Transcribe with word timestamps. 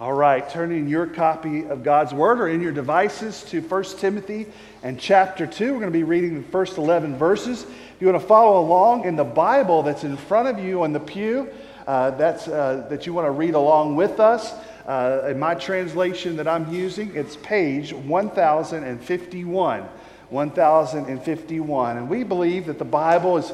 All 0.00 0.12
right, 0.12 0.50
turning 0.50 0.88
your 0.88 1.06
copy 1.06 1.66
of 1.66 1.84
God's 1.84 2.12
Word 2.12 2.40
or 2.40 2.48
in 2.48 2.60
your 2.60 2.72
devices 2.72 3.44
to 3.44 3.60
1 3.60 3.84
Timothy 3.96 4.46
and 4.82 4.98
chapter 4.98 5.46
2. 5.46 5.66
We're 5.66 5.78
going 5.78 5.92
to 5.92 5.96
be 5.96 6.02
reading 6.02 6.34
the 6.34 6.48
first 6.48 6.78
11 6.78 7.16
verses. 7.16 7.62
If 7.62 7.94
you 8.00 8.08
want 8.08 8.20
to 8.20 8.26
follow 8.26 8.58
along 8.58 9.04
in 9.04 9.14
the 9.14 9.22
Bible 9.22 9.84
that's 9.84 10.02
in 10.02 10.16
front 10.16 10.48
of 10.48 10.58
you 10.58 10.82
on 10.82 10.92
the 10.92 10.98
pew, 10.98 11.48
uh, 11.86 12.10
that's, 12.10 12.48
uh, 12.48 12.88
that 12.90 13.06
you 13.06 13.14
want 13.14 13.28
to 13.28 13.30
read 13.30 13.54
along 13.54 13.94
with 13.94 14.18
us, 14.18 14.54
uh, 14.88 15.28
in 15.28 15.38
my 15.38 15.54
translation 15.54 16.34
that 16.38 16.48
I'm 16.48 16.74
using, 16.74 17.14
it's 17.14 17.36
page 17.36 17.92
1051. 17.92 19.88
1051. 20.30 21.96
And 21.98 22.08
we 22.10 22.24
believe 22.24 22.66
that 22.66 22.80
the 22.80 22.84
Bible 22.84 23.36
is, 23.36 23.52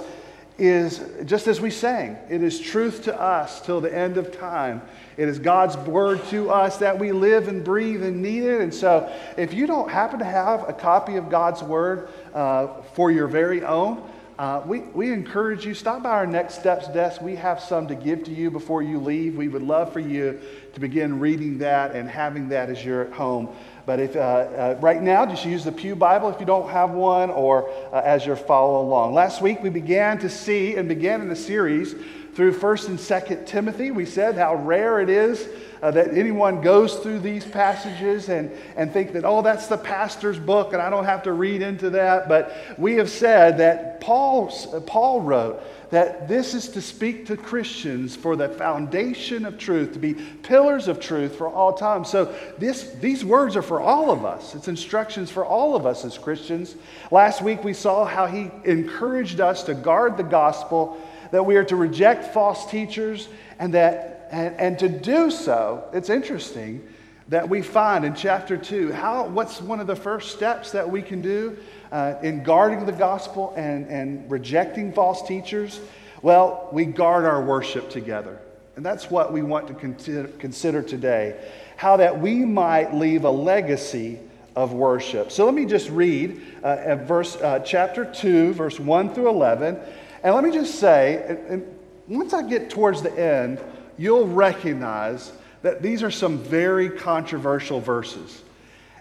is 0.61 1.03
just 1.25 1.47
as 1.47 1.59
we 1.59 1.71
sang, 1.71 2.19
it 2.29 2.43
is 2.43 2.61
truth 2.61 3.05
to 3.05 3.19
us 3.19 3.63
till 3.63 3.81
the 3.81 3.93
end 3.93 4.19
of 4.19 4.37
time. 4.39 4.83
It 5.17 5.27
is 5.27 5.39
God's 5.39 5.77
word 5.79 6.23
to 6.27 6.51
us 6.51 6.77
that 6.79 6.99
we 6.99 7.13
live 7.13 7.49
and 7.49 7.65
breathe 7.65 8.03
and 8.03 8.21
need 8.21 8.45
it. 8.45 8.61
And 8.61 8.73
so, 8.73 9.11
if 9.39 9.55
you 9.55 9.67
don't 9.67 9.91
happen 9.91 10.19
to 10.19 10.25
have 10.25 10.69
a 10.69 10.73
copy 10.75 11.17
of 11.17 11.31
God's 11.31 11.63
word 11.63 12.11
uh, 12.35 12.83
for 12.95 13.11
your 13.11 13.27
very 13.27 13.65
own, 13.65 14.07
uh, 14.41 14.63
we, 14.65 14.79
we 14.79 15.13
encourage 15.13 15.67
you, 15.67 15.75
stop 15.75 16.03
by 16.03 16.09
our 16.09 16.27
Next 16.27 16.55
Steps 16.55 16.89
desk. 16.89 17.21
We 17.21 17.37
have 17.37 17.61
some 17.61 17.87
to 17.89 17.95
give 17.95 18.25
to 18.25 18.31
you 18.31 18.51
before 18.51 18.81
you 18.81 18.99
leave. 18.99 19.37
We 19.37 19.49
would 19.49 19.61
love 19.61 19.93
for 19.93 20.01
you 20.01 20.41
to 20.73 20.81
begin 20.81 21.21
reading 21.21 21.59
that 21.59 21.95
and 21.95 22.09
having 22.09 22.49
that 22.49 22.71
as 22.71 22.83
you're 22.83 23.03
at 23.03 23.13
home. 23.13 23.51
But 23.85 24.01
if 24.01 24.17
uh, 24.17 24.19
uh, 24.21 24.79
right 24.81 25.03
now, 25.03 25.27
just 25.27 25.45
use 25.45 25.63
the 25.63 25.73
Pew 25.73 25.95
Bible 25.95 26.31
if 26.31 26.41
you 26.41 26.47
don't 26.47 26.71
have 26.71 26.93
one, 26.93 27.29
or 27.29 27.69
uh, 27.93 28.01
as 28.03 28.25
you're 28.25 28.35
following 28.35 28.87
along. 28.87 29.13
Last 29.13 29.43
week 29.43 29.63
we 29.63 29.69
began 29.69 30.19
to 30.21 30.31
see 30.31 30.77
and 30.77 30.89
began 30.89 31.21
in 31.21 31.31
a 31.31 31.37
series 31.37 31.95
through 32.35 32.55
1st 32.55 32.89
and 32.89 32.99
2nd 32.99 33.47
Timothy. 33.47 33.91
We 33.91 34.07
said 34.07 34.37
how 34.37 34.55
rare 34.55 35.03
it 35.03 35.11
is 35.11 35.47
uh, 35.83 35.91
that 35.91 36.15
anyone 36.15 36.61
goes 36.61 36.97
through 36.97 37.21
these 37.21 37.45
passages 37.45 38.29
and, 38.29 38.51
and 38.77 38.93
think 38.93 39.13
that, 39.13 39.25
oh, 39.25 39.43
that's 39.43 39.67
the 39.67 39.79
pastor's 39.79 40.39
book 40.39 40.73
and 40.73 40.83
I 40.83 40.91
don't 40.91 41.05
have 41.05 41.23
to 41.25 41.33
read 41.33 41.63
into 41.63 41.91
that. 41.91 42.29
But 42.29 42.55
we 42.79 42.95
have 42.97 43.11
said 43.11 43.59
that 43.59 44.01
Paul, 44.01 44.49
Paul 44.87 45.23
wrote 45.23 45.63
that 45.91 46.29
this 46.29 46.55
is 46.55 46.69
to 46.69 46.81
speak 46.81 47.27
to 47.27 47.37
Christians 47.37 48.15
for 48.15 48.37
the 48.37 48.49
foundation 48.49 49.45
of 49.45 49.59
truth, 49.59 49.93
to 49.95 49.99
be 49.99 50.15
pillars 50.15 50.87
of 50.87 51.01
truth 51.01 51.37
for 51.37 51.49
all 51.49 51.73
time. 51.73 52.05
So 52.05 52.35
this, 52.59 52.93
these 53.01 53.25
words 53.25 53.57
are 53.57 53.63
for 53.63 53.81
all 53.81 54.11
of 54.11 54.25
us. 54.25 54.55
It's 54.55 54.69
instructions 54.69 55.31
for 55.31 55.45
all 55.45 55.75
of 55.75 55.87
us 55.87 56.05
as 56.05 56.17
Christians. 56.17 56.77
Last 57.11 57.43
week 57.43 57.65
we 57.65 57.73
saw 57.73 58.05
how 58.05 58.27
he 58.27 58.51
encouraged 58.65 59.41
us 59.41 59.65
to 59.65 59.75
guard 59.75 60.17
the 60.17 60.23
gospel 60.23 61.01
that 61.31 61.45
we 61.45 61.57
are 61.57 61.65
to 61.65 61.77
reject 61.77 62.33
false 62.33 62.71
teachers 62.71 63.29
and 63.59 63.75
that 63.75 64.29
and, 64.31 64.55
and 64.61 64.79
to 64.79 64.89
do 64.89 65.31
so 65.31 65.89
it's 65.93 66.09
interesting 66.09 66.87
that 67.29 67.49
we 67.49 67.63
find 67.63 68.05
in 68.05 68.15
chapter 68.15 68.57
2 68.57 68.93
how 68.93 69.27
what's 69.29 69.61
one 69.61 69.81
of 69.81 69.87
the 69.87 69.97
first 69.97 70.35
steps 70.35 70.73
that 70.73 70.89
we 70.89 71.01
can 71.01 71.21
do 71.21 71.57
uh, 71.93 72.15
in 72.23 72.43
guarding 72.43 72.85
the 72.87 72.93
gospel 72.93 73.53
and, 73.57 73.87
and 73.89 74.31
rejecting 74.31 74.93
false 74.93 75.27
teachers? 75.27 75.81
Well 76.23 76.69
we 76.73 76.85
guard 76.85 77.25
our 77.25 77.43
worship 77.43 77.91
together. 77.91 78.39
And 78.77 78.87
that's 78.87 79.11
what 79.11 79.33
we 79.33 79.43
want 79.43 79.69
to 79.69 79.75
consider, 79.75 80.29
consider 80.39 80.83
today 80.83 81.41
how 81.77 81.97
that 81.97 82.21
we 82.21 82.45
might 82.45 82.95
leave 82.95 83.25
a 83.25 83.31
legacy 83.31 84.19
of 84.57 84.73
worship. 84.73 85.31
So 85.31 85.45
let 85.45 85.55
me 85.55 85.65
just 85.65 85.89
read 85.91 86.41
uh, 86.63 86.97
verse 86.97 87.37
uh, 87.37 87.61
chapter 87.61 88.05
2 88.05 88.55
verse 88.55 88.81
1 88.81 89.15
through 89.15 89.29
11 89.29 89.79
and 90.23 90.35
let 90.35 90.45
me 90.45 90.51
just 90.51 90.77
say, 90.77 91.25
and, 91.29 91.39
and 91.49 91.79
once 92.09 92.35
I 92.35 92.43
get 92.43 92.71
towards 92.71 93.03
the 93.03 93.13
end, 93.13 93.61
you'll 93.97 94.27
recognize 94.27 95.33
that 95.63 95.83
these 95.83 96.03
are 96.03 96.11
some 96.11 96.39
very 96.39 96.91
controversial 96.91 97.81
verses. 97.81 98.43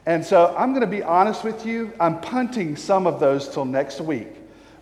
And 0.06 0.26
so 0.26 0.56
I'm 0.58 0.72
going 0.72 0.82
to 0.82 0.88
be 0.88 1.04
honest 1.04 1.44
with 1.44 1.66
you, 1.66 1.92
I'm 2.00 2.22
punting 2.22 2.76
some 2.76 3.08
of 3.08 3.20
those 3.20 3.50
till 3.50 3.66
next 3.66 4.02
week. 4.02 4.28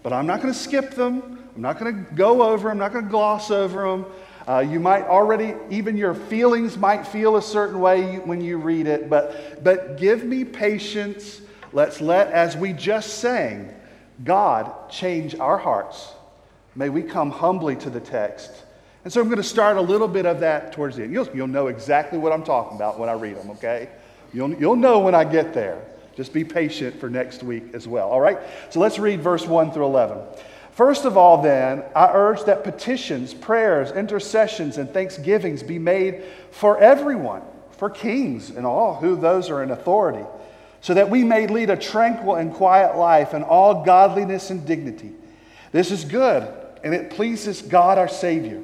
But 0.03 0.13
I'm 0.13 0.27
not 0.27 0.41
going 0.41 0.53
to 0.53 0.59
skip 0.59 0.91
them. 0.91 1.39
I'm 1.55 1.61
not 1.61 1.79
going 1.79 2.05
to 2.05 2.13
go 2.13 2.43
over 2.43 2.69
them. 2.69 2.73
I'm 2.73 2.77
not 2.77 2.93
going 2.93 3.05
to 3.05 3.11
gloss 3.11 3.51
over 3.51 3.89
them. 3.89 4.05
Uh, 4.47 4.59
you 4.59 4.79
might 4.79 5.03
already, 5.03 5.55
even 5.69 5.97
your 5.97 6.13
feelings 6.13 6.77
might 6.77 7.05
feel 7.05 7.35
a 7.35 7.41
certain 7.41 7.79
way 7.79 8.17
when 8.19 8.39
you 8.39 8.57
read 8.57 8.87
it, 8.87 9.09
but, 9.09 9.61
but 9.63 9.97
give 9.97 10.23
me 10.23 10.45
patience. 10.45 11.41
Let's 11.73 11.99
let, 11.99 12.31
as 12.31 12.55
we 12.55 12.71
just 12.71 13.15
sang, 13.15 13.73
God 14.23 14.89
change 14.89 15.35
our 15.35 15.57
hearts 15.57 16.13
May 16.77 16.89
we 16.89 17.01
come 17.01 17.31
humbly 17.31 17.75
to 17.77 17.89
the 17.89 17.99
text. 17.99 18.51
And 19.03 19.11
so 19.11 19.19
I'm 19.19 19.27
going 19.27 19.37
to 19.37 19.43
start 19.43 19.77
a 19.77 19.81
little 19.81 20.07
bit 20.07 20.27
of 20.27 20.41
that 20.41 20.73
towards 20.73 20.95
the 20.95 21.03
end. 21.03 21.11
You'll, 21.11 21.27
you'll 21.35 21.47
know 21.47 21.67
exactly 21.67 22.19
what 22.19 22.31
I'm 22.31 22.43
talking 22.43 22.77
about 22.77 22.99
when 22.99 23.09
I 23.09 23.13
read 23.13 23.35
them, 23.35 23.49
okay? 23.51 23.89
You'll, 24.31 24.53
you'll 24.53 24.75
know 24.75 24.99
when 24.99 25.15
I 25.15 25.23
get 25.23 25.55
there. 25.55 25.81
Just 26.15 26.33
be 26.33 26.43
patient 26.43 26.99
for 26.99 27.09
next 27.09 27.41
week 27.41 27.73
as 27.73 27.87
well, 27.87 28.09
all 28.09 28.21
right? 28.21 28.37
So 28.69 28.79
let's 28.79 28.99
read 28.99 29.21
verse 29.21 29.47
1 29.47 29.71
through 29.71 29.85
11. 29.85 30.19
First 30.73 31.05
of 31.05 31.17
all, 31.17 31.41
then, 31.41 31.83
I 31.95 32.11
urge 32.13 32.43
that 32.43 32.63
petitions, 32.63 33.33
prayers, 33.33 33.91
intercessions, 33.91 34.77
and 34.77 34.87
thanksgivings 34.91 35.63
be 35.63 35.79
made 35.79 36.23
for 36.51 36.77
everyone, 36.77 37.41
for 37.71 37.89
kings 37.89 38.51
and 38.51 38.67
all 38.67 38.93
who 38.95 39.15
those 39.15 39.49
are 39.49 39.63
in 39.63 39.71
authority, 39.71 40.25
so 40.81 40.93
that 40.93 41.09
we 41.09 41.23
may 41.23 41.47
lead 41.47 41.71
a 41.71 41.77
tranquil 41.77 42.35
and 42.35 42.53
quiet 42.53 42.97
life 42.97 43.33
in 43.33 43.41
all 43.41 43.83
godliness 43.83 44.51
and 44.51 44.63
dignity. 44.67 45.13
This 45.71 45.89
is 45.89 46.05
good 46.05 46.47
and 46.83 46.93
it 46.93 47.09
pleases 47.09 47.61
God 47.61 47.97
our 47.97 48.07
Savior, 48.07 48.61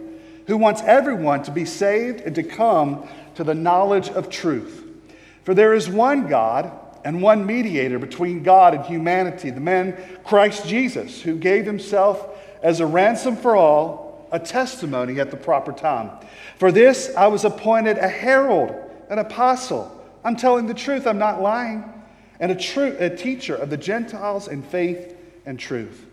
who 0.47 0.57
wants 0.57 0.81
everyone 0.81 1.44
to 1.44 1.51
be 1.51 1.66
saved 1.66 2.22
and 2.22 2.35
to 2.35 2.44
come 2.44 3.07
to 3.35 3.44
the 3.44 3.56
knowledge 3.56 4.09
of 4.09 4.29
truth. 4.29 4.84
For 5.44 5.53
there 5.53 5.74
is 5.74 5.90
one 5.90 6.28
God 6.28 6.72
and 7.03 7.22
one 7.22 7.46
mediator 7.46 8.00
between 8.00 8.44
God 8.44 8.74
and 8.74 8.85
humanity, 8.85 9.50
the 9.50 9.59
man 9.59 9.97
Christ 10.24 10.68
Jesus, 10.68 11.22
who 11.22 11.35
gave 11.38 11.66
himself 11.66 12.38
as 12.62 12.79
a 12.79 12.85
ransom 12.85 13.35
for 13.35 13.56
all, 13.56 14.28
a 14.31 14.40
testimony 14.40 15.19
at 15.19 15.30
the 15.30 15.38
proper 15.38 15.72
time. 15.72 16.09
For 16.57 16.72
this 16.72 17.13
I 17.16 17.28
was 17.28 17.45
appointed 17.45 17.97
a 17.97 18.07
herald, 18.07 18.74
an 19.09 19.19
apostle. 19.19 19.91
I'm 20.24 20.35
telling 20.35 20.66
the 20.66 20.74
truth, 20.74 21.06
I'm 21.06 21.19
not 21.19 21.41
lying, 21.41 21.84
and 22.40 22.51
a, 22.51 22.56
true, 22.56 22.95
a 23.00 23.16
teacher 23.16 23.56
of 23.56 23.69
the 23.69 23.78
Gentiles 23.78 24.47
in 24.47 24.63
faith 24.63 25.16
and 25.45 25.59
truth. 25.59 26.06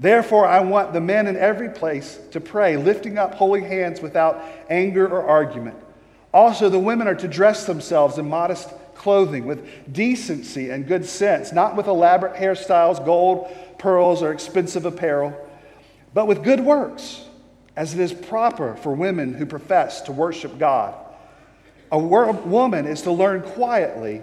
Therefore, 0.00 0.46
I 0.46 0.60
want 0.60 0.94
the 0.94 1.00
men 1.00 1.26
in 1.26 1.36
every 1.36 1.68
place 1.68 2.18
to 2.30 2.40
pray, 2.40 2.78
lifting 2.78 3.18
up 3.18 3.34
holy 3.34 3.60
hands 3.60 4.00
without 4.00 4.42
anger 4.70 5.06
or 5.06 5.26
argument. 5.26 5.76
Also, 6.32 6.70
the 6.70 6.78
women 6.78 7.06
are 7.06 7.14
to 7.14 7.28
dress 7.28 7.66
themselves 7.66 8.16
in 8.16 8.26
modest 8.26 8.70
clothing 8.94 9.44
with 9.44 9.92
decency 9.92 10.70
and 10.70 10.86
good 10.86 11.04
sense, 11.04 11.52
not 11.52 11.76
with 11.76 11.86
elaborate 11.86 12.34
hairstyles, 12.34 13.04
gold, 13.04 13.54
pearls, 13.78 14.22
or 14.22 14.32
expensive 14.32 14.86
apparel, 14.86 15.36
but 16.14 16.26
with 16.26 16.42
good 16.42 16.60
works, 16.60 17.22
as 17.76 17.92
it 17.92 18.00
is 18.00 18.14
proper 18.14 18.76
for 18.76 18.94
women 18.94 19.34
who 19.34 19.44
profess 19.44 20.00
to 20.02 20.12
worship 20.12 20.58
God. 20.58 20.94
A 21.92 21.98
woman 21.98 22.86
is 22.86 23.02
to 23.02 23.12
learn 23.12 23.42
quietly 23.42 24.22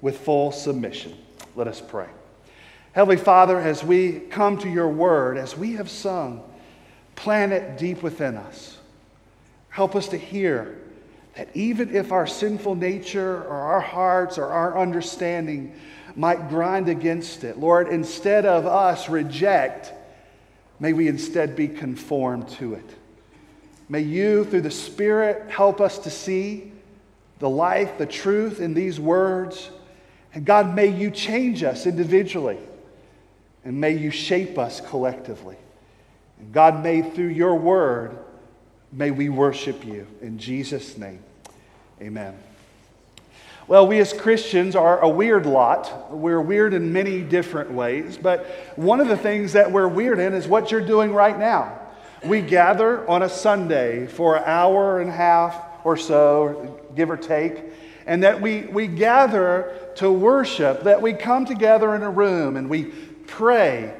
with 0.00 0.18
full 0.18 0.52
submission. 0.52 1.16
Let 1.56 1.66
us 1.66 1.80
pray. 1.80 2.06
Heavenly 2.98 3.22
Father, 3.22 3.60
as 3.60 3.84
we 3.84 4.14
come 4.28 4.58
to 4.58 4.68
your 4.68 4.88
word, 4.88 5.38
as 5.38 5.56
we 5.56 5.74
have 5.74 5.88
sung, 5.88 6.42
plant 7.14 7.52
it 7.52 7.78
deep 7.78 8.02
within 8.02 8.34
us. 8.34 8.76
Help 9.68 9.94
us 9.94 10.08
to 10.08 10.16
hear 10.16 10.76
that 11.36 11.48
even 11.54 11.94
if 11.94 12.10
our 12.10 12.26
sinful 12.26 12.74
nature 12.74 13.44
or 13.44 13.54
our 13.54 13.78
hearts 13.78 14.36
or 14.36 14.46
our 14.46 14.76
understanding 14.76 15.78
might 16.16 16.48
grind 16.48 16.88
against 16.88 17.44
it, 17.44 17.56
Lord, 17.56 17.86
instead 17.86 18.44
of 18.44 18.66
us 18.66 19.08
reject, 19.08 19.92
may 20.80 20.92
we 20.92 21.06
instead 21.06 21.54
be 21.54 21.68
conformed 21.68 22.48
to 22.48 22.74
it. 22.74 22.96
May 23.88 24.00
you, 24.00 24.44
through 24.44 24.62
the 24.62 24.72
Spirit, 24.72 25.48
help 25.48 25.80
us 25.80 26.00
to 26.00 26.10
see 26.10 26.72
the 27.38 27.48
life, 27.48 27.96
the 27.96 28.06
truth 28.06 28.58
in 28.58 28.74
these 28.74 28.98
words. 28.98 29.70
And 30.34 30.44
God, 30.44 30.74
may 30.74 30.88
you 30.88 31.12
change 31.12 31.62
us 31.62 31.86
individually. 31.86 32.58
And 33.68 33.82
may 33.82 33.92
you 33.92 34.10
shape 34.10 34.58
us 34.58 34.80
collectively. 34.80 35.58
And 36.40 36.54
God, 36.54 36.82
may 36.82 37.02
through 37.02 37.26
your 37.26 37.54
word, 37.54 38.16
may 38.90 39.10
we 39.10 39.28
worship 39.28 39.84
you. 39.84 40.06
In 40.22 40.38
Jesus' 40.38 40.96
name, 40.96 41.22
amen. 42.00 42.34
Well, 43.66 43.86
we 43.86 43.98
as 43.98 44.14
Christians 44.14 44.74
are 44.74 44.98
a 45.00 45.08
weird 45.10 45.44
lot. 45.44 46.10
We're 46.10 46.40
weird 46.40 46.72
in 46.72 46.94
many 46.94 47.20
different 47.20 47.70
ways, 47.70 48.16
but 48.16 48.46
one 48.76 49.00
of 49.00 49.08
the 49.08 49.18
things 49.18 49.52
that 49.52 49.70
we're 49.70 49.86
weird 49.86 50.18
in 50.18 50.32
is 50.32 50.48
what 50.48 50.70
you're 50.70 50.80
doing 50.80 51.12
right 51.12 51.38
now. 51.38 51.78
We 52.24 52.40
gather 52.40 53.06
on 53.06 53.22
a 53.22 53.28
Sunday 53.28 54.06
for 54.06 54.36
an 54.36 54.44
hour 54.46 55.02
and 55.02 55.10
a 55.10 55.12
half 55.12 55.62
or 55.84 55.98
so, 55.98 56.80
give 56.96 57.10
or 57.10 57.18
take, 57.18 57.62
and 58.06 58.22
that 58.22 58.40
we, 58.40 58.62
we 58.62 58.86
gather 58.86 59.90
to 59.96 60.10
worship, 60.10 60.84
that 60.84 61.02
we 61.02 61.12
come 61.12 61.44
together 61.44 61.94
in 61.94 62.02
a 62.02 62.10
room 62.10 62.56
and 62.56 62.70
we 62.70 62.90
pray 63.28 63.94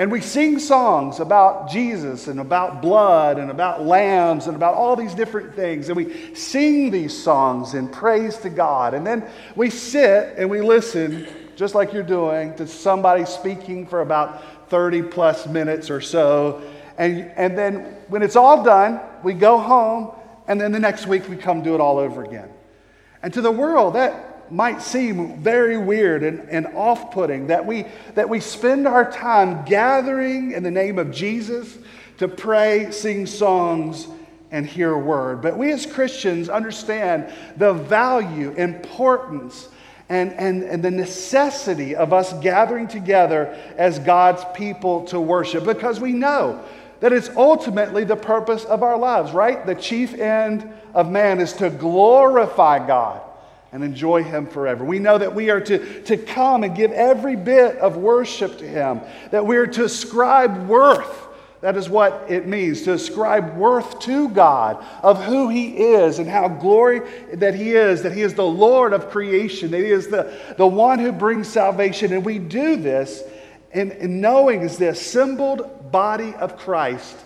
And 0.00 0.10
we 0.10 0.22
sing 0.22 0.58
songs 0.58 1.20
about 1.20 1.68
Jesus 1.68 2.26
and 2.26 2.40
about 2.40 2.80
blood 2.80 3.38
and 3.38 3.50
about 3.50 3.84
lambs 3.84 4.46
and 4.46 4.56
about 4.56 4.72
all 4.72 4.96
these 4.96 5.14
different 5.14 5.54
things. 5.54 5.90
And 5.90 5.96
we 5.96 6.34
sing 6.34 6.90
these 6.90 7.22
songs 7.22 7.74
in 7.74 7.86
praise 7.86 8.38
to 8.38 8.48
God. 8.48 8.94
And 8.94 9.06
then 9.06 9.28
we 9.56 9.68
sit 9.68 10.36
and 10.38 10.48
we 10.48 10.62
listen, 10.62 11.28
just 11.54 11.74
like 11.74 11.92
you're 11.92 12.02
doing, 12.02 12.54
to 12.54 12.66
somebody 12.66 13.26
speaking 13.26 13.86
for 13.86 14.00
about 14.00 14.42
30 14.70 15.02
plus 15.02 15.46
minutes 15.46 15.90
or 15.90 16.00
so. 16.00 16.62
And, 16.96 17.30
and 17.36 17.58
then 17.58 17.80
when 18.08 18.22
it's 18.22 18.36
all 18.36 18.64
done, 18.64 19.00
we 19.22 19.34
go 19.34 19.58
home. 19.58 20.12
And 20.48 20.58
then 20.58 20.72
the 20.72 20.80
next 20.80 21.06
week 21.06 21.28
we 21.28 21.36
come 21.36 21.62
do 21.62 21.74
it 21.74 21.80
all 21.82 21.98
over 21.98 22.24
again. 22.24 22.48
And 23.22 23.34
to 23.34 23.42
the 23.42 23.52
world, 23.52 23.96
that 23.96 24.29
might 24.50 24.82
seem 24.82 25.40
very 25.40 25.76
weird 25.76 26.22
and, 26.22 26.48
and 26.48 26.66
off 26.68 27.12
putting 27.12 27.48
that 27.48 27.64
we, 27.64 27.86
that 28.14 28.28
we 28.28 28.40
spend 28.40 28.86
our 28.86 29.10
time 29.10 29.64
gathering 29.64 30.52
in 30.52 30.62
the 30.62 30.70
name 30.70 30.98
of 30.98 31.10
Jesus 31.10 31.78
to 32.18 32.28
pray, 32.28 32.90
sing 32.90 33.26
songs, 33.26 34.06
and 34.50 34.66
hear 34.66 34.92
a 34.92 34.98
word. 34.98 35.40
But 35.40 35.56
we 35.56 35.72
as 35.72 35.86
Christians 35.86 36.48
understand 36.48 37.32
the 37.56 37.72
value, 37.72 38.50
importance, 38.52 39.68
and, 40.08 40.32
and, 40.32 40.64
and 40.64 40.82
the 40.82 40.90
necessity 40.90 41.94
of 41.94 42.12
us 42.12 42.32
gathering 42.40 42.88
together 42.88 43.56
as 43.76 44.00
God's 44.00 44.44
people 44.54 45.04
to 45.06 45.20
worship 45.20 45.64
because 45.64 46.00
we 46.00 46.12
know 46.12 46.64
that 46.98 47.12
it's 47.12 47.30
ultimately 47.30 48.04
the 48.04 48.16
purpose 48.16 48.64
of 48.64 48.82
our 48.82 48.98
lives, 48.98 49.32
right? 49.32 49.64
The 49.64 49.76
chief 49.76 50.14
end 50.14 50.68
of 50.94 51.10
man 51.10 51.40
is 51.40 51.52
to 51.54 51.70
glorify 51.70 52.84
God 52.84 53.22
and 53.72 53.84
enjoy 53.84 54.22
Him 54.22 54.46
forever. 54.46 54.84
We 54.84 54.98
know 54.98 55.18
that 55.18 55.34
we 55.34 55.50
are 55.50 55.60
to, 55.60 56.02
to 56.02 56.16
come 56.16 56.64
and 56.64 56.74
give 56.74 56.92
every 56.92 57.36
bit 57.36 57.76
of 57.78 57.96
worship 57.96 58.58
to 58.58 58.68
Him, 58.68 59.00
that 59.30 59.46
we 59.46 59.56
are 59.56 59.66
to 59.66 59.84
ascribe 59.84 60.66
worth. 60.66 61.28
That 61.60 61.76
is 61.76 61.90
what 61.90 62.24
it 62.28 62.46
means 62.46 62.82
to 62.82 62.94
ascribe 62.94 63.54
worth 63.56 64.00
to 64.00 64.30
God 64.30 64.84
of 65.02 65.22
who 65.24 65.50
He 65.50 65.76
is 65.76 66.18
and 66.18 66.28
how 66.28 66.48
glory 66.48 67.02
that 67.34 67.54
He 67.54 67.72
is, 67.72 68.02
that 68.02 68.12
He 68.12 68.22
is 68.22 68.34
the 68.34 68.46
Lord 68.46 68.92
of 68.92 69.10
creation, 69.10 69.70
that 69.72 69.80
He 69.80 69.90
is 69.90 70.08
the, 70.08 70.34
the 70.56 70.66
one 70.66 70.98
who 70.98 71.12
brings 71.12 71.48
salvation. 71.48 72.12
And 72.12 72.24
we 72.24 72.38
do 72.38 72.76
this 72.76 73.22
in, 73.72 73.92
in 73.92 74.20
knowing 74.20 74.62
is 74.62 74.78
the 74.78 74.88
assembled 74.88 75.92
body 75.92 76.34
of 76.34 76.56
Christ 76.56 77.16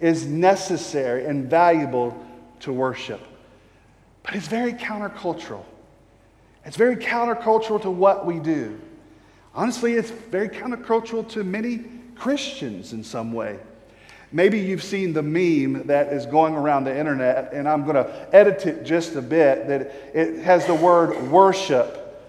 is 0.00 0.26
necessary 0.26 1.24
and 1.24 1.48
valuable 1.48 2.16
to 2.60 2.72
worship. 2.72 3.20
But 4.22 4.34
it's 4.34 4.48
very 4.48 4.74
countercultural. 4.74 5.64
It's 6.64 6.76
very 6.76 6.96
countercultural 6.96 7.80
to 7.82 7.90
what 7.90 8.26
we 8.26 8.38
do. 8.38 8.78
Honestly, 9.54 9.94
it's 9.94 10.10
very 10.10 10.48
countercultural 10.48 11.28
to 11.30 11.44
many 11.44 11.84
Christians 12.14 12.92
in 12.92 13.02
some 13.02 13.32
way. 13.32 13.58
Maybe 14.30 14.58
you've 14.58 14.82
seen 14.82 15.14
the 15.14 15.22
meme 15.22 15.86
that 15.86 16.12
is 16.12 16.26
going 16.26 16.54
around 16.54 16.84
the 16.84 16.96
internet, 16.96 17.52
and 17.54 17.66
I'm 17.66 17.84
going 17.84 17.96
to 17.96 18.28
edit 18.36 18.66
it 18.66 18.84
just 18.84 19.16
a 19.16 19.22
bit. 19.22 19.66
That 19.68 19.80
it 20.14 20.42
has 20.42 20.66
the 20.66 20.74
word 20.74 21.30
worship, 21.30 22.22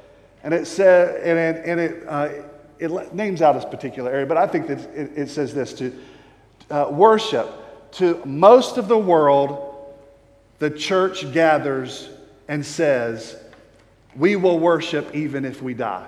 and 0.43 0.53
it 0.53 0.65
says, 0.65 1.21
and 1.23 1.37
it, 1.37 1.65
and 1.65 1.79
it, 1.79 2.07
uh, 2.07 2.29
it 2.79 3.13
names 3.13 3.41
out 3.41 3.53
this 3.53 3.65
particular 3.65 4.09
area, 4.09 4.25
but 4.25 4.37
I 4.37 4.47
think 4.47 4.67
that 4.67 4.79
it, 4.95 5.11
it 5.17 5.29
says 5.29 5.53
this 5.53 5.73
to 5.73 5.93
uh, 6.69 6.87
worship. 6.89 7.49
To 7.93 8.23
most 8.23 8.77
of 8.77 8.87
the 8.87 8.97
world, 8.97 9.93
the 10.59 10.69
church 10.69 11.31
gathers 11.33 12.09
and 12.47 12.65
says, 12.65 13.43
we 14.15 14.35
will 14.35 14.59
worship 14.59 15.13
even 15.15 15.45
if 15.45 15.61
we 15.61 15.73
die. 15.73 16.07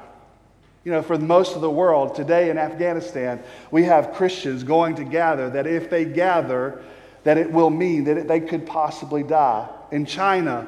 You 0.83 0.91
know, 0.91 1.03
for 1.03 1.17
most 1.17 1.55
of 1.55 1.61
the 1.61 1.69
world, 1.69 2.15
today 2.15 2.49
in 2.49 2.57
Afghanistan, 2.57 3.41
we 3.69 3.83
have 3.83 4.13
Christians 4.13 4.63
going 4.63 4.95
to 4.95 5.03
gather 5.03 5.49
that 5.51 5.67
if 5.67 5.89
they 5.89 6.05
gather, 6.05 6.81
that 7.23 7.37
it 7.37 7.51
will 7.51 7.69
mean 7.69 8.05
that 8.05 8.27
they 8.27 8.39
could 8.39 8.65
possibly 8.65 9.21
die. 9.21 9.69
In 9.91 10.05
China, 10.05 10.67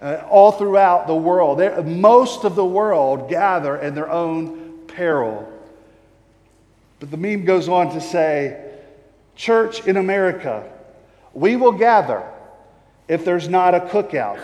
uh, 0.00 0.22
all 0.30 0.52
throughout 0.52 1.06
the 1.06 1.14
world, 1.14 1.58
most 1.86 2.44
of 2.44 2.54
the 2.54 2.64
world 2.64 3.28
gather 3.28 3.76
in 3.76 3.94
their 3.94 4.10
own 4.10 4.78
peril. 4.86 5.50
But 6.98 7.10
the 7.10 7.16
meme 7.18 7.44
goes 7.44 7.68
on 7.68 7.92
to 7.92 8.00
say, 8.00 8.72
Church 9.36 9.86
in 9.86 9.98
America, 9.98 10.70
we 11.34 11.56
will 11.56 11.72
gather 11.72 12.22
if 13.08 13.24
there's 13.24 13.48
not 13.48 13.74
a 13.74 13.80
cookout 13.80 14.40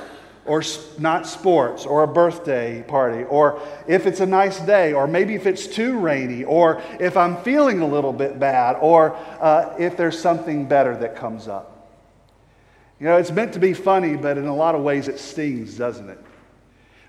or 0.51 0.65
not 0.99 1.29
sports 1.29 1.87
or 1.87 2.03
a 2.03 2.09
birthday 2.09 2.83
party 2.83 3.23
or 3.23 3.63
if 3.87 4.05
it's 4.05 4.19
a 4.19 4.27
nice 4.27 4.59
day 4.59 4.93
or 4.93 5.07
maybe 5.07 5.37
if 5.37 5.47
it's 5.47 5.69
too 5.69 5.97
rainy 5.97 6.43
or 6.43 6.83
if 6.99 7.17
I'm 7.17 7.37
feeling 7.45 7.83
a 7.83 7.87
little 7.87 8.13
bit 8.13 8.41
bad 8.41 8.73
or 8.81 9.15
uh, 9.39 9.77
if 9.79 9.97
there's 9.97 10.19
something 10.19 10.67
better 10.67 10.97
that 10.97 11.15
comes 11.15 11.47
up. 11.47 11.89
You 12.99 13.07
know, 13.07 13.17
it's 13.17 13.31
meant 13.31 13.53
to 13.53 13.61
be 13.61 13.75
funny, 13.75 14.17
but 14.17 14.39
in 14.39 14.49
a 14.49 14.55
lot 14.55 14.75
of 14.75 14.83
ways 14.83 15.07
it 15.07 15.21
stings, 15.21 15.77
doesn't 15.77 16.11
it? 16.11 16.19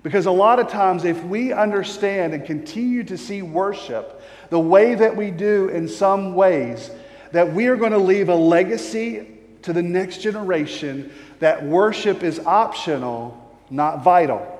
Because 0.03 0.27
a 0.27 0.31
lot 0.31 0.59
of 0.59 0.67
times, 0.67 1.03
if 1.03 1.23
we 1.23 1.51
understand 1.51 2.35
and 2.35 2.45
continue 2.45 3.03
to 3.05 3.17
see 3.17 3.41
worship 3.41 4.21
the 4.51 4.59
way 4.59 4.93
that 4.93 5.15
we 5.15 5.31
do 5.31 5.67
in 5.69 5.87
some 5.87 6.35
ways, 6.35 6.91
that 7.31 7.51
we 7.51 7.65
are 7.67 7.75
going 7.75 7.91
to 7.91 7.97
leave 7.97 8.29
a 8.29 8.35
legacy 8.35 9.30
to 9.63 9.73
the 9.73 9.81
next 9.81 10.19
generation 10.19 11.11
that 11.39 11.63
worship 11.63 12.23
is 12.23 12.39
optional, 12.39 13.37
not 13.69 14.03
vital. 14.03 14.57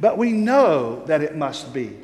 But 0.00 0.18
we 0.18 0.32
know 0.32 1.04
that 1.06 1.22
it 1.22 1.36
must 1.36 1.72
be. 1.72 1.96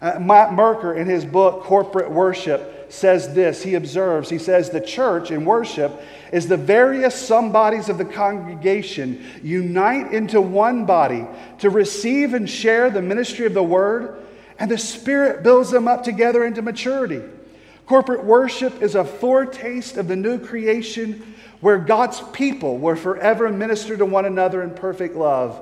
Uh, 0.00 0.18
Matt 0.18 0.54
Merker, 0.54 0.94
in 0.94 1.06
his 1.06 1.24
book, 1.24 1.64
Corporate 1.64 2.10
Worship, 2.10 2.92
says 2.92 3.34
this. 3.34 3.62
He 3.62 3.74
observes, 3.74 4.28
he 4.30 4.38
says, 4.38 4.70
the 4.70 4.80
church 4.80 5.30
in 5.30 5.44
worship 5.44 5.92
is 6.32 6.48
the 6.48 6.56
various 6.56 7.14
somebodies 7.14 7.88
of 7.88 7.98
the 7.98 8.04
congregation 8.04 9.24
unite 9.42 10.12
into 10.12 10.40
one 10.40 10.86
body 10.86 11.26
to 11.58 11.70
receive 11.70 12.34
and 12.34 12.48
share 12.48 12.90
the 12.90 13.02
ministry 13.02 13.46
of 13.46 13.54
the 13.54 13.62
word, 13.62 14.16
and 14.58 14.70
the 14.70 14.78
Spirit 14.78 15.42
builds 15.42 15.70
them 15.70 15.86
up 15.86 16.02
together 16.02 16.44
into 16.44 16.62
maturity. 16.62 17.22
Corporate 17.90 18.22
worship 18.24 18.82
is 18.82 18.94
a 18.94 19.04
foretaste 19.04 19.96
of 19.96 20.06
the 20.06 20.14
new 20.14 20.38
creation 20.38 21.34
where 21.60 21.76
God's 21.76 22.20
people 22.32 22.78
will 22.78 22.94
forever 22.94 23.50
minister 23.50 23.96
to 23.96 24.06
one 24.06 24.26
another 24.26 24.62
in 24.62 24.74
perfect 24.74 25.16
love. 25.16 25.60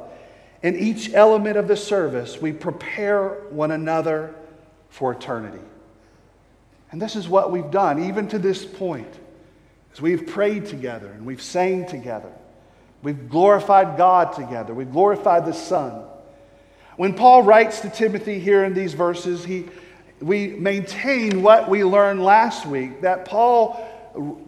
In 0.63 0.79
each 0.79 1.15
element 1.15 1.57
of 1.57 1.69
the 1.69 1.75
service, 1.75 2.39
we 2.39 2.53
prepare 2.53 3.31
one 3.49 3.71
another 3.71 4.35
for 4.91 5.13
eternity. 5.13 5.65
And 6.91 7.01
this 7.01 7.17
is 7.17 7.31
what 7.31 7.51
we've 7.51 7.71
done, 7.71 8.05
even 8.05 8.29
to 8.29 8.39
this 8.39 8.63
point, 8.63 9.19
as 9.95 10.03
we've 10.03 10.27
prayed 10.27 10.67
together 10.67 11.07
and 11.07 11.25
we've 11.25 11.41
sang 11.41 11.87
together. 11.87 12.31
We've 13.03 13.31
glorified 13.31 13.97
God 13.97 14.35
together. 14.35 14.75
We've 14.75 14.93
glorified 14.93 15.47
the 15.47 15.55
Son. 15.55 16.05
When 16.99 17.14
Paul 17.14 17.45
writes 17.45 17.81
to 17.81 17.88
Timothy 17.88 18.38
here 18.38 18.64
in 18.64 18.75
these 18.75 18.93
verses, 18.93 19.47
he, 19.47 19.64
we 20.21 20.49
maintain 20.49 21.43
what 21.43 21.69
we 21.69 21.85
learned 21.85 22.23
last 22.23 22.67
week 22.67 23.03
that 23.03 23.25
Paul 23.25 23.85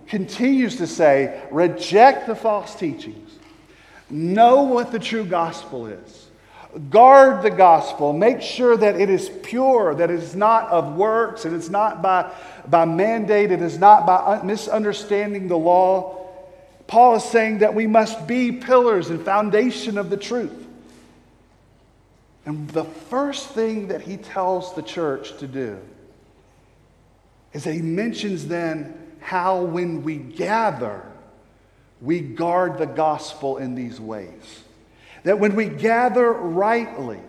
continues 0.08 0.76
to 0.76 0.86
say, 0.86 1.42
reject 1.50 2.26
the 2.26 2.34
false 2.34 2.74
teachings. 2.74 3.30
Know 4.08 4.62
what 4.62 4.90
the 4.90 4.98
true 4.98 5.24
gospel 5.24 5.86
is. 5.86 6.26
Guard 6.88 7.42
the 7.42 7.50
gospel. 7.50 8.12
Make 8.12 8.42
sure 8.42 8.76
that 8.76 9.00
it 9.00 9.10
is 9.10 9.28
pure, 9.42 9.94
that 9.94 10.10
it 10.10 10.18
is 10.20 10.34
not 10.34 10.68
of 10.68 10.96
works, 10.96 11.44
and 11.44 11.54
it's 11.54 11.68
not 11.68 12.02
by, 12.02 12.32
by 12.66 12.84
mandate, 12.84 13.52
it 13.52 13.62
is 13.62 13.78
not 13.78 14.06
by 14.06 14.42
misunderstanding 14.42 15.48
the 15.48 15.56
law. 15.56 16.28
Paul 16.86 17.16
is 17.16 17.24
saying 17.24 17.58
that 17.58 17.74
we 17.74 17.86
must 17.86 18.26
be 18.26 18.52
pillars 18.52 19.10
and 19.10 19.24
foundation 19.24 19.98
of 19.98 20.10
the 20.10 20.16
truth. 20.16 20.59
And 22.46 22.68
the 22.70 22.84
first 22.84 23.50
thing 23.50 23.88
that 23.88 24.02
he 24.02 24.16
tells 24.16 24.74
the 24.74 24.82
church 24.82 25.36
to 25.38 25.46
do 25.46 25.78
is 27.52 27.64
that 27.64 27.74
he 27.74 27.82
mentions 27.82 28.46
then 28.46 28.94
how, 29.20 29.62
when 29.62 30.02
we 30.02 30.16
gather, 30.16 31.04
we 32.00 32.20
guard 32.20 32.78
the 32.78 32.86
gospel 32.86 33.58
in 33.58 33.74
these 33.74 34.00
ways. 34.00 34.62
That 35.24 35.38
when 35.38 35.54
we 35.54 35.66
gather 35.66 36.32
rightly, 36.32 37.20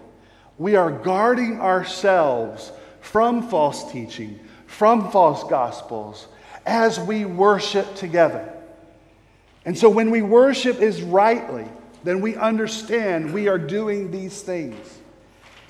we 0.58 0.76
are 0.76 0.92
guarding 0.92 1.60
ourselves 1.60 2.72
from 3.02 3.50
false 3.50 3.92
teaching, 3.92 4.40
from 4.68 5.12
false 5.12 5.44
gospels, 5.44 6.28
as 6.66 7.00
we 7.00 7.26
worship 7.26 7.96
together. 7.96 8.54
And 9.66 9.78
so 9.78 9.90
when 9.90 10.10
we 10.10 10.22
worship 10.22 10.80
is 10.80 11.02
rightly, 11.02 11.68
then 12.04 12.22
we 12.22 12.36
understand 12.36 13.34
we 13.34 13.48
are 13.48 13.58
doing 13.58 14.12
these 14.12 14.42
things. 14.42 15.00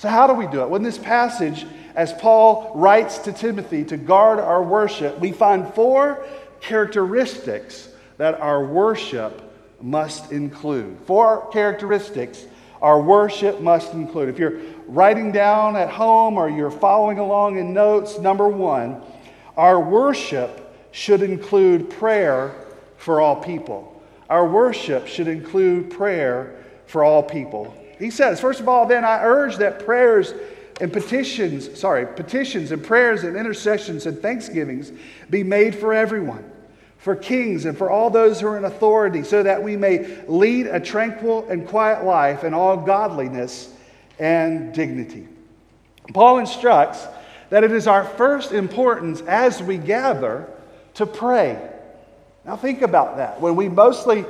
So, 0.02 0.10
how 0.10 0.26
do 0.26 0.34
we 0.34 0.48
do 0.48 0.62
it? 0.64 0.68
Well, 0.68 0.78
in 0.78 0.82
this 0.82 0.98
passage, 0.98 1.64
as 1.94 2.12
Paul 2.12 2.72
writes 2.74 3.20
to 3.20 3.32
Timothy 3.32 3.84
to 3.84 3.98
guard 3.98 4.40
our 4.40 4.64
worship, 4.64 5.20
we 5.20 5.32
find 5.32 5.72
four 5.76 6.26
characteristics 6.60 7.88
that 8.18 8.42
our 8.42 8.66
worship 8.66 9.44
must 9.80 10.32
include. 10.32 10.98
Four 11.06 11.48
characteristics 11.52 12.48
our 12.82 13.00
worship 13.00 13.62
must 13.62 13.94
include. 13.94 14.30
If 14.30 14.40
you're 14.40 14.58
writing 14.88 15.32
down 15.32 15.76
at 15.76 15.92
home 15.92 16.36
or 16.36 16.50
you're 16.50 16.72
following 16.72 17.20
along 17.20 17.60
in 17.60 17.72
notes, 17.72 18.18
number 18.18 18.50
one, 18.50 19.04
our 19.56 19.80
worship 19.80 20.74
should 20.90 21.22
include 21.22 21.92
prayer 21.92 22.56
for 22.98 23.22
all 23.22 23.36
people. 23.36 24.02
Our 24.32 24.48
worship 24.48 25.06
should 25.06 25.28
include 25.28 25.92
prayer 25.92 26.56
for 26.88 27.04
all 27.04 27.22
people. 27.22 27.78
He 28.02 28.10
says, 28.10 28.42
first 28.42 28.60
of 28.60 28.68
all, 28.68 28.88
then 28.88 29.06
I 29.06 29.24
urge 29.24 29.58
that 29.58 29.86
prayers 29.86 30.34
and 30.82 30.92
petitions, 30.92 31.80
sorry, 31.80 32.08
petitions 32.08 32.72
and 32.72 32.84
prayers 32.84 33.24
and 33.24 33.38
intercessions 33.38 34.08
and 34.08 34.20
thanksgivings 34.20 34.92
be 35.30 35.44
made 35.44 35.76
for 35.76 35.94
everyone, 35.94 36.44
for 36.98 37.16
kings 37.16 37.66
and 37.66 37.78
for 37.78 37.92
all 37.92 38.10
those 38.10 38.42
who 38.42 38.48
are 38.48 38.58
in 38.58 38.66
authority, 38.66 39.24
so 39.24 39.44
that 39.44 39.62
we 39.62 39.78
may 39.78 40.24
lead 40.28 40.66
a 40.66 40.80
tranquil 40.80 41.48
and 41.48 41.68
quiet 41.68 42.04
life 42.04 42.44
in 42.44 42.56
all 42.56 42.76
godliness 42.76 43.72
and 44.18 44.74
dignity. 44.74 45.28
Paul 46.12 46.40
instructs 46.40 47.06
that 47.52 47.64
it 47.64 47.72
is 47.72 47.86
our 47.86 48.04
first 48.04 48.52
importance 48.52 49.22
as 49.22 49.62
we 49.62 49.78
gather 49.78 50.50
to 50.96 51.06
pray. 51.06 51.70
Now, 52.46 52.56
think 52.56 52.82
about 52.82 53.18
that. 53.18 53.40
When 53.40 53.56
we 53.56 53.70
mostly 53.70 54.26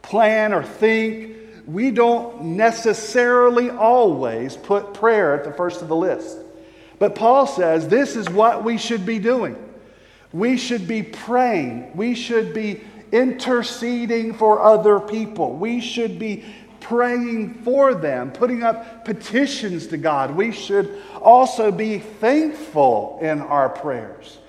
plan 0.00 0.54
or 0.54 0.62
think, 0.62 1.36
we 1.72 1.90
don't 1.90 2.42
necessarily 2.42 3.70
always 3.70 4.56
put 4.56 4.94
prayer 4.94 5.34
at 5.34 5.44
the 5.44 5.52
first 5.52 5.82
of 5.82 5.88
the 5.88 5.96
list. 5.96 6.38
But 6.98 7.14
Paul 7.14 7.46
says 7.46 7.88
this 7.88 8.16
is 8.16 8.28
what 8.28 8.64
we 8.64 8.76
should 8.76 9.06
be 9.06 9.18
doing. 9.18 9.56
We 10.32 10.56
should 10.56 10.86
be 10.86 11.02
praying. 11.02 11.96
We 11.96 12.14
should 12.14 12.52
be 12.54 12.80
interceding 13.12 14.34
for 14.34 14.60
other 14.60 15.00
people. 15.00 15.54
We 15.54 15.80
should 15.80 16.18
be 16.18 16.44
praying 16.80 17.54
for 17.62 17.94
them, 17.94 18.32
putting 18.32 18.62
up 18.62 19.04
petitions 19.04 19.86
to 19.88 19.96
God. 19.96 20.34
We 20.34 20.52
should 20.52 21.00
also 21.20 21.70
be 21.70 21.98
thankful 21.98 23.18
in 23.22 23.40
our 23.40 23.68
prayers. 23.68 24.39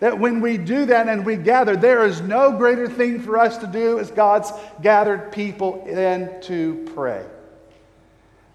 That 0.00 0.18
when 0.18 0.40
we 0.40 0.56
do 0.56 0.86
that 0.86 1.08
and 1.08 1.24
we 1.24 1.36
gather, 1.36 1.76
there 1.76 2.06
is 2.06 2.20
no 2.22 2.52
greater 2.52 2.88
thing 2.88 3.20
for 3.20 3.38
us 3.38 3.58
to 3.58 3.66
do 3.66 3.98
as 3.98 4.10
God's 4.10 4.50
gathered 4.80 5.30
people 5.30 5.84
than 5.86 6.40
to 6.42 6.90
pray. 6.94 7.24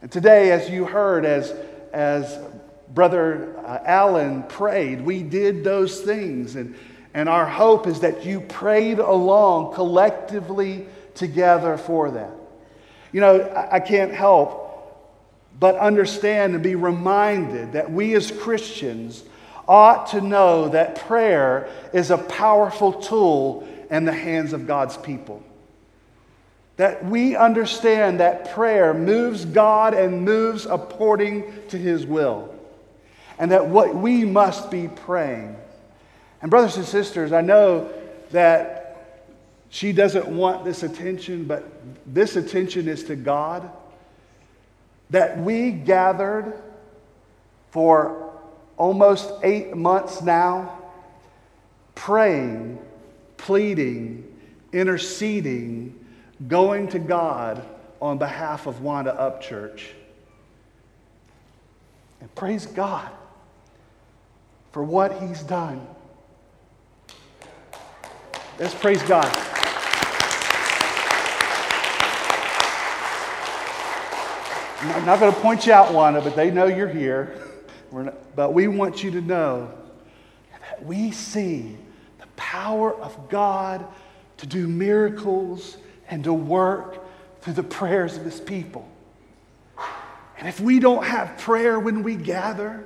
And 0.02 0.12
today, 0.12 0.52
as 0.52 0.70
you 0.70 0.86
heard, 0.86 1.24
as, 1.24 1.54
as 1.94 2.38
Brother 2.94 3.58
uh, 3.60 3.80
Allen 3.86 4.44
prayed, 4.44 5.02
we 5.02 5.22
did 5.22 5.64
those 5.64 6.02
things. 6.02 6.56
And, 6.56 6.76
and 7.14 7.30
our 7.30 7.48
hope 7.48 7.86
is 7.86 8.00
that 8.00 8.26
you 8.26 8.42
prayed 8.42 9.00
along 9.00 9.74
collectively 9.76 10.88
together 11.14 11.78
for 11.78 12.12
that. 12.12 12.32
You 13.12 13.22
know, 13.22 13.40
I, 13.42 13.76
I 13.76 13.80
can't 13.80 14.14
help 14.14 14.64
but 15.60 15.76
understand 15.76 16.56
and 16.56 16.64
be 16.64 16.76
reminded 16.76 17.74
that 17.74 17.92
we 17.92 18.16
as 18.16 18.32
Christians 18.32 19.24
ought 19.68 20.08
to 20.08 20.22
know 20.22 20.70
that 20.70 20.96
prayer 21.08 21.70
is 21.94 22.12
a 22.12 22.18
powerful 22.18 22.94
tool 22.94 23.68
in 23.90 24.06
the 24.06 24.14
hands 24.14 24.54
of 24.54 24.68
God's 24.68 24.98
people. 24.98 25.44
That 26.78 27.06
we 27.06 27.36
understand 27.36 28.20
that 28.20 28.54
prayer 28.54 28.94
moves 28.94 29.46
God 29.46 29.94
and 29.94 30.24
moves 30.24 30.66
according 30.66 31.68
to 31.70 31.78
his 31.78 32.06
will. 32.06 32.54
And 33.40 33.52
that 33.52 33.68
what 33.68 33.96
we 33.96 34.26
must 34.26 34.70
be 34.70 34.88
praying. 34.88 35.56
And, 36.42 36.52
brothers 36.52 36.78
and 36.78 36.86
sisters, 36.86 37.32
I 37.32 37.42
know 37.42 37.92
that 38.32 38.82
she 39.70 39.92
doesn't 39.94 40.28
want 40.28 40.64
this 40.64 40.84
attention, 40.84 41.46
but 41.46 41.64
this 42.06 42.36
attention 42.36 42.88
is 42.88 43.04
to 43.06 43.16
God. 43.16 43.70
That 45.10 45.38
we 45.38 45.72
gathered 45.72 46.62
for 47.72 48.25
almost 48.78 49.32
eight 49.44 49.76
months 49.76 50.22
now, 50.22 50.82
praying, 51.94 52.80
pleading, 53.38 54.24
interceding, 54.74 56.06
going 56.48 56.88
to 56.90 57.00
God 57.00 57.66
on 58.02 58.18
behalf 58.18 58.68
of 58.68 58.82
Wanda 58.82 59.14
Upchurch. 59.14 59.82
And 62.20 62.34
praise 62.36 62.66
God 62.66 63.10
for 64.72 64.84
what 64.84 65.22
He's 65.22 65.42
done. 65.44 65.86
Let's 68.60 68.76
praise 68.76 69.02
God. 69.04 69.26
I'm 74.94 75.06
not 75.06 75.20
going 75.20 75.34
to 75.34 75.40
point 75.40 75.66
you 75.66 75.74
out, 75.74 75.94
Wanda, 75.94 76.22
but 76.22 76.36
they 76.36 76.52
know 76.52 76.66
you're 76.66 76.88
here. 76.88 77.36
Not, 78.04 78.36
but 78.36 78.54
we 78.54 78.68
want 78.68 79.04
you 79.04 79.12
to 79.12 79.22
know 79.22 79.72
that 80.62 80.86
we 80.86 81.12
see 81.12 81.78
the 82.20 82.28
power 82.36 82.94
of 82.94 83.30
God 83.30 83.86
to 84.38 84.48
do 84.48 84.68
miracles 84.68 85.78
and 86.10 86.24
to 86.26 86.34
work 86.34 87.00
through 87.42 87.54
the 87.54 87.64
prayers 87.64 88.18
of 88.18 88.26
his 88.26 88.40
people. 88.40 88.88
And 90.38 90.48
if 90.48 90.60
we 90.60 90.80
don't 90.80 91.06
have 91.06 91.38
prayer 91.38 91.80
when 91.80 92.04
we 92.04 92.16
gather, 92.16 92.84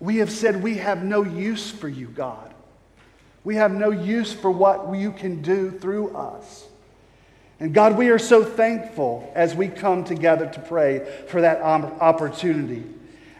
we 0.00 0.16
have 0.18 0.30
said 0.30 0.62
we 0.62 0.78
have 0.78 1.04
no 1.04 1.22
use 1.22 1.70
for 1.70 1.88
you, 1.88 2.06
God. 2.06 2.54
We 3.44 3.56
have 3.56 3.72
no 3.72 3.90
use 3.90 4.32
for 4.32 4.50
what 4.50 4.94
you 4.94 5.12
can 5.12 5.42
do 5.42 5.70
through 5.70 6.16
us. 6.16 6.66
And 7.60 7.74
God, 7.74 7.98
we 7.98 8.10
are 8.10 8.18
so 8.18 8.44
thankful 8.44 9.30
as 9.34 9.54
we 9.54 9.68
come 9.68 10.04
together 10.04 10.46
to 10.46 10.60
pray 10.60 11.24
for 11.28 11.40
that 11.40 11.60
opportunity. 11.60 12.84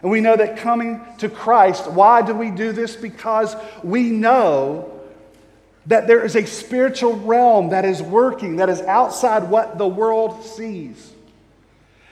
And 0.01 0.11
we 0.11 0.21
know 0.21 0.35
that 0.35 0.57
coming 0.57 1.01
to 1.17 1.29
Christ, 1.29 1.91
why 1.91 2.21
do 2.21 2.33
we 2.33 2.51
do 2.51 2.71
this? 2.71 2.95
Because 2.95 3.55
we 3.83 4.09
know 4.09 4.99
that 5.87 6.07
there 6.07 6.23
is 6.23 6.35
a 6.35 6.45
spiritual 6.45 7.15
realm 7.17 7.69
that 7.69 7.83
is 7.83 8.01
working, 8.01 8.57
that 8.57 8.69
is 8.69 8.81
outside 8.81 9.49
what 9.49 9.77
the 9.77 9.87
world 9.87 10.43
sees. 10.45 11.11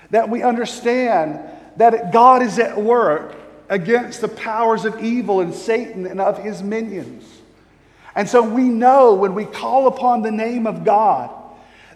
That 0.10 0.30
we 0.30 0.42
understand 0.42 1.40
that 1.78 2.12
God 2.12 2.42
is 2.42 2.60
at 2.60 2.82
work 2.82 3.36
against 3.70 4.22
the 4.22 4.28
powers 4.28 4.86
of 4.86 5.04
evil 5.04 5.42
and 5.42 5.54
Satan 5.54 6.06
and 6.06 6.20
of 6.20 6.40
his 6.40 6.64
minions. 6.64 7.26
And 8.16 8.28
so 8.28 8.42
we 8.42 8.64
know 8.64 9.14
when 9.14 9.36
we 9.36 9.46
call 9.46 9.88
upon 9.88 10.24
the 10.24 10.32
name 10.32 10.66
of 10.66 10.84
God 10.84 11.30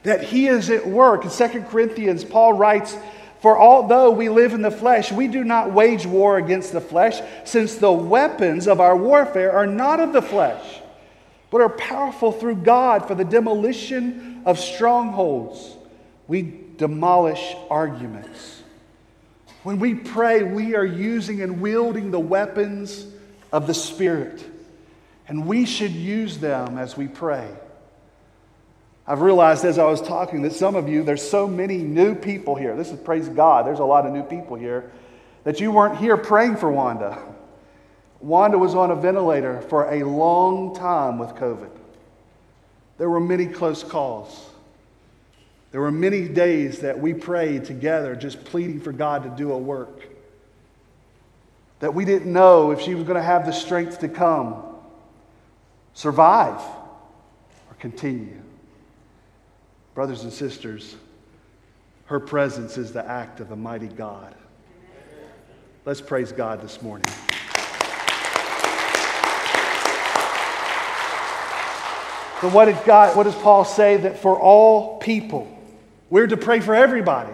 that 0.04 0.24
he 0.24 0.48
is 0.48 0.70
at 0.70 0.86
work. 0.86 1.24
In 1.26 1.32
2 1.32 1.62
Corinthians, 1.64 2.24
Paul 2.24 2.54
writes, 2.54 2.96
for 3.42 3.60
although 3.60 4.12
we 4.12 4.30
live 4.30 4.54
in 4.54 4.62
the 4.62 4.70
flesh, 4.70 5.12
we 5.12 5.28
do 5.28 5.44
not 5.44 5.74
wage 5.74 6.06
war 6.06 6.38
against 6.38 6.72
the 6.72 6.82
flesh, 6.82 7.20
since 7.44 7.76
the 7.76 7.92
weapons 7.92 8.68
of 8.68 8.80
our 8.80 8.96
warfare 8.96 9.52
are 9.52 9.66
not 9.66 10.00
of 10.00 10.14
the 10.14 10.22
flesh, 10.22 10.82
but 11.50 11.60
are 11.60 11.70
powerful 11.70 12.32
through 12.32 12.58
God 12.58 13.08
for 13.08 13.16
the 13.16 13.26
demolition 13.26 14.44
of 14.46 14.60
strongholds. 14.60 15.76
We 16.28 16.54
demolish 16.78 17.56
arguments. 17.72 18.62
When 19.64 19.80
we 19.80 19.96
pray, 19.96 20.44
we 20.44 20.76
are 20.76 20.86
using 20.86 21.42
and 21.42 21.62
wielding 21.62 22.12
the 22.12 22.20
weapons 22.20 23.08
of 23.52 23.66
the 23.66 23.74
Spirit, 23.74 24.44
and 25.28 25.48
we 25.48 25.66
should 25.66 25.92
use 25.92 26.38
them 26.38 26.78
as 26.78 26.96
we 26.96 27.08
pray. 27.08 27.48
I've 29.08 29.22
realized 29.22 29.66
as 29.66 29.78
I 29.78 29.86
was 29.86 30.02
talking 30.02 30.44
that 30.44 30.54
some 30.54 30.76
of 30.76 30.88
you, 30.88 31.04
there's 31.04 31.28
so 31.28 31.48
many 31.48 31.78
new 31.78 32.16
people 32.16 32.56
here. 32.56 32.76
This 32.76 32.92
is 32.92 33.00
praise 33.00 33.28
God. 33.28 33.66
There's 33.66 33.80
a 33.80 33.86
lot 33.86 34.06
of 34.06 34.14
new 34.14 34.24
people 34.24 34.56
here 34.56 34.92
that 35.44 35.60
you 35.60 35.72
weren't 35.72 35.98
here 35.98 36.18
praying 36.18 36.58
for 36.58 36.72
Wanda. 36.72 37.18
Wanda 38.20 38.58
was 38.58 38.76
on 38.76 38.92
a 38.92 38.96
ventilator 38.96 39.62
for 39.62 39.92
a 39.92 40.04
long 40.04 40.76
time 40.76 41.18
with 41.18 41.30
COVID. 41.32 41.72
There 43.00 43.10
were 43.10 43.20
many 43.20 43.48
close 43.48 43.84
calls. 43.84 44.50
There 45.72 45.82
were 45.82 45.92
many 45.92 46.28
days 46.28 46.80
that 46.80 47.00
we 47.00 47.14
prayed 47.14 47.66
together, 47.66 48.16
just 48.16 48.44
pleading 48.44 48.82
for 48.82 48.92
God 48.92 49.24
to 49.24 49.30
do 49.30 49.52
a 49.54 49.58
work. 49.58 50.08
That 51.80 51.96
we 51.96 52.06
didn't 52.06 52.32
know 52.32 52.70
if 52.70 52.82
she 52.82 52.94
was 52.94 53.06
going 53.06 53.16
to 53.16 53.24
have 53.24 53.46
the 53.48 53.54
strength 53.54 54.00
to 54.02 54.10
come, 54.10 54.64
survive, 55.94 56.60
or 56.60 57.76
continue. 57.80 58.40
Brothers 59.94 60.24
and 60.24 60.32
sisters, 60.32 60.96
her 62.06 62.20
presence 62.20 62.78
is 62.78 62.94
the 62.94 63.06
act 63.06 63.40
of 63.40 63.52
a 63.52 63.56
mighty 63.56 63.88
God. 63.88 64.34
Let's 65.86 66.02
praise 66.02 66.32
God 66.32 66.62
this 66.62 66.82
morning. 66.82 67.08
But 72.42 72.54
what 72.54 72.66
did 72.66 72.78
God, 72.86 73.16
what 73.16 73.24
does 73.24 73.36
Paul 73.36 73.66
say? 73.66 73.98
That 73.98 74.18
for 74.18 74.40
all 74.40 74.98
people, 74.98 75.48
we're 76.10 76.28
to 76.28 76.38
pray 76.38 76.60
for 76.60 76.74
everybody 76.74 77.34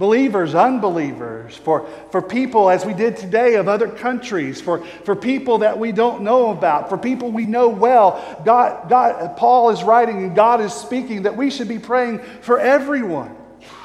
believers, 0.00 0.54
unbelievers, 0.54 1.54
for, 1.58 1.86
for 2.10 2.22
people, 2.22 2.70
as 2.70 2.86
we 2.86 2.94
did 2.94 3.18
today, 3.18 3.56
of 3.56 3.68
other 3.68 3.86
countries, 3.86 4.58
for, 4.58 4.82
for 5.04 5.14
people 5.14 5.58
that 5.58 5.78
we 5.78 5.92
don't 5.92 6.22
know 6.22 6.50
about, 6.50 6.88
for 6.88 6.96
people 6.96 7.30
we 7.30 7.44
know 7.44 7.68
well. 7.68 8.40
God, 8.42 8.88
God, 8.88 9.36
Paul 9.36 9.68
is 9.68 9.82
writing 9.82 10.24
and 10.24 10.34
God 10.34 10.62
is 10.62 10.72
speaking 10.72 11.24
that 11.24 11.36
we 11.36 11.50
should 11.50 11.68
be 11.68 11.78
praying 11.78 12.20
for 12.40 12.58
everyone. 12.58 13.36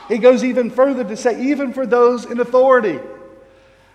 He 0.07 0.17
goes 0.17 0.45
even 0.45 0.71
further 0.71 1.03
to 1.03 1.17
say, 1.17 1.49
even 1.49 1.73
for 1.73 1.85
those 1.85 2.23
in 2.23 2.39
authority. 2.39 2.97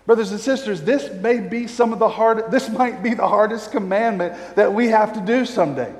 Brothers 0.05 0.31
and 0.31 0.41
sisters, 0.41 0.83
this 0.83 1.11
may 1.23 1.41
be 1.41 1.69
some 1.69 1.95
of 1.95 1.99
the 1.99 2.09
hard 2.09 2.51
this 2.51 2.69
might 2.69 3.03
be 3.03 3.15
the 3.15 3.29
hardest 3.29 3.73
commandment 3.73 4.57
that 4.57 4.75
we 4.75 4.89
have 4.89 5.15
to 5.15 5.21
do 5.21 5.47
some 5.47 5.75
days 5.75 5.95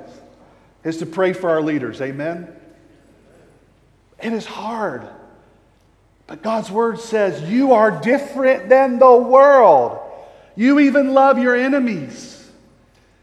is 0.83 0.97
to 0.97 1.07
pray 1.07 1.33
for 1.33 1.49
our 1.49 1.61
leaders. 1.61 1.99
Amen. 1.99 2.47
It 4.21 4.33
is 4.33 4.45
hard. 4.45 5.07
But 6.31 6.43
God's 6.43 6.71
word 6.71 7.01
says 7.01 7.41
you 7.51 7.73
are 7.73 7.91
different 7.91 8.69
than 8.69 8.99
the 8.99 9.17
world. 9.17 9.99
You 10.55 10.79
even 10.79 11.13
love 11.13 11.37
your 11.37 11.57
enemies. 11.57 12.49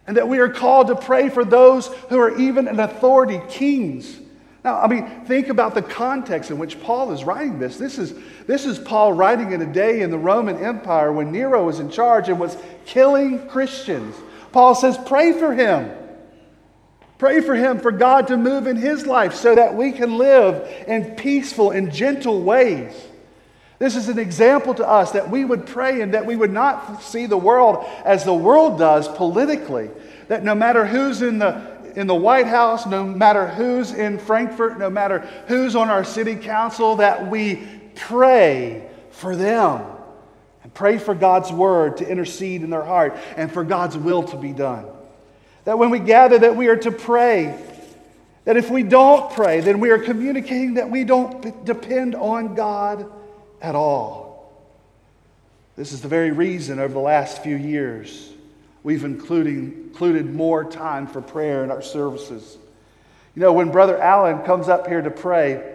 And 0.06 0.18
that 0.18 0.28
we 0.28 0.40
are 0.40 0.50
called 0.50 0.88
to 0.88 0.94
pray 0.94 1.30
for 1.30 1.42
those 1.42 1.86
who 2.10 2.20
are 2.20 2.38
even 2.38 2.68
in 2.68 2.78
authority, 2.78 3.40
kings. 3.48 4.14
Now, 4.62 4.78
I 4.82 4.88
mean, 4.88 5.24
think 5.24 5.48
about 5.48 5.74
the 5.74 5.80
context 5.80 6.50
in 6.50 6.58
which 6.58 6.82
Paul 6.82 7.10
is 7.12 7.24
writing 7.24 7.58
this. 7.58 7.78
This 7.78 7.98
is, 7.98 8.12
this 8.46 8.66
is 8.66 8.78
Paul 8.78 9.14
writing 9.14 9.52
in 9.52 9.62
a 9.62 9.72
day 9.72 10.02
in 10.02 10.10
the 10.10 10.18
Roman 10.18 10.62
Empire 10.62 11.10
when 11.10 11.32
Nero 11.32 11.64
was 11.64 11.80
in 11.80 11.90
charge 11.90 12.28
and 12.28 12.38
was 12.38 12.58
killing 12.84 13.48
Christians. 13.48 14.16
Paul 14.52 14.74
says, 14.74 14.98
Pray 15.06 15.32
for 15.32 15.54
him. 15.54 15.90
Pray 17.18 17.40
for 17.40 17.56
him, 17.56 17.80
for 17.80 17.90
God 17.90 18.28
to 18.28 18.36
move 18.36 18.68
in 18.68 18.76
his 18.76 19.04
life 19.04 19.34
so 19.34 19.54
that 19.56 19.74
we 19.74 19.90
can 19.90 20.16
live 20.16 20.68
in 20.86 21.16
peaceful 21.16 21.72
and 21.72 21.92
gentle 21.92 22.42
ways. 22.42 22.94
This 23.80 23.96
is 23.96 24.08
an 24.08 24.18
example 24.18 24.74
to 24.74 24.88
us 24.88 25.12
that 25.12 25.28
we 25.28 25.44
would 25.44 25.66
pray 25.66 26.00
and 26.00 26.14
that 26.14 26.26
we 26.26 26.36
would 26.36 26.52
not 26.52 27.02
see 27.02 27.26
the 27.26 27.36
world 27.36 27.84
as 28.04 28.24
the 28.24 28.34
world 28.34 28.78
does 28.78 29.08
politically. 29.08 29.90
That 30.28 30.44
no 30.44 30.54
matter 30.54 30.86
who's 30.86 31.22
in 31.22 31.38
the, 31.38 31.76
in 31.96 32.06
the 32.06 32.14
White 32.14 32.46
House, 32.46 32.86
no 32.86 33.04
matter 33.04 33.48
who's 33.48 33.92
in 33.92 34.18
Frankfort, 34.18 34.78
no 34.78 34.90
matter 34.90 35.20
who's 35.48 35.74
on 35.74 35.88
our 35.90 36.04
city 36.04 36.36
council, 36.36 36.96
that 36.96 37.28
we 37.28 37.66
pray 37.94 38.88
for 39.10 39.34
them 39.34 39.84
and 40.62 40.74
pray 40.74 40.98
for 40.98 41.14
God's 41.14 41.50
word 41.50 41.96
to 41.96 42.08
intercede 42.08 42.62
in 42.62 42.70
their 42.70 42.84
heart 42.84 43.16
and 43.36 43.50
for 43.50 43.64
God's 43.64 43.96
will 43.96 44.22
to 44.24 44.36
be 44.36 44.52
done. 44.52 44.86
That 45.68 45.78
when 45.78 45.90
we 45.90 45.98
gather, 45.98 46.38
that 46.38 46.56
we 46.56 46.68
are 46.68 46.78
to 46.78 46.90
pray. 46.90 47.54
That 48.46 48.56
if 48.56 48.70
we 48.70 48.82
don't 48.82 49.30
pray, 49.32 49.60
then 49.60 49.80
we 49.80 49.90
are 49.90 49.98
communicating 49.98 50.74
that 50.74 50.90
we 50.90 51.04
don't 51.04 51.62
depend 51.66 52.14
on 52.14 52.54
God 52.54 53.12
at 53.60 53.74
all. 53.74 54.50
This 55.76 55.92
is 55.92 56.00
the 56.00 56.08
very 56.08 56.30
reason 56.30 56.78
over 56.78 56.94
the 56.94 56.98
last 56.98 57.42
few 57.42 57.54
years 57.54 58.32
we've 58.82 59.04
including, 59.04 59.88
included 59.88 60.34
more 60.34 60.64
time 60.64 61.06
for 61.06 61.20
prayer 61.20 61.64
in 61.64 61.70
our 61.70 61.82
services. 61.82 62.56
You 63.34 63.42
know, 63.42 63.52
when 63.52 63.70
Brother 63.70 63.98
Allen 63.98 64.38
comes 64.44 64.70
up 64.70 64.86
here 64.86 65.02
to 65.02 65.10
pray, 65.10 65.74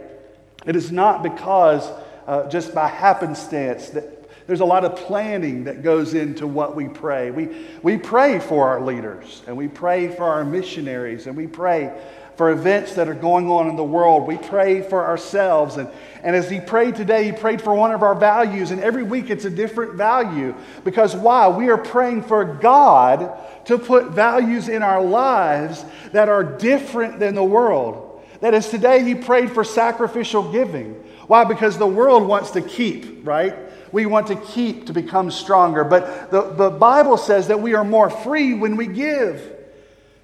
it 0.66 0.76
is 0.76 0.92
not 0.92 1.22
because 1.22 1.88
uh, 2.26 2.50
just 2.50 2.74
by 2.74 2.88
happenstance 2.88 3.90
that 3.90 4.13
there's 4.48 4.60
a 4.60 4.66
lot 4.66 4.84
of 4.84 4.96
planning 4.96 5.66
that 5.66 5.84
goes 5.84 6.14
into 6.14 6.48
what 6.48 6.76
we 6.76 6.88
pray. 6.88 7.32
We, 7.32 7.68
we 7.82 7.98
pray 7.98 8.40
for 8.40 8.68
our 8.68 8.82
leaders, 8.82 9.42
and 9.48 9.56
we 9.56 9.68
pray 9.68 10.08
for 10.10 10.24
our 10.24 10.44
missionaries, 10.44 11.28
and 11.28 11.38
we 11.38 11.48
pray 11.48 11.92
for 12.36 12.52
events 12.52 12.96
that 12.96 13.08
are 13.08 13.14
going 13.14 13.50
on 13.50 13.70
in 13.70 13.76
the 13.76 13.84
world. 13.84 14.28
We 14.28 14.38
pray 14.38 14.82
for 14.82 15.06
ourselves. 15.06 15.78
And, 15.78 15.88
and 16.24 16.36
as 16.36 16.50
he 16.50 16.60
prayed 16.60 16.96
today, 16.96 17.26
he 17.26 17.32
prayed 17.32 17.62
for 17.62 17.76
one 17.76 17.92
of 17.92 18.02
our 18.02 18.16
values. 18.16 18.72
And 18.72 18.82
every 18.82 19.04
week 19.04 19.30
it's 19.30 19.46
a 19.46 19.50
different 19.50 19.94
value. 19.94 20.56
Because 20.84 21.16
why? 21.16 21.48
We 21.48 21.70
are 21.70 21.78
praying 21.78 22.24
for 22.24 22.44
God 22.44 23.40
to 23.66 23.78
put 23.78 24.10
values 24.10 24.68
in 24.68 24.82
our 24.82 25.04
lives 25.04 25.86
that 26.12 26.28
are 26.28 26.44
different 26.44 27.20
than 27.20 27.36
the 27.36 27.44
world. 27.44 28.24
That 28.42 28.54
is, 28.54 28.68
today 28.68 29.04
he 29.04 29.16
prayed 29.16 29.52
for 29.52 29.64
sacrificial 29.64 30.52
giving. 30.52 30.94
Why? 31.28 31.44
Because 31.44 31.78
the 31.78 31.88
world 31.88 32.28
wants 32.28 32.52
to 32.52 32.62
keep, 32.62 33.26
right? 33.26 33.56
We 33.94 34.08
want 34.08 34.28
to 34.28 34.36
keep 34.36 34.88
to 34.88 34.94
become 34.94 35.32
stronger. 35.32 35.84
But 35.84 36.32
the, 36.32 36.42
the 36.42 36.70
Bible 36.72 37.16
says 37.16 37.48
that 37.48 37.62
we 37.62 37.76
are 37.76 37.86
more 37.86 38.10
free 38.10 38.56
when 38.56 38.76
we 38.76 38.88
give. 38.88 39.50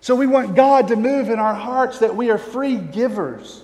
So 0.01 0.15
we 0.15 0.27
want 0.27 0.55
God 0.55 0.87
to 0.87 0.95
move 0.95 1.29
in 1.29 1.39
our 1.39 1.53
hearts 1.53 1.99
that 1.99 2.15
we 2.15 2.31
are 2.31 2.39
free 2.39 2.77
givers. 2.77 3.61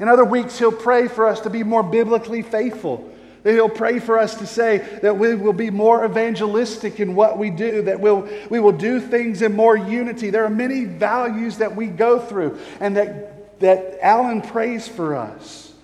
In 0.00 0.08
other 0.08 0.24
weeks, 0.24 0.58
He'll 0.58 0.72
pray 0.72 1.06
for 1.06 1.26
us 1.26 1.40
to 1.40 1.50
be 1.50 1.64
more 1.64 1.82
biblically 1.82 2.40
faithful. 2.40 3.12
That 3.42 3.52
He'll 3.52 3.68
pray 3.68 3.98
for 3.98 4.18
us 4.18 4.36
to 4.36 4.46
say 4.46 4.78
that 5.02 5.18
we 5.18 5.34
will 5.34 5.52
be 5.52 5.70
more 5.70 6.04
evangelistic 6.04 6.98
in 6.98 7.14
what 7.14 7.36
we 7.36 7.50
do, 7.50 7.82
that 7.82 8.00
we'll, 8.00 8.26
we 8.48 8.58
will 8.58 8.72
do 8.72 9.00
things 9.00 9.42
in 9.42 9.54
more 9.54 9.76
unity. 9.76 10.30
There 10.30 10.44
are 10.46 10.50
many 10.50 10.86
values 10.86 11.58
that 11.58 11.76
we 11.76 11.88
go 11.88 12.18
through 12.18 12.58
and 12.80 12.96
that, 12.96 13.60
that 13.60 13.98
Alan 14.00 14.40
prays 14.40 14.88
for 14.88 15.14
us. 15.14 15.74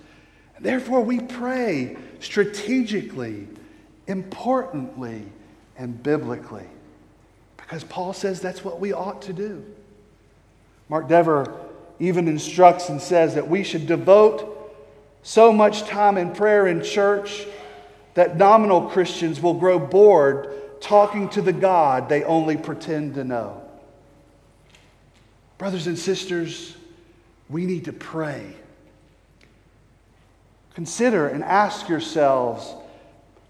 Therefore, 0.59 1.01
we 1.01 1.19
pray 1.19 1.97
strategically, 2.19 3.47
importantly, 4.09 5.23
and 5.77 6.01
biblically. 6.03 6.65
Because 7.55 7.83
Paul 7.83 8.11
says 8.11 8.41
that's 8.41 8.65
what 8.65 8.79
we 8.79 8.91
ought 8.91 9.21
to 9.23 9.33
do. 9.33 9.63
Mark 10.89 11.07
Dever 11.07 11.55
even 11.99 12.27
instructs 12.27 12.89
and 12.89 12.99
says 12.99 13.35
that 13.35 13.47
we 13.47 13.63
should 13.63 13.85
devote 13.85 14.55
so 15.21 15.53
much 15.53 15.83
time 15.83 16.17
in 16.17 16.31
prayer 16.31 16.67
in 16.67 16.83
church 16.83 17.45
that 18.15 18.35
nominal 18.37 18.89
Christians 18.89 19.39
will 19.39 19.53
grow 19.53 19.77
bored 19.77 20.81
talking 20.81 21.29
to 21.29 21.41
the 21.41 21.53
God 21.53 22.09
they 22.09 22.23
only 22.23 22.57
pretend 22.57 23.13
to 23.15 23.23
know. 23.23 23.61
Brothers 25.57 25.87
and 25.87 25.99
sisters, 25.99 26.75
we 27.49 27.65
need 27.65 27.85
to 27.85 27.93
pray. 27.93 28.55
Consider 30.73 31.27
and 31.27 31.43
ask 31.43 31.89
yourselves 31.89 32.73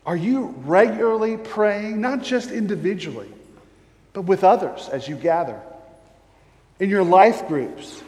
are 0.10 0.18
you 0.18 0.54
regularly 0.66 1.38
praying, 1.38 2.02
not 2.02 2.24
just 2.24 2.52
individually, 2.52 3.30
but 4.14 4.24
with 4.24 4.44
others 4.44 4.90
as 4.90 5.08
you 5.08 5.16
gather? 5.16 5.62
in 6.80 6.90
your 6.90 7.04
life 7.04 7.48
groups? 7.48 8.02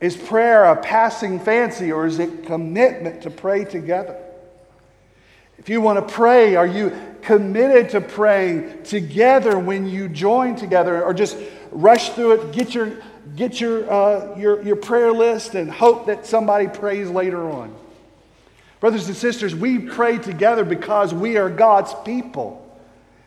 Is 0.00 0.16
prayer 0.16 0.64
a 0.64 0.76
passing 0.76 1.40
fancy 1.40 1.92
or 1.92 2.06
is 2.06 2.18
it 2.18 2.46
commitment 2.46 3.22
to 3.22 3.30
pray 3.30 3.64
together? 3.64 4.16
If 5.58 5.68
you 5.68 5.80
want 5.80 6.06
to 6.06 6.14
pray, 6.14 6.54
are 6.54 6.66
you 6.66 6.96
committed 7.22 7.90
to 7.90 8.00
praying 8.00 8.84
together 8.84 9.58
when 9.58 9.86
you 9.86 10.08
join 10.08 10.54
together 10.54 11.02
or 11.02 11.12
just 11.12 11.36
rush 11.72 12.10
through 12.10 12.32
it, 12.32 12.52
get 12.52 12.74
your, 12.74 12.92
get 13.34 13.60
your, 13.60 13.90
uh, 13.92 14.38
your, 14.38 14.62
your 14.62 14.76
prayer 14.76 15.12
list 15.12 15.56
and 15.56 15.68
hope 15.68 16.06
that 16.06 16.26
somebody 16.26 16.68
prays 16.68 17.10
later 17.10 17.50
on? 17.50 17.74
Brothers 18.80 19.08
and 19.08 19.16
sisters, 19.16 19.54
we 19.54 19.78
pray 19.78 20.18
together 20.18 20.64
because 20.64 21.12
we 21.12 21.36
are 21.36 21.50
God's 21.50 21.94
people. 22.04 22.64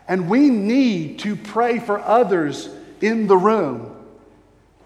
And 0.08 0.30
we 0.30 0.50
need 0.50 1.20
to 1.20 1.36
pray 1.36 1.80
for 1.80 2.00
others 2.00 2.70
in 3.02 3.28
the 3.28 3.38
room. 3.38 3.96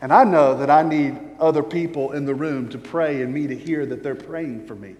And 0.01 0.11
I 0.11 0.23
know 0.23 0.57
that 0.57 0.69
I 0.69 0.83
need 0.83 1.17
other 1.39 1.63
people 1.63 2.11
in 2.11 2.25
the 2.25 2.35
room 2.35 2.69
to 2.69 2.77
pray 2.77 3.21
and 3.21 3.33
me 3.33 3.47
to 3.47 3.55
hear 3.55 3.85
that 3.85 4.03
they're 4.03 4.15
praying 4.15 4.67
for 4.67 4.75
me. 4.75 4.95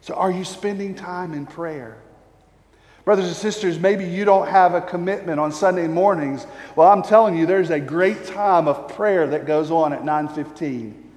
So, 0.00 0.14
are 0.14 0.30
you 0.30 0.44
spending 0.44 0.94
time 0.94 1.34
in 1.34 1.46
prayer? 1.46 1.98
Brothers 3.04 3.26
and 3.26 3.36
sisters, 3.36 3.78
maybe 3.78 4.04
you 4.04 4.24
don't 4.24 4.48
have 4.48 4.74
a 4.74 4.80
commitment 4.80 5.40
on 5.40 5.50
Sunday 5.50 5.88
mornings. 5.88 6.46
Well, 6.76 6.88
I'm 6.88 7.02
telling 7.02 7.36
you, 7.36 7.46
there's 7.46 7.70
a 7.70 7.80
great 7.80 8.26
time 8.26 8.68
of 8.68 8.88
prayer 8.94 9.26
that 9.28 9.46
goes 9.46 9.70
on 9.70 9.92
at 9.92 10.04
9:15. 10.04 11.07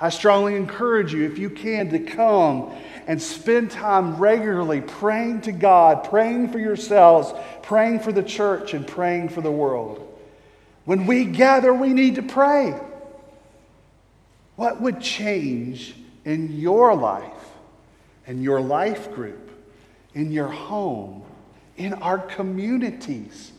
I 0.00 0.08
strongly 0.08 0.56
encourage 0.56 1.12
you, 1.12 1.24
if 1.24 1.38
you 1.38 1.50
can, 1.50 1.90
to 1.90 1.98
come 1.98 2.72
and 3.06 3.20
spend 3.20 3.70
time 3.70 4.16
regularly 4.16 4.80
praying 4.80 5.42
to 5.42 5.52
God, 5.52 6.04
praying 6.04 6.52
for 6.52 6.58
yourselves, 6.58 7.32
praying 7.62 8.00
for 8.00 8.10
the 8.10 8.22
church, 8.22 8.72
and 8.72 8.86
praying 8.86 9.28
for 9.28 9.42
the 9.42 9.50
world. 9.50 10.06
When 10.86 11.06
we 11.06 11.26
gather, 11.26 11.74
we 11.74 11.92
need 11.92 12.14
to 12.14 12.22
pray. 12.22 12.74
What 14.56 14.80
would 14.80 15.00
change 15.00 15.94
in 16.24 16.58
your 16.58 16.94
life, 16.94 17.44
in 18.26 18.42
your 18.42 18.60
life 18.60 19.12
group, 19.12 19.50
in 20.14 20.32
your 20.32 20.48
home, 20.48 21.22
in 21.76 21.92
our 21.94 22.18
communities, 22.18 23.52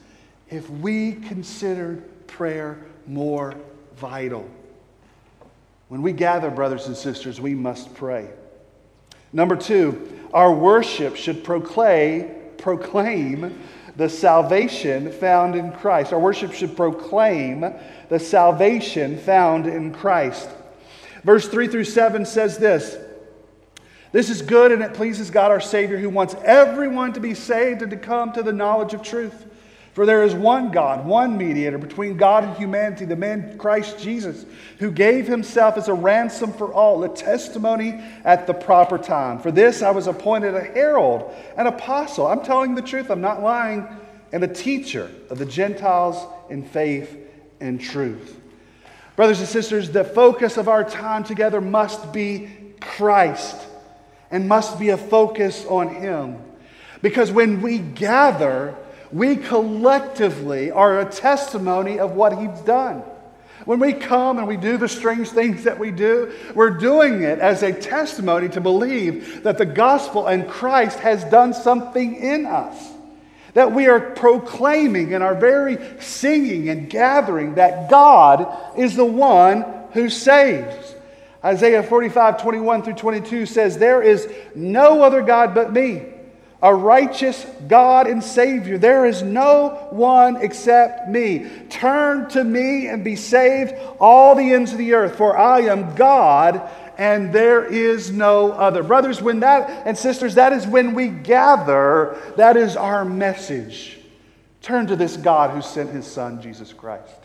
if 0.49 0.69
we 0.69 1.13
considered 1.13 2.27
prayer 2.27 2.79
more 3.05 3.55
vital? 3.95 4.49
When 5.91 6.03
we 6.03 6.13
gather, 6.13 6.49
brothers 6.49 6.87
and 6.87 6.95
sisters, 6.95 7.41
we 7.41 7.53
must 7.53 7.93
pray. 7.95 8.29
Number 9.33 9.57
two, 9.57 10.21
our 10.33 10.53
worship 10.53 11.17
should 11.17 11.43
proclaim, 11.43 12.33
proclaim 12.57 13.59
the 13.97 14.07
salvation 14.07 15.11
found 15.11 15.57
in 15.57 15.73
Christ. 15.73 16.13
Our 16.13 16.19
worship 16.21 16.53
should 16.53 16.77
proclaim 16.77 17.73
the 18.07 18.19
salvation 18.19 19.17
found 19.17 19.67
in 19.67 19.93
Christ. 19.93 20.49
Verse 21.25 21.49
3 21.49 21.67
through 21.67 21.83
7 21.83 22.25
says 22.25 22.57
this 22.57 22.95
This 24.13 24.29
is 24.29 24.41
good 24.41 24.71
and 24.71 24.81
it 24.81 24.93
pleases 24.93 25.29
God 25.29 25.51
our 25.51 25.59
Savior, 25.59 25.97
who 25.97 26.09
wants 26.09 26.35
everyone 26.45 27.11
to 27.11 27.19
be 27.19 27.33
saved 27.33 27.81
and 27.81 27.91
to 27.91 27.97
come 27.97 28.31
to 28.31 28.43
the 28.43 28.53
knowledge 28.53 28.93
of 28.93 29.01
truth. 29.01 29.45
For 29.93 30.05
there 30.05 30.23
is 30.23 30.33
one 30.33 30.71
God, 30.71 31.05
one 31.05 31.37
mediator 31.37 31.77
between 31.77 32.15
God 32.15 32.45
and 32.45 32.55
humanity, 32.55 33.03
the 33.03 33.17
man 33.17 33.57
Christ 33.57 33.99
Jesus, 33.99 34.45
who 34.79 34.89
gave 34.89 35.27
himself 35.27 35.77
as 35.77 35.89
a 35.89 35.93
ransom 35.93 36.53
for 36.53 36.73
all, 36.73 37.03
a 37.03 37.09
testimony 37.09 38.01
at 38.23 38.47
the 38.47 38.53
proper 38.53 38.97
time. 38.97 39.39
For 39.39 39.51
this 39.51 39.81
I 39.81 39.91
was 39.91 40.07
appointed 40.07 40.55
a 40.55 40.63
herald, 40.63 41.33
an 41.57 41.67
apostle. 41.67 42.27
I'm 42.27 42.41
telling 42.41 42.73
the 42.73 42.81
truth, 42.81 43.09
I'm 43.09 43.19
not 43.19 43.43
lying, 43.43 43.85
and 44.31 44.43
a 44.45 44.47
teacher 44.47 45.11
of 45.29 45.37
the 45.37 45.45
Gentiles 45.45 46.25
in 46.49 46.63
faith 46.63 47.17
and 47.59 47.81
truth. 47.81 48.39
Brothers 49.17 49.39
and 49.39 49.49
sisters, 49.49 49.91
the 49.91 50.05
focus 50.05 50.55
of 50.55 50.69
our 50.69 50.85
time 50.85 51.25
together 51.25 51.59
must 51.59 52.13
be 52.13 52.49
Christ 52.79 53.57
and 54.31 54.47
must 54.47 54.79
be 54.79 54.89
a 54.89 54.97
focus 54.97 55.65
on 55.65 55.93
Him. 55.93 56.41
Because 57.01 57.29
when 57.29 57.61
we 57.61 57.79
gather, 57.79 58.75
we 59.11 59.35
collectively 59.35 60.71
are 60.71 60.99
a 61.01 61.05
testimony 61.05 61.99
of 61.99 62.13
what 62.13 62.37
He's 62.37 62.61
done. 62.61 63.03
When 63.65 63.79
we 63.79 63.93
come 63.93 64.39
and 64.39 64.47
we 64.47 64.57
do 64.57 64.77
the 64.77 64.87
strange 64.87 65.29
things 65.29 65.65
that 65.65 65.77
we 65.77 65.91
do, 65.91 66.33
we're 66.55 66.71
doing 66.71 67.21
it 67.21 67.39
as 67.39 67.61
a 67.61 67.71
testimony 67.71 68.49
to 68.49 68.61
believe 68.61 69.43
that 69.43 69.57
the 69.57 69.65
gospel 69.65 70.27
and 70.27 70.49
Christ 70.49 70.99
has 70.99 71.23
done 71.25 71.53
something 71.53 72.15
in 72.15 72.45
us. 72.45 72.91
That 73.53 73.73
we 73.73 73.87
are 73.87 73.99
proclaiming 73.99 75.11
in 75.11 75.21
our 75.21 75.35
very 75.35 75.77
singing 75.99 76.69
and 76.69 76.89
gathering 76.89 77.55
that 77.55 77.89
God 77.89 78.57
is 78.77 78.95
the 78.95 79.05
one 79.05 79.65
who 79.91 80.09
saves. 80.09 80.95
Isaiah 81.43 81.83
45, 81.83 82.41
21 82.41 82.83
through 82.83 82.93
22 82.93 83.45
says, 83.45 83.77
There 83.77 84.01
is 84.01 84.27
no 84.55 85.03
other 85.03 85.21
God 85.21 85.53
but 85.53 85.73
me 85.73 86.10
a 86.63 86.73
righteous 86.73 87.45
God 87.67 88.07
and 88.07 88.23
Savior. 88.23 88.77
There 88.77 89.05
is 89.05 89.21
no 89.21 89.87
one 89.89 90.37
except 90.37 91.09
me. 91.09 91.49
Turn 91.69 92.29
to 92.29 92.43
me 92.43 92.87
and 92.87 93.03
be 93.03 93.15
saved, 93.15 93.73
all 93.99 94.35
the 94.35 94.53
ends 94.53 94.71
of 94.71 94.77
the 94.77 94.93
earth, 94.93 95.15
for 95.15 95.37
I 95.37 95.61
am 95.61 95.95
God 95.95 96.69
and 97.01 97.33
there 97.33 97.65
is 97.65 98.11
no 98.11 98.51
other. 98.51 98.83
Brothers, 98.83 99.23
when 99.23 99.39
that, 99.39 99.87
and 99.87 99.97
sisters, 99.97 100.35
that 100.35 100.53
is 100.53 100.67
when 100.67 100.93
we 100.93 101.07
gather, 101.07 102.15
that 102.37 102.57
is 102.57 102.75
our 102.75 103.03
message. 103.03 103.97
Turn 104.61 104.85
to 104.85 104.95
this 104.95 105.17
God 105.17 105.49
who 105.49 105.63
sent 105.63 105.89
his 105.89 106.05
Son, 106.05 106.39
Jesus 106.43 106.73
Christ. 106.73 107.15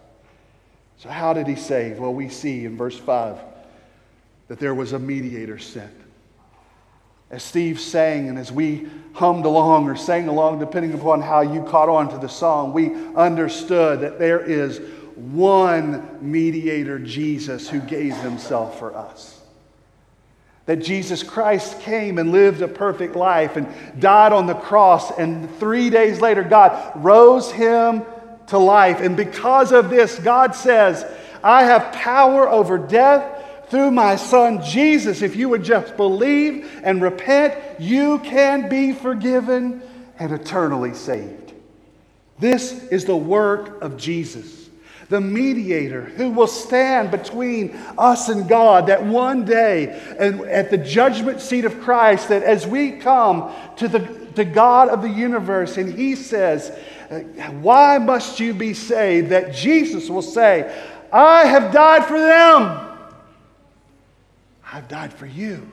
So, 0.96 1.11
how 1.11 1.35
did 1.35 1.46
he 1.46 1.57
save? 1.57 1.99
Well, 1.99 2.14
we 2.14 2.31
see 2.31 2.64
in 2.64 2.79
verse 2.79 2.99
5 2.99 3.37
that 4.49 4.59
there 4.59 4.75
was 4.75 4.94
a 4.94 4.99
mediator 4.99 5.59
sent. 5.59 5.92
As 7.31 7.43
Steve 7.43 7.81
sang, 7.81 8.29
and 8.29 8.39
as 8.39 8.53
we 8.53 8.87
hummed 9.15 9.47
along 9.47 9.89
or 9.89 9.97
sang 9.97 10.29
along, 10.29 10.61
depending 10.61 10.93
upon 10.93 11.21
how 11.21 11.41
you 11.41 11.62
caught 11.65 11.89
on 11.89 12.09
to 12.11 12.19
the 12.19 12.29
song, 12.29 12.73
we 12.73 12.95
understood 13.17 14.01
that 14.01 14.19
there 14.19 14.41
is 14.41 14.81
one 15.17 16.07
mediator, 16.21 16.99
Jesus, 16.99 17.69
who 17.69 17.81
gave 17.81 18.15
himself 18.17 18.79
for 18.79 18.95
us. 18.95 19.41
That 20.67 20.77
Jesus 20.77 21.23
Christ 21.23 21.81
came 21.81 22.19
and 22.19 22.33
lived 22.33 22.61
a 22.61 22.69
perfect 22.69 23.17
life 23.17 23.57
and 23.57 23.67
died 23.99 24.33
on 24.33 24.47
the 24.47 24.55
cross, 24.55 25.11
and 25.19 25.51
three 25.59 25.91
days 25.91 26.21
later, 26.21 26.45
God 26.45 26.93
rose 27.03 27.51
him 27.51 28.03
to 28.49 28.59
life. 28.59 29.01
And 29.01 29.17
because 29.17 29.73
of 29.73 29.91
this, 29.91 30.19
God 30.19 30.55
says, 30.55 31.05
I 31.43 31.65
have 31.65 31.93
power 31.93 32.49
over 32.49 32.79
death 32.79 33.36
through 33.69 33.91
my 33.91 34.17
son 34.17 34.63
Jesus. 34.63 35.23
If 35.23 35.37
you 35.37 35.49
would 35.49 35.65
just 35.65 35.97
believe 35.97 36.81
and 36.83 37.03
repent, 37.03 37.81
you 37.81 38.19
can 38.21 38.69
be 38.69 38.93
forgiven 38.93 39.83
and 40.19 40.33
eternally 40.33 40.95
saved. 40.95 41.53
This 42.39 42.73
is 42.89 43.05
the 43.05 43.17
work 43.17 43.83
of 43.83 43.97
Jesus, 43.97 44.69
the 45.09 45.21
mediator 45.21 46.03
who 46.03 46.31
will 46.31 46.47
stand 46.47 47.11
between 47.11 47.75
us 47.97 48.29
and 48.29 48.49
God. 48.49 48.89
That 48.89 49.05
one 49.05 49.45
day, 49.45 50.01
and 50.19 50.43
at 50.43 50.71
the 50.71 50.79
judgment 50.79 51.41
seat 51.41 51.65
of 51.65 51.81
Christ, 51.81 52.29
that 52.29 52.43
as 52.43 52.67
we 52.67 52.93
come 52.93 53.53
to 53.77 53.89
the 53.89 54.27
to 54.37 54.45
God 54.45 54.89
of 54.89 55.03
the 55.03 55.09
universe, 55.09 55.77
and 55.77 55.93
He 55.93 56.15
says, 56.15 56.71
Why 57.61 57.99
must 57.99 58.39
you 58.39 58.55
be 58.55 58.75
saved? 58.75 59.31
That 59.31 59.55
Jesus 59.55 60.09
will 60.09 60.23
say, 60.23 60.73
I 61.13 61.47
have 61.47 61.73
died 61.73 62.05
for 62.05 62.19
them. 62.19 62.86
I've 64.73 64.89
died 64.89 65.13
for 65.13 65.27
you. 65.27 65.71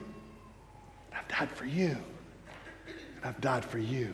I've 1.14 1.28
died 1.28 1.52
for 1.52 1.66
you. 1.66 1.98
I've 3.24 3.40
died 3.42 3.66
for 3.66 3.80
you. 3.80 4.14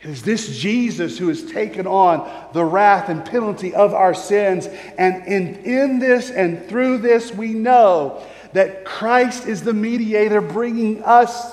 It 0.00 0.10
is 0.10 0.22
this 0.22 0.58
Jesus 0.58 1.18
who 1.18 1.28
has 1.28 1.44
taken 1.50 1.86
on 1.86 2.30
the 2.52 2.64
wrath 2.64 3.08
and 3.08 3.24
penalty 3.24 3.74
of 3.74 3.92
our 3.92 4.14
sins. 4.14 4.66
And 4.96 5.26
in, 5.26 5.56
in 5.64 5.98
this 5.98 6.30
and 6.30 6.68
through 6.68 6.98
this, 6.98 7.34
we 7.34 7.48
know 7.48 8.24
that 8.52 8.84
Christ 8.84 9.46
is 9.46 9.62
the 9.62 9.74
mediator 9.74 10.40
bringing 10.40 11.02
us 11.02 11.52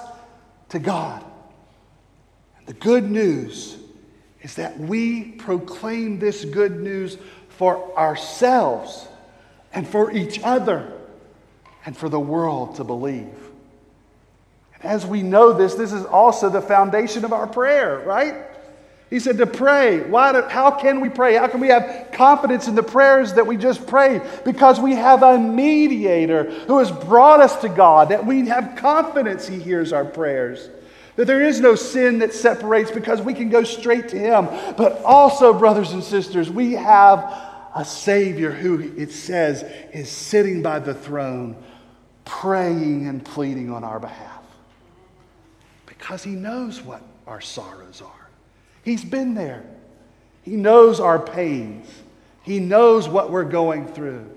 to 0.69 0.79
God. 0.79 1.23
And 2.57 2.67
the 2.67 2.73
good 2.73 3.09
news 3.09 3.77
is 4.41 4.55
that 4.55 4.79
we 4.79 5.23
proclaim 5.23 6.19
this 6.19 6.45
good 6.45 6.79
news 6.79 7.17
for 7.49 7.97
ourselves 7.97 9.07
and 9.73 9.87
for 9.87 10.11
each 10.11 10.39
other 10.43 10.94
and 11.85 11.95
for 11.95 12.09
the 12.09 12.19
world 12.19 12.75
to 12.75 12.83
believe. 12.83 13.33
And 14.75 14.91
as 14.91 15.05
we 15.05 15.21
know 15.21 15.53
this, 15.53 15.75
this 15.75 15.93
is 15.93 16.05
also 16.05 16.49
the 16.49 16.61
foundation 16.61 17.23
of 17.23 17.31
our 17.31 17.47
prayer, 17.47 17.99
right? 17.99 18.35
He 19.09 19.19
said 19.19 19.37
to 19.37 19.45
pray. 19.45 20.01
Why 20.01 20.31
do, 20.31 20.41
how 20.41 20.71
can 20.71 20.99
we 20.99 21.09
pray? 21.09 21.35
How 21.35 21.47
can 21.47 21.61
we 21.61 21.67
have 21.67 22.09
confidence 22.11 22.67
in 22.67 22.73
the 22.75 22.83
prayers 22.83 23.33
that 23.33 23.45
we 23.45 23.55
just 23.55 23.85
prayed? 23.85 24.21
Because 24.43 24.79
we 24.79 24.93
have 24.93 25.21
a 25.21 25.37
mediator 25.37 26.45
who 26.67 26.79
has 26.79 26.91
brought 26.91 27.39
us 27.39 27.55
to 27.61 27.69
God, 27.69 28.09
that 28.09 28.25
we 28.25 28.47
have 28.47 28.75
confidence 28.75 29.47
He 29.47 29.59
hears 29.59 29.93
our 29.93 30.05
prayers. 30.05 30.69
That 31.17 31.27
there 31.27 31.41
is 31.41 31.61
no 31.61 31.75
sin 31.75 32.19
that 32.19 32.33
separates 32.33 32.91
because 32.91 33.21
we 33.21 33.33
can 33.33 33.49
go 33.49 33.63
straight 33.63 34.09
to 34.09 34.17
Him. 34.17 34.47
But 34.75 35.01
also, 35.03 35.53
brothers 35.53 35.93
and 35.93 36.03
sisters, 36.03 36.49
we 36.49 36.73
have 36.73 37.19
a 37.75 37.85
Savior 37.85 38.51
who 38.51 38.91
it 38.97 39.11
says 39.11 39.63
is 39.93 40.09
sitting 40.09 40.61
by 40.61 40.79
the 40.79 40.93
throne 40.93 41.55
praying 42.25 43.07
and 43.07 43.23
pleading 43.23 43.71
on 43.71 43.83
our 43.83 43.99
behalf 43.99 44.43
because 45.85 46.23
he 46.23 46.31
knows 46.31 46.81
what 46.81 47.01
our 47.25 47.41
sorrows 47.41 48.01
are. 48.01 48.29
He's 48.83 49.03
been 49.03 49.33
there, 49.33 49.65
he 50.43 50.55
knows 50.55 50.99
our 50.99 51.19
pains, 51.19 51.87
he 52.43 52.59
knows 52.59 53.07
what 53.07 53.31
we're 53.31 53.43
going 53.43 53.87
through. 53.87 54.29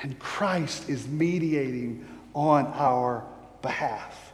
And 0.00 0.16
Christ 0.20 0.88
is 0.88 1.08
mediating 1.08 2.06
on 2.32 2.66
our 2.66 3.24
behalf. 3.62 4.32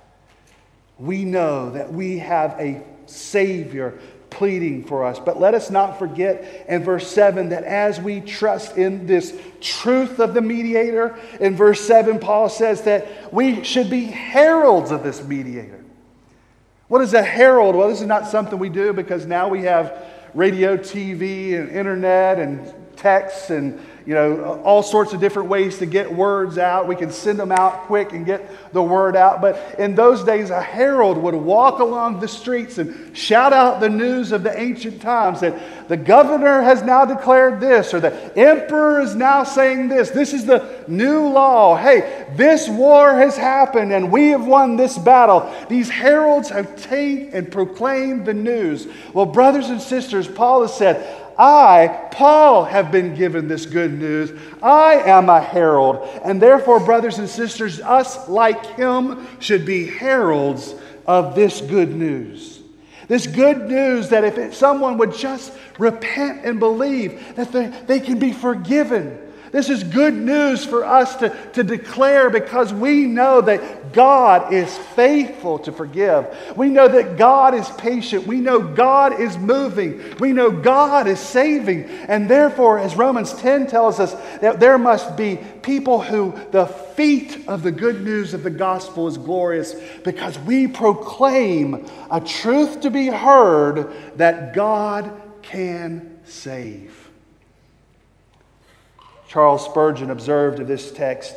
We 0.98 1.24
know 1.24 1.70
that 1.70 1.90
we 1.90 2.18
have 2.18 2.52
a 2.60 2.82
Savior 3.06 3.98
pleading 4.34 4.84
for 4.84 5.04
us. 5.04 5.18
But 5.18 5.40
let 5.40 5.54
us 5.54 5.70
not 5.70 5.98
forget 5.98 6.66
in 6.68 6.84
verse 6.84 7.06
7 7.06 7.48
that 7.50 7.64
as 7.64 8.00
we 8.00 8.20
trust 8.20 8.76
in 8.76 9.06
this 9.06 9.38
truth 9.60 10.18
of 10.18 10.34
the 10.34 10.40
mediator, 10.40 11.18
in 11.40 11.56
verse 11.56 11.80
7, 11.80 12.18
Paul 12.18 12.48
says 12.48 12.82
that 12.82 13.32
we 13.32 13.64
should 13.64 13.88
be 13.88 14.04
heralds 14.04 14.90
of 14.90 15.02
this 15.02 15.22
mediator. 15.22 15.82
What 16.88 17.00
is 17.00 17.14
a 17.14 17.22
herald? 17.22 17.74
Well, 17.74 17.88
this 17.88 18.00
is 18.00 18.06
not 18.06 18.28
something 18.28 18.58
we 18.58 18.68
do 18.68 18.92
because 18.92 19.24
now 19.24 19.48
we 19.48 19.62
have 19.62 20.04
radio, 20.34 20.76
TV, 20.76 21.58
and 21.58 21.70
internet, 21.70 22.38
and 22.38 22.72
texts, 22.96 23.50
and 23.50 23.80
you 24.06 24.14
know, 24.14 24.60
all 24.64 24.82
sorts 24.82 25.14
of 25.14 25.20
different 25.20 25.48
ways 25.48 25.78
to 25.78 25.86
get 25.86 26.12
words 26.12 26.58
out. 26.58 26.86
We 26.86 26.94
can 26.94 27.10
send 27.10 27.38
them 27.38 27.50
out 27.50 27.84
quick 27.84 28.12
and 28.12 28.26
get 28.26 28.50
the 28.72 28.82
word 28.82 29.16
out. 29.16 29.40
But 29.40 29.76
in 29.78 29.94
those 29.94 30.24
days, 30.24 30.50
a 30.50 30.60
herald 30.60 31.16
would 31.16 31.34
walk 31.34 31.78
along 31.78 32.20
the 32.20 32.28
streets 32.28 32.76
and 32.76 33.16
shout 33.16 33.54
out 33.54 33.80
the 33.80 33.88
news 33.88 34.32
of 34.32 34.42
the 34.42 34.60
ancient 34.60 35.00
times 35.00 35.40
that 35.40 35.88
the 35.88 35.96
governor 35.96 36.60
has 36.60 36.82
now 36.82 37.06
declared 37.06 37.60
this, 37.60 37.94
or 37.94 38.00
the 38.00 38.12
emperor 38.38 39.00
is 39.00 39.14
now 39.14 39.42
saying 39.42 39.88
this. 39.88 40.10
This 40.10 40.34
is 40.34 40.44
the 40.44 40.84
new 40.86 41.28
law. 41.28 41.74
Hey, 41.76 42.26
this 42.36 42.68
war 42.68 43.14
has 43.14 43.36
happened 43.38 43.92
and 43.92 44.12
we 44.12 44.28
have 44.28 44.46
won 44.46 44.76
this 44.76 44.98
battle. 44.98 45.50
These 45.68 45.88
heralds 45.88 46.50
have 46.50 46.76
taken 46.76 47.32
and 47.34 47.50
proclaimed 47.50 48.26
the 48.26 48.34
news. 48.34 48.86
Well, 49.12 49.26
brothers 49.26 49.68
and 49.70 49.80
sisters, 49.80 50.28
Paul 50.28 50.62
has 50.62 50.74
said, 50.74 51.23
I, 51.38 52.08
Paul, 52.10 52.64
have 52.64 52.92
been 52.92 53.14
given 53.14 53.48
this 53.48 53.66
good 53.66 53.92
news. 53.92 54.32
I 54.62 54.94
am 54.94 55.28
a 55.28 55.40
herald. 55.40 56.08
And 56.24 56.40
therefore, 56.40 56.80
brothers 56.80 57.18
and 57.18 57.28
sisters, 57.28 57.80
us 57.80 58.28
like 58.28 58.64
him 58.76 59.26
should 59.40 59.66
be 59.66 59.86
heralds 59.86 60.74
of 61.06 61.34
this 61.34 61.60
good 61.60 61.94
news. 61.94 62.60
This 63.08 63.26
good 63.26 63.68
news 63.68 64.08
that 64.10 64.24
if 64.24 64.54
someone 64.54 64.96
would 64.98 65.14
just 65.14 65.52
repent 65.78 66.44
and 66.44 66.58
believe 66.58 67.36
that 67.36 67.52
they, 67.52 67.66
they 67.86 68.00
can 68.00 68.18
be 68.18 68.32
forgiven, 68.32 69.18
This 69.54 69.70
is 69.70 69.84
good 69.84 70.14
news 70.14 70.64
for 70.64 70.84
us 70.84 71.14
to, 71.18 71.28
to 71.52 71.62
declare 71.62 72.28
because 72.28 72.74
we 72.74 73.06
know 73.06 73.40
that 73.40 73.92
God 73.92 74.52
is 74.52 74.76
faithful 74.96 75.60
to 75.60 75.70
forgive. 75.70 76.26
We 76.56 76.70
know 76.70 76.88
that 76.88 77.16
God 77.16 77.54
is 77.54 77.68
patient. 77.70 78.26
We 78.26 78.40
know 78.40 78.58
God 78.58 79.20
is 79.20 79.38
moving. 79.38 80.16
We 80.18 80.32
know 80.32 80.50
God 80.50 81.06
is 81.06 81.20
saving. 81.20 81.84
And 81.84 82.28
therefore, 82.28 82.80
as 82.80 82.96
Romans 82.96 83.32
10 83.34 83.68
tells 83.68 84.00
us, 84.00 84.14
that 84.40 84.58
there 84.58 84.76
must 84.76 85.16
be 85.16 85.38
people 85.62 86.02
who 86.02 86.36
the 86.50 86.66
feet 86.66 87.46
of 87.46 87.62
the 87.62 87.70
good 87.70 88.02
news 88.02 88.34
of 88.34 88.42
the 88.42 88.50
gospel 88.50 89.06
is 89.06 89.16
glorious 89.16 89.76
because 90.02 90.36
we 90.40 90.66
proclaim 90.66 91.88
a 92.10 92.20
truth 92.20 92.80
to 92.80 92.90
be 92.90 93.06
heard 93.06 93.92
that 94.16 94.52
God 94.52 95.12
can 95.42 96.18
save. 96.24 97.03
Charles 99.34 99.64
Spurgeon 99.64 100.12
observed 100.12 100.60
of 100.60 100.68
this 100.68 100.92
text 100.92 101.34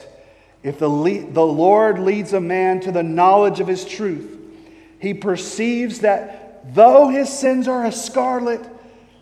if 0.62 0.78
the, 0.78 0.88
le- 0.88 1.32
the 1.32 1.46
Lord 1.46 1.98
leads 1.98 2.32
a 2.32 2.40
man 2.40 2.80
to 2.82 2.92
the 2.92 3.02
knowledge 3.02 3.60
of 3.60 3.68
his 3.68 3.86
truth, 3.86 4.38
he 5.00 5.16
perceives 5.16 6.02
that 6.02 6.76
though 6.76 7.08
his 7.10 7.28
sins 7.28 7.68
are 7.68 7.86
as 7.86 8.06
scarlet, 8.06 8.62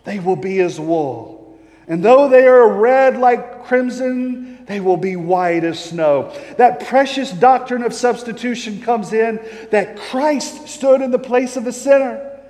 they 0.04 0.18
will 0.18 0.36
be 0.36 0.60
as 0.60 0.78
wool. 0.78 1.58
And 1.88 2.04
though 2.04 2.28
they 2.28 2.46
are 2.46 2.68
red 2.68 3.16
like 3.16 3.64
crimson, 3.64 4.66
they 4.66 4.80
will 4.80 4.98
be 4.98 5.16
white 5.16 5.64
as 5.64 5.82
snow. 5.82 6.38
That 6.58 6.86
precious 6.86 7.30
doctrine 7.30 7.82
of 7.82 7.94
substitution 7.94 8.82
comes 8.82 9.14
in 9.14 9.40
that 9.70 9.96
Christ 9.96 10.68
stood 10.68 11.00
in 11.00 11.12
the 11.12 11.18
place 11.18 11.56
of 11.56 11.64
the 11.64 11.72
sinner. 11.72 12.42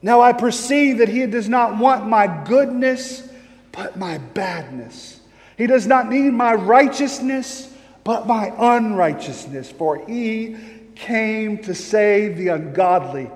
Now 0.00 0.22
I 0.22 0.32
perceive 0.32 0.98
that 0.98 1.10
he 1.10 1.26
does 1.26 1.50
not 1.50 1.76
want 1.76 2.06
my 2.06 2.44
goodness, 2.46 3.28
but 3.72 3.98
my 3.98 4.16
badness. 4.16 5.19
He 5.60 5.66
does 5.66 5.86
not 5.86 6.08
need 6.08 6.30
my 6.30 6.54
righteousness, 6.54 7.70
but 8.02 8.26
my 8.26 8.50
unrighteousness, 8.58 9.70
for 9.70 10.02
he 10.06 10.56
came 10.94 11.58
to 11.64 11.74
save 11.74 12.38
the 12.38 12.48
ungodly 12.48 13.30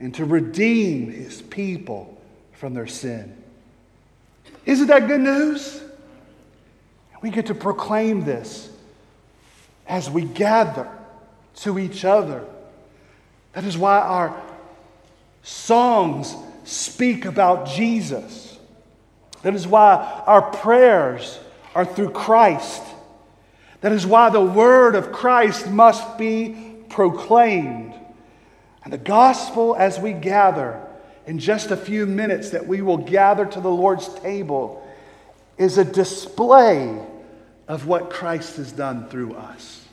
and 0.00 0.12
to 0.16 0.24
redeem 0.24 1.12
his 1.12 1.40
people 1.40 2.20
from 2.50 2.74
their 2.74 2.88
sin. 2.88 3.36
Isn't 4.66 4.88
that 4.88 5.06
good 5.06 5.20
news? 5.20 5.80
We 7.22 7.30
get 7.30 7.46
to 7.46 7.54
proclaim 7.54 8.24
this 8.24 8.68
as 9.86 10.10
we 10.10 10.22
gather 10.24 10.90
to 11.58 11.78
each 11.78 12.04
other. 12.04 12.44
That 13.52 13.62
is 13.62 13.78
why 13.78 14.00
our 14.00 14.42
songs 15.44 16.34
speak 16.64 17.24
about 17.24 17.68
Jesus. 17.68 18.58
That 19.42 19.54
is 19.54 19.64
why 19.64 20.22
our 20.26 20.42
prayers 20.42 21.38
are 21.74 21.84
through 21.84 22.10
Christ. 22.10 22.82
That 23.80 23.92
is 23.92 24.06
why 24.06 24.30
the 24.30 24.40
word 24.40 24.94
of 24.94 25.12
Christ 25.12 25.68
must 25.68 26.16
be 26.18 26.76
proclaimed. 26.88 27.94
And 28.84 28.92
the 28.92 28.98
gospel, 28.98 29.74
as 29.76 29.98
we 29.98 30.12
gather 30.12 30.80
in 31.26 31.38
just 31.38 31.70
a 31.70 31.76
few 31.76 32.06
minutes, 32.06 32.50
that 32.50 32.66
we 32.66 32.82
will 32.82 32.98
gather 32.98 33.46
to 33.46 33.60
the 33.60 33.70
Lord's 33.70 34.12
table, 34.14 34.86
is 35.56 35.78
a 35.78 35.84
display 35.84 37.00
of 37.68 37.86
what 37.86 38.10
Christ 38.10 38.56
has 38.56 38.72
done 38.72 39.08
through 39.08 39.34
us. 39.34 39.86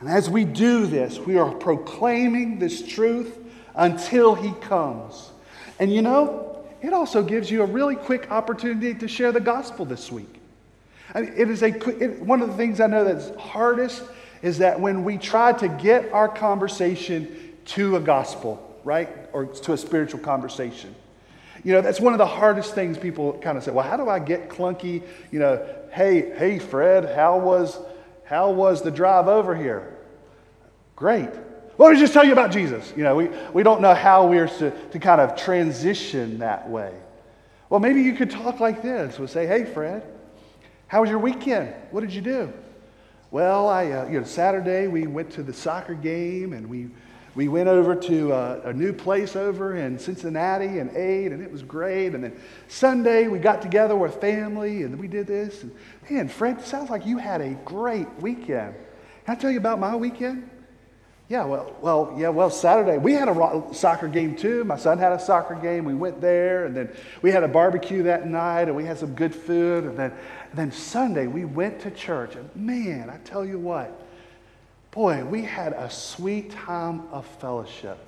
And 0.00 0.08
as 0.08 0.30
we 0.30 0.44
do 0.44 0.86
this, 0.86 1.18
we 1.18 1.36
are 1.36 1.52
proclaiming 1.52 2.58
this 2.58 2.86
truth 2.86 3.36
until 3.74 4.34
He 4.34 4.52
comes. 4.60 5.30
And 5.78 5.92
you 5.92 6.02
know, 6.02 6.49
it 6.82 6.92
also 6.92 7.22
gives 7.22 7.50
you 7.50 7.62
a 7.62 7.66
really 7.66 7.96
quick 7.96 8.30
opportunity 8.30 8.94
to 8.94 9.08
share 9.08 9.32
the 9.32 9.40
gospel 9.40 9.84
this 9.84 10.10
week. 10.10 10.40
It 11.14 11.50
is 11.50 11.62
a, 11.62 11.68
it, 12.02 12.20
one 12.20 12.40
of 12.40 12.48
the 12.48 12.56
things 12.56 12.80
I 12.80 12.86
know 12.86 13.04
that's 13.04 13.34
hardest 13.40 14.02
is 14.42 14.58
that 14.58 14.80
when 14.80 15.04
we 15.04 15.18
try 15.18 15.52
to 15.52 15.68
get 15.68 16.12
our 16.12 16.28
conversation 16.28 17.56
to 17.66 17.96
a 17.96 18.00
gospel, 18.00 18.78
right? 18.84 19.08
Or 19.32 19.46
to 19.46 19.72
a 19.72 19.76
spiritual 19.76 20.20
conversation. 20.20 20.94
You 21.62 21.74
know, 21.74 21.80
that's 21.82 22.00
one 22.00 22.14
of 22.14 22.18
the 22.18 22.26
hardest 22.26 22.74
things 22.74 22.96
people 22.96 23.34
kind 23.34 23.58
of 23.58 23.64
say, 23.64 23.70
well, 23.70 23.86
how 23.86 23.96
do 23.96 24.08
I 24.08 24.18
get 24.18 24.48
clunky? 24.48 25.02
You 25.30 25.40
know, 25.40 25.66
hey, 25.92 26.30
hey, 26.36 26.58
Fred, 26.58 27.14
how 27.14 27.38
was, 27.38 27.78
how 28.24 28.50
was 28.50 28.82
the 28.82 28.90
drive 28.90 29.28
over 29.28 29.54
here? 29.54 29.96
Great. 30.96 31.28
Let 31.80 31.94
me 31.94 31.98
just 31.98 32.12
tell 32.12 32.26
you 32.26 32.32
about 32.32 32.50
Jesus. 32.50 32.92
You 32.94 33.04
know, 33.04 33.16
we, 33.16 33.30
we 33.54 33.62
don't 33.62 33.80
know 33.80 33.94
how 33.94 34.26
we're 34.26 34.48
to, 34.48 34.70
to 34.70 34.98
kind 34.98 35.18
of 35.18 35.34
transition 35.34 36.40
that 36.40 36.68
way. 36.68 36.92
Well, 37.70 37.80
maybe 37.80 38.02
you 38.02 38.12
could 38.12 38.30
talk 38.30 38.60
like 38.60 38.82
this. 38.82 39.18
We'll 39.18 39.28
say, 39.28 39.46
hey, 39.46 39.64
Fred, 39.64 40.02
how 40.88 41.00
was 41.00 41.08
your 41.08 41.20
weekend? 41.20 41.72
What 41.90 42.02
did 42.02 42.12
you 42.12 42.20
do? 42.20 42.52
Well, 43.30 43.66
I, 43.66 43.90
uh, 43.92 44.08
you 44.08 44.20
know, 44.20 44.26
Saturday 44.26 44.88
we 44.88 45.06
went 45.06 45.30
to 45.30 45.42
the 45.42 45.54
soccer 45.54 45.94
game 45.94 46.52
and 46.52 46.68
we, 46.68 46.90
we 47.34 47.48
went 47.48 47.66
over 47.66 47.94
to 47.94 48.32
a, 48.34 48.60
a 48.60 48.72
new 48.74 48.92
place 48.92 49.34
over 49.34 49.76
in 49.76 49.98
Cincinnati 49.98 50.80
and 50.80 50.94
ate, 50.94 51.32
and 51.32 51.42
it 51.42 51.50
was 51.50 51.62
great. 51.62 52.14
And 52.14 52.22
then 52.22 52.38
Sunday 52.68 53.26
we 53.26 53.38
got 53.38 53.62
together 53.62 53.96
with 53.96 54.20
family 54.20 54.82
and 54.82 54.98
we 54.98 55.08
did 55.08 55.26
this. 55.26 55.62
And 55.62 55.74
man, 56.10 56.28
Fred, 56.28 56.60
sounds 56.60 56.90
like 56.90 57.06
you 57.06 57.16
had 57.16 57.40
a 57.40 57.54
great 57.64 58.08
weekend. 58.20 58.74
Can 59.24 59.34
I 59.34 59.34
tell 59.34 59.50
you 59.50 59.56
about 59.56 59.80
my 59.80 59.96
weekend? 59.96 60.50
Yeah, 61.30 61.44
well, 61.44 61.76
well, 61.80 62.12
yeah, 62.18 62.28
well, 62.30 62.50
Saturday 62.50 62.98
we 62.98 63.12
had 63.12 63.28
a 63.28 63.64
soccer 63.72 64.08
game 64.08 64.34
too. 64.34 64.64
My 64.64 64.76
son 64.76 64.98
had 64.98 65.12
a 65.12 65.18
soccer 65.20 65.54
game. 65.54 65.84
We 65.84 65.94
went 65.94 66.20
there, 66.20 66.64
and 66.66 66.76
then 66.76 66.92
we 67.22 67.30
had 67.30 67.44
a 67.44 67.48
barbecue 67.48 68.02
that 68.02 68.26
night, 68.26 68.62
and 68.62 68.74
we 68.74 68.84
had 68.84 68.98
some 68.98 69.14
good 69.14 69.32
food. 69.32 69.84
And 69.84 69.96
then, 69.96 70.10
and 70.10 70.58
then 70.58 70.72
Sunday 70.72 71.28
we 71.28 71.44
went 71.44 71.78
to 71.82 71.92
church. 71.92 72.34
And 72.34 72.50
man, 72.56 73.08
I 73.08 73.18
tell 73.18 73.44
you 73.44 73.60
what, 73.60 74.04
boy, 74.90 75.24
we 75.24 75.42
had 75.42 75.72
a 75.72 75.88
sweet 75.88 76.50
time 76.50 77.02
of 77.12 77.24
fellowship. 77.38 77.98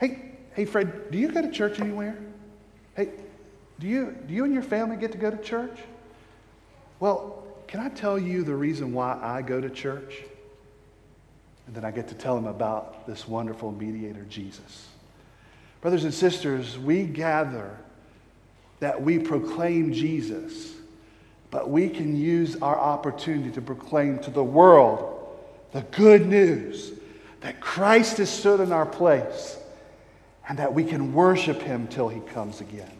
Hey, 0.00 0.32
hey, 0.54 0.64
Fred, 0.64 1.12
do 1.12 1.18
you 1.18 1.30
go 1.30 1.42
to 1.42 1.52
church 1.52 1.78
anywhere? 1.78 2.18
Hey, 2.96 3.10
do 3.78 3.86
you 3.86 4.16
do 4.26 4.34
you 4.34 4.42
and 4.42 4.52
your 4.52 4.64
family 4.64 4.96
get 4.96 5.12
to 5.12 5.18
go 5.18 5.30
to 5.30 5.36
church? 5.36 5.78
Well, 6.98 7.46
can 7.68 7.78
I 7.78 7.90
tell 7.90 8.18
you 8.18 8.42
the 8.42 8.56
reason 8.56 8.92
why 8.92 9.20
I 9.22 9.42
go 9.42 9.60
to 9.60 9.70
church? 9.70 10.24
And 11.66 11.74
then 11.74 11.84
I 11.84 11.90
get 11.90 12.08
to 12.08 12.14
tell 12.14 12.36
them 12.36 12.46
about 12.46 13.06
this 13.06 13.26
wonderful 13.26 13.72
mediator, 13.72 14.24
Jesus. 14.28 14.88
Brothers 15.80 16.04
and 16.04 16.14
sisters, 16.14 16.78
we 16.78 17.04
gather 17.04 17.76
that 18.80 19.02
we 19.02 19.18
proclaim 19.18 19.92
Jesus, 19.92 20.72
but 21.50 21.70
we 21.70 21.88
can 21.88 22.16
use 22.16 22.56
our 22.62 22.78
opportunity 22.78 23.50
to 23.52 23.62
proclaim 23.62 24.18
to 24.20 24.30
the 24.30 24.44
world 24.44 25.12
the 25.72 25.82
good 25.82 26.26
news 26.26 26.92
that 27.40 27.60
Christ 27.60 28.18
has 28.18 28.30
stood 28.30 28.60
in 28.60 28.72
our 28.72 28.86
place 28.86 29.58
and 30.48 30.58
that 30.58 30.72
we 30.72 30.84
can 30.84 31.12
worship 31.12 31.60
him 31.60 31.86
till 31.88 32.08
he 32.08 32.20
comes 32.20 32.60
again. 32.60 32.90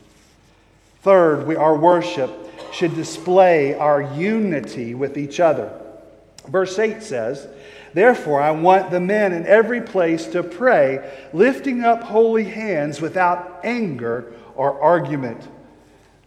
Third, 1.03 1.47
we, 1.47 1.57
our 1.57 1.77
worship 1.77 2.31
should 2.73 2.95
display 2.95 3.75
our 3.75 4.03
unity 4.03 4.95
with 4.95 5.17
each 5.17 5.41
other. 5.41 5.73
Verse 6.49 6.79
8 6.79 7.03
says, 7.03 7.47
Therefore, 7.97 8.43
I 8.43 8.51
want 8.51 8.91
the 8.91 9.01
men 9.01 9.33
in 9.33 9.47
every 9.47 9.81
place 9.81 10.27
to 10.27 10.43
pray, 10.43 11.11
lifting 11.33 11.83
up 11.83 12.03
holy 12.03 12.45
hands 12.45 13.01
without 13.01 13.61
anger 13.65 14.35
or 14.55 14.79
argument. 14.83 15.49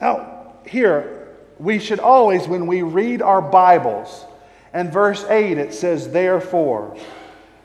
Now, 0.01 0.55
here, 0.65 1.27
we 1.59 1.77
should 1.77 1.99
always, 1.99 2.47
when 2.47 2.65
we 2.65 2.81
read 2.81 3.21
our 3.21 3.39
Bibles, 3.39 4.25
and 4.73 4.91
verse 4.91 5.23
8 5.25 5.59
it 5.59 5.71
says, 5.71 6.09
therefore. 6.09 6.97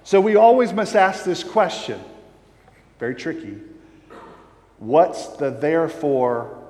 So 0.02 0.20
we 0.20 0.36
always 0.36 0.74
must 0.74 0.94
ask 0.94 1.24
this 1.24 1.42
question 1.42 1.98
very 2.98 3.14
tricky. 3.14 3.58
What's 4.80 5.28
the 5.28 5.48
therefore 5.48 6.62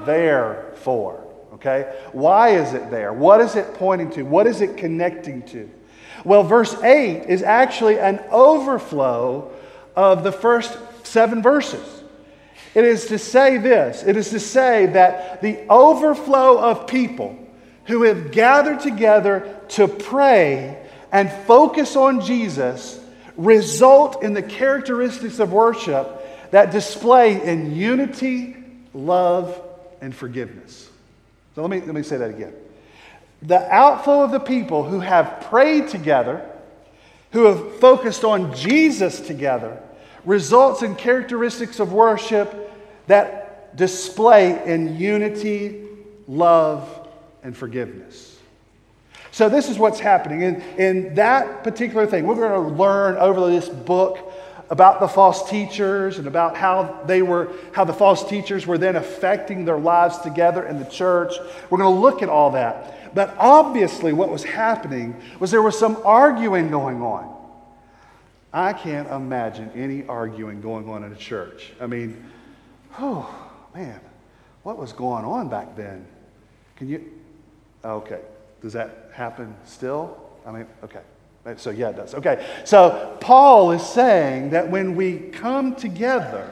there 0.00 0.72
for? 0.78 1.24
Okay? 1.52 1.96
Why 2.10 2.56
is 2.56 2.74
it 2.74 2.90
there? 2.90 3.12
What 3.12 3.40
is 3.40 3.54
it 3.54 3.72
pointing 3.74 4.10
to? 4.10 4.24
What 4.24 4.48
is 4.48 4.62
it 4.62 4.76
connecting 4.76 5.42
to? 5.50 5.70
Well, 6.26 6.42
verse 6.42 6.74
8 6.82 7.26
is 7.28 7.44
actually 7.44 8.00
an 8.00 8.18
overflow 8.32 9.52
of 9.94 10.24
the 10.24 10.32
first 10.32 10.76
seven 11.04 11.40
verses. 11.40 12.02
It 12.74 12.84
is 12.84 13.06
to 13.06 13.18
say 13.18 13.58
this 13.58 14.02
it 14.02 14.16
is 14.16 14.30
to 14.30 14.40
say 14.40 14.86
that 14.86 15.40
the 15.40 15.64
overflow 15.68 16.58
of 16.58 16.88
people 16.88 17.38
who 17.84 18.02
have 18.02 18.32
gathered 18.32 18.80
together 18.80 19.56
to 19.68 19.86
pray 19.86 20.84
and 21.12 21.30
focus 21.46 21.94
on 21.94 22.20
Jesus 22.20 22.98
result 23.36 24.24
in 24.24 24.32
the 24.32 24.42
characteristics 24.42 25.38
of 25.38 25.52
worship 25.52 26.50
that 26.50 26.72
display 26.72 27.40
in 27.40 27.76
unity, 27.76 28.56
love, 28.92 29.62
and 30.00 30.12
forgiveness. 30.12 30.90
So 31.54 31.62
let 31.62 31.70
me, 31.70 31.78
let 31.82 31.94
me 31.94 32.02
say 32.02 32.16
that 32.16 32.30
again 32.30 32.52
the 33.46 33.72
outflow 33.72 34.22
of 34.22 34.32
the 34.32 34.40
people 34.40 34.82
who 34.82 35.00
have 35.00 35.46
prayed 35.48 35.88
together, 35.88 36.48
who 37.32 37.44
have 37.44 37.78
focused 37.78 38.24
on 38.24 38.54
Jesus 38.54 39.20
together, 39.20 39.80
results 40.24 40.82
in 40.82 40.96
characteristics 40.96 41.78
of 41.78 41.92
worship 41.92 42.72
that 43.06 43.76
display 43.76 44.64
in 44.66 44.98
unity, 44.98 45.86
love, 46.26 47.08
and 47.42 47.56
forgiveness. 47.56 48.38
So, 49.30 49.48
this 49.48 49.68
is 49.68 49.78
what's 49.78 50.00
happening. 50.00 50.42
In, 50.42 50.62
in 50.78 51.14
that 51.16 51.62
particular 51.62 52.06
thing, 52.06 52.26
we're 52.26 52.36
going 52.36 52.52
to 52.52 52.74
learn 52.74 53.16
over 53.16 53.48
this 53.50 53.68
book 53.68 54.32
about 54.70 54.98
the 54.98 55.06
false 55.06 55.48
teachers 55.48 56.18
and 56.18 56.26
about 56.26 56.56
how 56.56 57.00
they 57.06 57.22
were 57.22 57.52
how 57.72 57.84
the 57.84 57.92
false 57.92 58.28
teachers 58.28 58.66
were 58.66 58.78
then 58.78 58.96
affecting 58.96 59.64
their 59.64 59.78
lives 59.78 60.18
together 60.18 60.66
in 60.66 60.78
the 60.78 60.84
church 60.86 61.34
we're 61.70 61.78
going 61.78 61.94
to 61.94 62.00
look 62.00 62.20
at 62.20 62.28
all 62.28 62.50
that 62.50 62.95
but 63.16 63.34
obviously 63.38 64.12
what 64.12 64.28
was 64.28 64.44
happening 64.44 65.20
was 65.40 65.50
there 65.50 65.62
was 65.62 65.76
some 65.76 65.96
arguing 66.04 66.70
going 66.70 67.02
on 67.02 67.34
i 68.52 68.72
can't 68.72 69.10
imagine 69.10 69.68
any 69.74 70.06
arguing 70.06 70.60
going 70.60 70.88
on 70.88 71.02
in 71.02 71.12
a 71.12 71.16
church 71.16 71.72
i 71.80 71.86
mean 71.86 72.24
oh 73.00 73.28
man 73.74 73.98
what 74.62 74.78
was 74.78 74.92
going 74.92 75.24
on 75.24 75.48
back 75.48 75.74
then 75.74 76.06
can 76.76 76.88
you 76.88 77.04
okay 77.84 78.20
does 78.62 78.74
that 78.74 79.10
happen 79.12 79.52
still 79.64 80.16
i 80.46 80.52
mean 80.52 80.66
okay 80.84 81.00
so, 81.56 81.70
yeah, 81.70 81.90
it 81.90 81.96
does. 81.96 82.14
Okay. 82.14 82.44
So, 82.64 83.16
Paul 83.20 83.70
is 83.70 83.86
saying 83.86 84.50
that 84.50 84.68
when 84.68 84.96
we 84.96 85.18
come 85.18 85.76
together, 85.76 86.50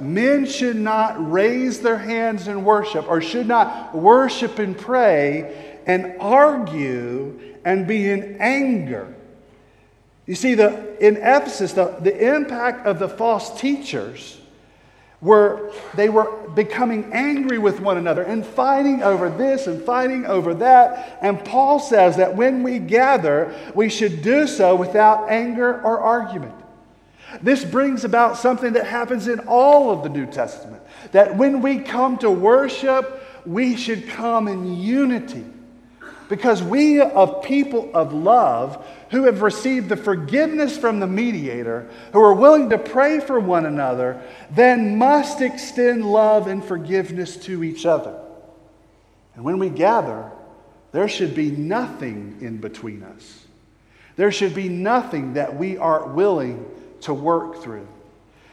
men 0.00 0.46
should 0.46 0.76
not 0.76 1.30
raise 1.30 1.80
their 1.80 1.98
hands 1.98 2.48
in 2.48 2.64
worship 2.64 3.08
or 3.08 3.20
should 3.20 3.46
not 3.46 3.94
worship 3.94 4.58
and 4.58 4.76
pray 4.76 5.80
and 5.86 6.16
argue 6.20 7.38
and 7.64 7.86
be 7.86 8.10
in 8.10 8.36
anger. 8.40 9.14
You 10.26 10.34
see, 10.34 10.54
the, 10.54 10.96
in 11.06 11.16
Ephesus, 11.16 11.72
the, 11.72 11.96
the 12.00 12.34
impact 12.34 12.86
of 12.86 12.98
the 12.98 13.08
false 13.08 13.60
teachers 13.60 14.40
were 15.20 15.72
they 15.94 16.10
were 16.10 16.30
becoming 16.50 17.10
angry 17.12 17.58
with 17.58 17.80
one 17.80 17.96
another 17.96 18.22
and 18.22 18.44
fighting 18.44 19.02
over 19.02 19.30
this 19.30 19.66
and 19.66 19.82
fighting 19.82 20.26
over 20.26 20.54
that. 20.54 21.18
And 21.22 21.42
Paul 21.44 21.80
says 21.80 22.18
that 22.18 22.36
when 22.36 22.62
we 22.62 22.78
gather, 22.78 23.54
we 23.74 23.88
should 23.88 24.22
do 24.22 24.46
so 24.46 24.74
without 24.74 25.30
anger 25.30 25.80
or 25.82 25.98
argument. 25.98 26.54
This 27.42 27.64
brings 27.64 28.04
about 28.04 28.36
something 28.36 28.74
that 28.74 28.86
happens 28.86 29.28
in 29.28 29.40
all 29.40 29.90
of 29.90 30.02
the 30.02 30.08
New 30.08 30.26
Testament 30.26 30.82
that 31.12 31.36
when 31.36 31.62
we 31.62 31.78
come 31.78 32.18
to 32.18 32.30
worship, 32.30 33.22
we 33.46 33.76
should 33.76 34.08
come 34.08 34.48
in 34.48 34.76
unity. 34.76 35.44
Because 36.28 36.62
we, 36.62 37.00
of 37.00 37.42
people 37.42 37.90
of 37.92 38.14
love, 38.14 38.84
who 39.10 39.24
have 39.24 39.42
received 39.42 39.90
the 39.90 39.96
forgiveness 39.96 40.76
from 40.76 40.98
the 40.98 41.06
mediator, 41.06 41.88
who 42.12 42.20
are 42.20 42.34
willing 42.34 42.70
to 42.70 42.78
pray 42.78 43.20
for 43.20 43.38
one 43.38 43.66
another, 43.66 44.22
then 44.50 44.96
must 44.96 45.42
extend 45.42 46.04
love 46.04 46.46
and 46.46 46.64
forgiveness 46.64 47.36
to 47.36 47.62
each 47.62 47.84
other. 47.84 48.18
And 49.34 49.44
when 49.44 49.58
we 49.58 49.68
gather, 49.68 50.30
there 50.92 51.08
should 51.08 51.34
be 51.34 51.50
nothing 51.50 52.38
in 52.40 52.56
between 52.58 53.02
us. 53.02 53.44
There 54.16 54.32
should 54.32 54.54
be 54.54 54.68
nothing 54.68 55.34
that 55.34 55.56
we 55.56 55.76
aren't 55.76 56.14
willing 56.14 56.64
to 57.04 57.14
work 57.14 57.62
through. 57.62 57.86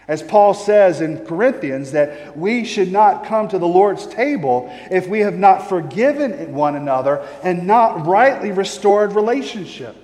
As 0.07 0.21
Paul 0.21 0.53
says 0.53 0.99
in 0.99 1.25
Corinthians, 1.25 1.91
that 1.91 2.35
we 2.37 2.65
should 2.65 2.91
not 2.91 3.25
come 3.25 3.47
to 3.47 3.59
the 3.59 3.67
Lord's 3.67 4.05
table 4.07 4.69
if 4.89 5.07
we 5.07 5.19
have 5.21 5.37
not 5.37 5.69
forgiven 5.69 6.53
one 6.53 6.75
another 6.75 7.25
and 7.43 7.65
not 7.65 8.05
rightly 8.05 8.51
restored 8.51 9.13
relationship. 9.13 9.95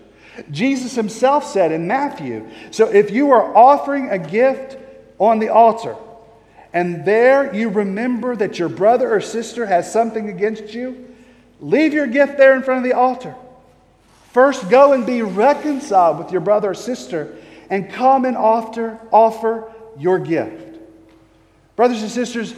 Jesus 0.51 0.95
himself 0.95 1.45
said 1.45 1.71
in 1.71 1.87
Matthew 1.87 2.47
So 2.71 2.87
if 2.87 3.11
you 3.11 3.31
are 3.31 3.55
offering 3.55 4.09
a 4.09 4.19
gift 4.19 4.77
on 5.19 5.39
the 5.39 5.49
altar, 5.49 5.95
and 6.73 7.03
there 7.05 7.53
you 7.53 7.69
remember 7.69 8.35
that 8.35 8.59
your 8.59 8.69
brother 8.69 9.13
or 9.13 9.19
sister 9.19 9.65
has 9.65 9.91
something 9.91 10.29
against 10.29 10.73
you, 10.73 11.07
leave 11.59 11.93
your 11.93 12.07
gift 12.07 12.37
there 12.37 12.55
in 12.55 12.61
front 12.61 12.85
of 12.85 12.89
the 12.89 12.95
altar. 12.95 13.35
First, 14.31 14.69
go 14.69 14.93
and 14.93 15.05
be 15.05 15.23
reconciled 15.23 16.19
with 16.19 16.31
your 16.31 16.41
brother 16.41 16.69
or 16.69 16.75
sister, 16.75 17.35
and 17.69 17.89
come 17.91 18.25
and 18.25 18.37
offer, 18.37 18.99
offer 19.11 19.71
your 19.97 20.19
gift. 20.19 20.79
Brothers 21.75 22.01
and 22.01 22.11
sisters, 22.11 22.55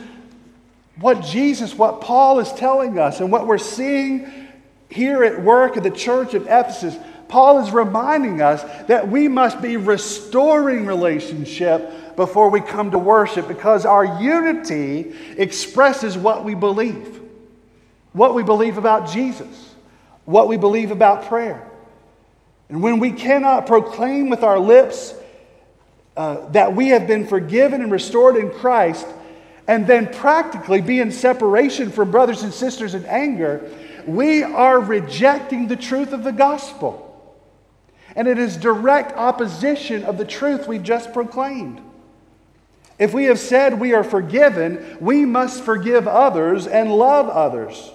what 0.99 1.21
Jesus, 1.21 1.75
what 1.75 2.01
Paul 2.01 2.39
is 2.39 2.51
telling 2.53 2.99
us, 2.99 3.19
and 3.19 3.31
what 3.31 3.47
we're 3.47 3.57
seeing 3.57 4.47
here 4.89 5.23
at 5.23 5.41
work 5.41 5.77
at 5.77 5.83
the 5.83 5.91
church 5.91 6.33
of 6.33 6.43
Ephesus, 6.43 6.95
Paul 7.27 7.59
is 7.59 7.71
reminding 7.71 8.41
us 8.41 8.63
that 8.87 9.07
we 9.07 9.27
must 9.27 9.61
be 9.61 9.77
restoring 9.77 10.85
relationship 10.85 12.15
before 12.15 12.49
we 12.49 12.59
come 12.59 12.91
to 12.91 12.97
worship 12.97 13.47
because 13.47 13.85
our 13.85 14.19
unity 14.19 15.13
expresses 15.37 16.17
what 16.17 16.43
we 16.43 16.55
believe. 16.55 17.21
What 18.13 18.33
we 18.33 18.41
believe 18.41 18.79
about 18.79 19.09
Jesus, 19.09 19.75
what 20.25 20.47
we 20.47 20.57
believe 20.57 20.89
about 20.89 21.25
prayer. 21.25 21.68
And 22.69 22.83
when 22.83 22.99
we 22.99 23.11
cannot 23.11 23.65
proclaim 23.65 24.29
with 24.29 24.43
our 24.43 24.59
lips 24.59 25.15
uh, 26.15 26.47
that 26.49 26.75
we 26.75 26.89
have 26.89 27.07
been 27.07 27.27
forgiven 27.27 27.81
and 27.81 27.91
restored 27.91 28.35
in 28.35 28.51
Christ, 28.51 29.07
and 29.67 29.85
then 29.85 30.11
practically 30.11 30.81
be 30.81 30.99
in 30.99 31.11
separation 31.11 31.91
from 31.91 32.11
brothers 32.11 32.43
and 32.43 32.53
sisters 32.53 32.93
in 32.95 33.05
anger, 33.05 33.69
we 34.05 34.43
are 34.43 34.79
rejecting 34.79 35.67
the 35.67 35.75
truth 35.75 36.13
of 36.13 36.23
the 36.23 36.31
gospel. 36.31 37.05
And 38.15 38.27
it 38.27 38.39
is 38.39 38.57
direct 38.57 39.15
opposition 39.15 40.03
of 40.03 40.17
the 40.17 40.25
truth 40.25 40.67
we've 40.67 40.83
just 40.83 41.13
proclaimed. 41.13 41.81
If 42.97 43.13
we 43.13 43.25
have 43.25 43.39
said 43.39 43.79
we 43.79 43.93
are 43.93 44.03
forgiven, 44.03 44.97
we 44.99 45.25
must 45.25 45.63
forgive 45.63 46.07
others 46.07 46.67
and 46.67 46.91
love 46.91 47.29
others, 47.29 47.91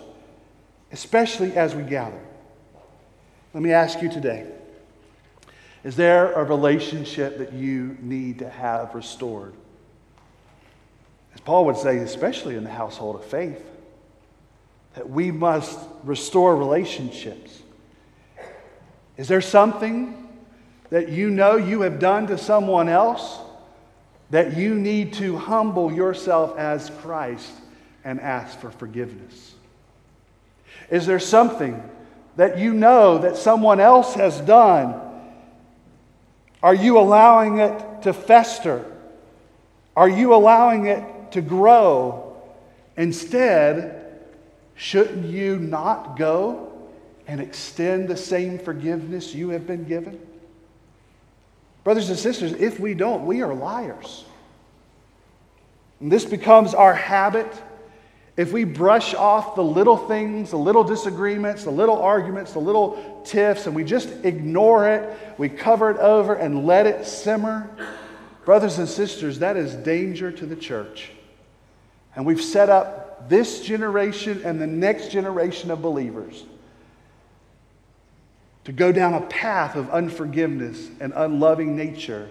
especially 0.93 1.57
as 1.57 1.75
we 1.75 1.83
gather. 1.83 2.21
Let 3.53 3.63
me 3.63 3.73
ask 3.73 4.01
you 4.01 4.09
today 4.09 4.54
is 5.85 5.97
there 5.97 6.33
a 6.33 6.43
relationship 6.43 7.37
that 7.39 7.53
you 7.53 7.97
need 8.01 8.39
to 8.39 8.49
have 8.49 8.95
restored? 8.95 9.53
As 11.35 11.41
Paul 11.41 11.67
would 11.67 11.77
say, 11.77 11.99
especially 11.99 12.57
in 12.57 12.65
the 12.65 12.71
household 12.71 13.17
of 13.17 13.25
faith, 13.27 13.63
that 14.95 15.11
we 15.11 15.31
must 15.31 15.79
restore 16.03 16.57
relationships. 16.57 17.61
Is 19.19 19.29
there 19.29 19.43
something 19.43 20.29
that 20.89 21.11
you 21.11 21.29
know 21.29 21.57
you 21.57 21.83
have 21.83 21.99
done 21.99 22.29
to 22.29 22.39
someone 22.39 22.89
else 22.89 23.39
that 24.31 24.57
you 24.57 24.75
need 24.75 25.13
to 25.15 25.37
humble 25.37 25.93
yourself 25.93 26.57
as 26.57 26.91
Christ 27.03 27.53
and 28.05 28.21
ask 28.21 28.59
for 28.59 28.71
forgiveness? 28.71 29.55
Is 30.91 31.05
there 31.05 31.19
something 31.19 31.83
that 32.37 32.59
you 32.59 32.73
know 32.73 33.19
that 33.19 33.37
someone 33.37 33.81
else 33.81 34.15
has 34.15 34.41
done 34.41 35.04
are 36.65 36.75
you 36.75 36.99
allowing 36.99 37.59
it 37.59 38.03
to 38.05 38.15
fester? 38.15 38.91
Are 39.95 40.09
you 40.09 40.35
allowing 40.35 40.87
it 40.87 41.33
to 41.33 41.43
grow? 41.43 42.43
Instead, 42.97 44.23
shouldn't 44.75 45.27
you 45.27 45.59
not 45.59 46.17
go 46.17 46.73
and 47.27 47.39
extend 47.39 48.09
the 48.09 48.17
same 48.17 48.59
forgiveness 48.59 49.35
you 49.35 49.51
have 49.51 49.67
been 49.67 49.85
given? 49.85 50.19
Brothers 51.85 52.09
and 52.09 52.19
sisters, 52.19 52.53
if 52.53 52.81
we 52.81 52.95
don't, 52.95 53.27
we 53.27 53.43
are 53.43 53.53
liars. 53.53 54.25
And 56.01 56.11
this 56.11 56.25
becomes 56.25 56.73
our 56.73 56.95
habit 56.95 57.53
if 58.39 58.55
we 58.55 58.65
brush 58.65 59.13
off 59.13 59.55
the 59.55 59.63
little 59.63 59.99
things, 59.99 60.53
the 60.53 60.57
little 60.57 60.83
disagreements, 60.83 61.65
the 61.65 61.71
little 61.71 62.01
arguments, 62.01 62.55
the 62.55 62.59
little 62.59 63.14
tiffs, 63.25 63.67
and 63.67 63.75
we 63.75 63.85
just 63.85 64.09
ignore 64.25 64.89
it, 64.89 65.19
we 65.39 65.49
cover 65.49 65.91
it 65.91 65.99
over 65.99 66.35
and 66.35 66.67
let 66.67 66.87
it 66.87 67.07
simmer, 67.07 67.69
brothers 68.45 68.79
and 68.79 68.89
sisters, 68.89 69.39
that 69.41 69.57
is 69.57 69.75
danger 69.75 70.31
to 70.31 70.47
the 70.47 70.57
church. 70.57 71.11
And 72.15 72.27
we've 72.27 72.43
set 72.43 72.69
up 72.69 73.29
this 73.29 73.61
generation 73.61 74.43
and 74.45 74.61
the 74.61 74.67
next 74.67 75.11
generation 75.11 75.71
of 75.71 75.83
believers 75.83 76.45
to 78.65 78.73
go 78.73 78.93
down 78.93 79.15
a 79.15 79.21
path 79.23 79.77
of 79.77 79.91
unforgiveness 79.91 80.89
and 81.01 81.13
unloving 81.15 81.77
nature 81.77 82.29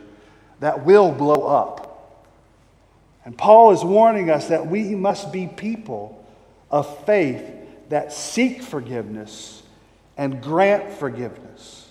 that 0.59 0.85
will 0.85 1.11
blow 1.11 1.45
up. 1.47 1.89
And 3.25 3.37
Paul 3.37 3.71
is 3.71 3.83
warning 3.83 4.29
us 4.29 4.47
that 4.47 4.67
we 4.67 4.95
must 4.95 5.31
be 5.31 5.47
people 5.47 6.25
of 6.69 7.05
faith 7.05 7.43
that 7.89 8.13
seek 8.13 8.61
forgiveness 8.61 9.62
and 10.17 10.41
grant 10.41 10.93
forgiveness. 10.93 11.89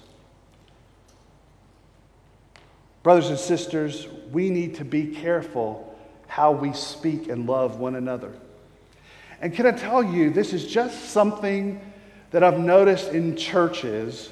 Brothers 3.02 3.30
and 3.30 3.38
sisters, 3.38 4.06
we 4.30 4.50
need 4.50 4.76
to 4.76 4.84
be 4.84 5.08
careful 5.08 5.96
how 6.28 6.52
we 6.52 6.72
speak 6.72 7.28
and 7.28 7.48
love 7.48 7.78
one 7.78 7.96
another. 7.96 8.32
And 9.40 9.52
can 9.52 9.66
I 9.66 9.72
tell 9.72 10.04
you, 10.04 10.30
this 10.30 10.52
is 10.52 10.66
just 10.66 11.10
something 11.10 11.80
that 12.30 12.44
I've 12.44 12.60
noticed 12.60 13.08
in 13.08 13.36
churches 13.36 14.30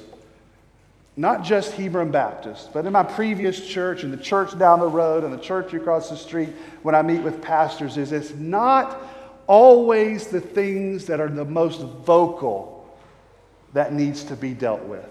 not 1.17 1.43
just 1.43 1.73
Hebron 1.73 2.09
Baptist, 2.09 2.71
but 2.71 2.85
in 2.85 2.93
my 2.93 3.03
previous 3.03 3.67
church 3.67 4.03
and 4.03 4.13
the 4.13 4.17
church 4.17 4.57
down 4.57 4.79
the 4.79 4.87
road 4.87 5.23
and 5.23 5.33
the 5.33 5.37
church 5.37 5.73
across 5.73 6.09
the 6.09 6.15
street 6.15 6.49
when 6.83 6.95
I 6.95 7.01
meet 7.01 7.21
with 7.21 7.41
pastors, 7.41 7.97
is 7.97 8.11
it's 8.11 8.33
not 8.33 9.01
always 9.45 10.27
the 10.27 10.39
things 10.39 11.05
that 11.07 11.19
are 11.19 11.27
the 11.27 11.43
most 11.43 11.81
vocal 11.81 12.70
that 13.73 13.93
needs 13.93 14.23
to 14.25 14.35
be 14.35 14.53
dealt 14.53 14.83
with. 14.83 15.05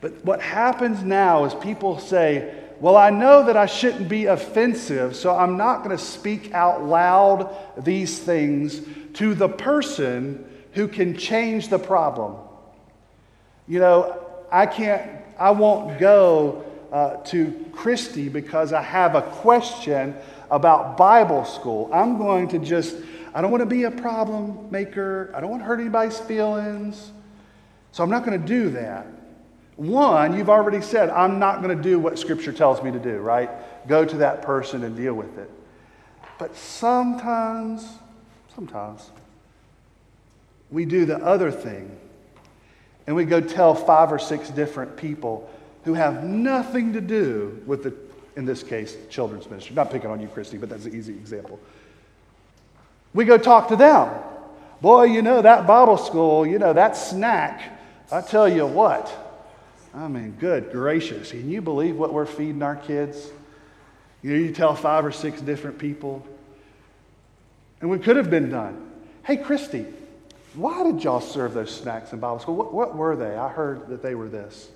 But 0.00 0.24
what 0.24 0.40
happens 0.40 1.02
now 1.02 1.44
is 1.44 1.54
people 1.54 1.98
say, 1.98 2.54
well, 2.80 2.96
I 2.96 3.10
know 3.10 3.46
that 3.46 3.56
I 3.56 3.66
shouldn't 3.66 4.08
be 4.08 4.26
offensive, 4.26 5.16
so 5.16 5.34
I'm 5.34 5.56
not 5.56 5.84
going 5.84 5.96
to 5.96 6.02
speak 6.02 6.52
out 6.52 6.84
loud 6.84 7.54
these 7.78 8.18
things 8.18 8.82
to 9.14 9.34
the 9.34 9.48
person 9.48 10.44
who 10.72 10.88
can 10.88 11.16
change 11.16 11.68
the 11.68 11.78
problem. 11.78 12.36
You 13.66 13.78
know, 13.78 14.20
I 14.50 14.66
can't, 14.66 15.10
I 15.38 15.52
won't 15.52 15.98
go 15.98 16.64
uh, 16.92 17.16
to 17.24 17.68
Christy 17.72 18.28
because 18.28 18.72
I 18.72 18.82
have 18.82 19.14
a 19.14 19.22
question 19.22 20.14
about 20.50 20.96
Bible 20.96 21.44
school. 21.44 21.88
I'm 21.92 22.18
going 22.18 22.48
to 22.48 22.58
just, 22.58 22.96
I 23.34 23.40
don't 23.40 23.50
want 23.50 23.62
to 23.62 23.66
be 23.66 23.82
a 23.82 23.90
problem 23.90 24.70
maker. 24.70 25.32
I 25.34 25.40
don't 25.40 25.50
want 25.50 25.62
to 25.62 25.66
hurt 25.66 25.80
anybody's 25.80 26.18
feelings. 26.18 27.10
So 27.90 28.04
I'm 28.04 28.10
not 28.10 28.24
going 28.24 28.40
to 28.40 28.46
do 28.46 28.70
that. 28.70 29.06
One, 29.76 30.36
you've 30.38 30.50
already 30.50 30.80
said, 30.80 31.10
I'm 31.10 31.40
not 31.40 31.60
going 31.60 31.76
to 31.76 31.82
do 31.82 31.98
what 31.98 32.16
Scripture 32.16 32.52
tells 32.52 32.80
me 32.82 32.92
to 32.92 32.98
do, 33.00 33.18
right? 33.18 33.50
Go 33.88 34.04
to 34.04 34.16
that 34.18 34.42
person 34.42 34.84
and 34.84 34.96
deal 34.96 35.14
with 35.14 35.36
it. 35.36 35.50
But 36.38 36.54
sometimes, 36.56 37.88
sometimes, 38.54 39.10
we 40.70 40.84
do 40.84 41.04
the 41.04 41.18
other 41.18 41.50
thing 41.50 41.96
and 43.06 43.14
we 43.14 43.24
go 43.24 43.40
tell 43.40 43.74
five 43.74 44.12
or 44.12 44.18
six 44.18 44.48
different 44.50 44.96
people 44.96 45.50
who 45.84 45.94
have 45.94 46.24
nothing 46.24 46.92
to 46.92 47.00
do 47.00 47.62
with 47.66 47.82
the, 47.82 47.94
in 48.36 48.44
this 48.44 48.62
case, 48.62 48.96
children's 49.10 49.48
ministry. 49.50 49.74
Not 49.74 49.90
picking 49.90 50.08
on 50.08 50.20
you, 50.20 50.28
Christy, 50.28 50.56
but 50.56 50.68
that's 50.68 50.86
an 50.86 50.94
easy 50.96 51.12
example. 51.12 51.60
We 53.14 53.24
go 53.24 53.38
talk 53.38 53.68
to 53.68 53.76
them. 53.76 54.12
Boy, 54.80 55.04
you 55.04 55.22
know, 55.22 55.40
that 55.40 55.66
Bible 55.66 55.96
school, 55.96 56.44
you 56.44 56.58
know, 56.58 56.72
that 56.72 56.96
snack, 56.96 57.78
I 58.12 58.20
tell 58.20 58.48
you 58.48 58.66
what, 58.66 59.10
I 59.94 60.08
mean, 60.08 60.36
good 60.38 60.72
gracious. 60.72 61.30
Can 61.30 61.48
you 61.48 61.62
believe 61.62 61.96
what 61.96 62.12
we're 62.12 62.26
feeding 62.26 62.62
our 62.62 62.76
kids? 62.76 63.30
You 64.22 64.32
know, 64.32 64.36
you 64.36 64.52
tell 64.52 64.74
five 64.74 65.06
or 65.06 65.12
six 65.12 65.40
different 65.40 65.78
people. 65.78 66.26
And 67.80 67.88
we 67.88 67.98
could 67.98 68.16
have 68.16 68.30
been 68.30 68.50
done. 68.50 68.90
Hey, 69.22 69.36
Christy, 69.36 69.86
why 70.54 70.82
did 70.82 71.04
y'all 71.04 71.20
serve 71.20 71.54
those 71.54 71.70
snacks 71.70 72.12
in 72.12 72.18
Bible 72.18 72.40
school? 72.40 72.56
What, 72.56 72.74
what 72.74 72.96
were 72.96 73.16
they? 73.16 73.36
I 73.36 73.48
heard 73.48 73.88
that 73.88 74.02
they 74.02 74.14
were 74.14 74.28
this. 74.28 74.68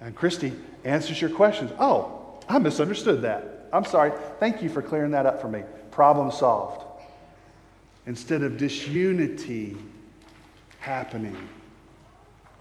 And 0.00 0.14
Christy 0.14 0.52
answers 0.84 1.20
your 1.20 1.30
questions. 1.30 1.72
Oh, 1.78 2.38
I 2.48 2.58
misunderstood 2.58 3.22
that. 3.22 3.68
I'm 3.72 3.84
sorry. 3.84 4.12
Thank 4.38 4.62
you 4.62 4.68
for 4.68 4.82
clearing 4.82 5.12
that 5.12 5.26
up 5.26 5.40
for 5.40 5.48
me. 5.48 5.62
Problem 5.90 6.30
solved. 6.30 6.84
Instead 8.08 8.42
of 8.42 8.56
disunity 8.56 9.76
happening, 10.78 11.36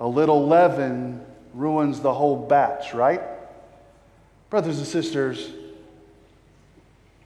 a 0.01 0.05
little 0.05 0.45
leaven 0.45 1.25
ruins 1.53 2.01
the 2.01 2.13
whole 2.13 2.35
batch, 2.35 2.93
right? 2.93 3.21
Brothers 4.49 4.77
and 4.77 4.85
sisters, 4.85 5.49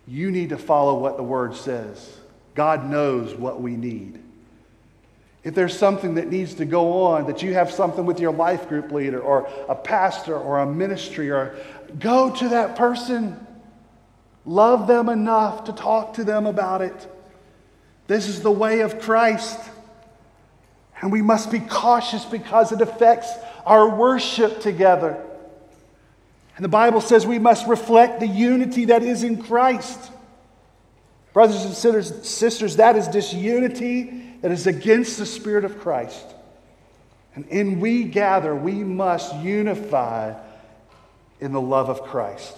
you 0.05 0.29
need 0.29 0.49
to 0.49 0.57
follow 0.59 0.99
what 0.99 1.17
the 1.17 1.23
word 1.23 1.55
says. 1.55 2.15
God 2.53 2.87
knows 2.87 3.33
what 3.33 3.59
we 3.59 3.75
need. 3.75 4.21
If 5.43 5.55
there's 5.55 5.75
something 5.75 6.13
that 6.13 6.27
needs 6.29 6.53
to 6.55 6.65
go 6.65 7.05
on, 7.05 7.25
that 7.25 7.41
you 7.41 7.55
have 7.55 7.71
something 7.71 8.05
with 8.05 8.19
your 8.19 8.33
life 8.33 8.69
group 8.69 8.91
leader 8.91 9.19
or 9.19 9.49
a 9.67 9.73
pastor 9.73 10.37
or 10.37 10.59
a 10.59 10.67
ministry, 10.67 11.31
or 11.31 11.55
go 11.97 12.29
to 12.35 12.49
that 12.49 12.75
person. 12.75 13.47
Love 14.45 14.85
them 14.85 15.09
enough 15.09 15.63
to 15.63 15.73
talk 15.73 16.13
to 16.13 16.23
them 16.23 16.45
about 16.45 16.83
it. 16.83 17.07
This 18.11 18.27
is 18.27 18.41
the 18.41 18.51
way 18.51 18.81
of 18.81 18.99
Christ. 18.99 19.57
And 21.01 21.13
we 21.13 21.21
must 21.21 21.49
be 21.49 21.61
cautious 21.61 22.25
because 22.25 22.73
it 22.73 22.81
affects 22.81 23.31
our 23.65 23.95
worship 23.95 24.59
together. 24.59 25.17
And 26.57 26.65
the 26.65 26.69
Bible 26.69 26.99
says 26.99 27.25
we 27.25 27.39
must 27.39 27.69
reflect 27.69 28.19
the 28.19 28.27
unity 28.27 28.83
that 28.85 29.01
is 29.01 29.23
in 29.23 29.41
Christ. 29.41 30.11
Brothers 31.31 31.63
and 31.63 31.73
sisters, 31.73 32.75
that 32.75 32.97
is 32.97 33.07
disunity 33.07 34.35
that 34.41 34.51
is 34.51 34.67
against 34.67 35.17
the 35.17 35.25
Spirit 35.25 35.63
of 35.63 35.79
Christ. 35.79 36.25
And 37.33 37.45
in 37.47 37.79
we 37.79 38.03
gather, 38.03 38.53
we 38.53 38.73
must 38.73 39.33
unify 39.37 40.33
in 41.39 41.53
the 41.53 41.61
love 41.61 41.87
of 41.87 42.01
Christ. 42.01 42.57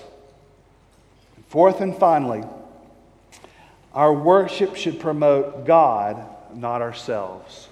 Fourth 1.49 1.80
and 1.80 1.95
finally, 1.95 2.43
our 3.94 4.14
worship 4.14 4.76
should 4.76 5.00
promote 5.00 5.66
God, 5.66 6.26
not 6.56 6.82
ourselves. 6.82 7.68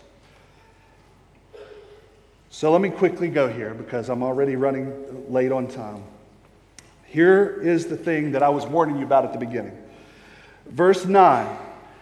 So 2.49 2.71
let 2.71 2.81
me 2.81 2.89
quickly 2.89 3.29
go 3.29 3.47
here 3.47 3.73
because 3.73 4.09
I'm 4.09 4.21
already 4.21 4.55
running 4.55 5.31
late 5.31 5.51
on 5.51 5.67
time. 5.67 6.03
Here 7.05 7.59
is 7.61 7.87
the 7.87 7.97
thing 7.97 8.33
that 8.33 8.43
I 8.43 8.49
was 8.49 8.65
warning 8.65 8.97
you 8.97 9.03
about 9.03 9.25
at 9.25 9.33
the 9.33 9.39
beginning. 9.39 9.77
Verse 10.67 11.05
9. 11.05 11.57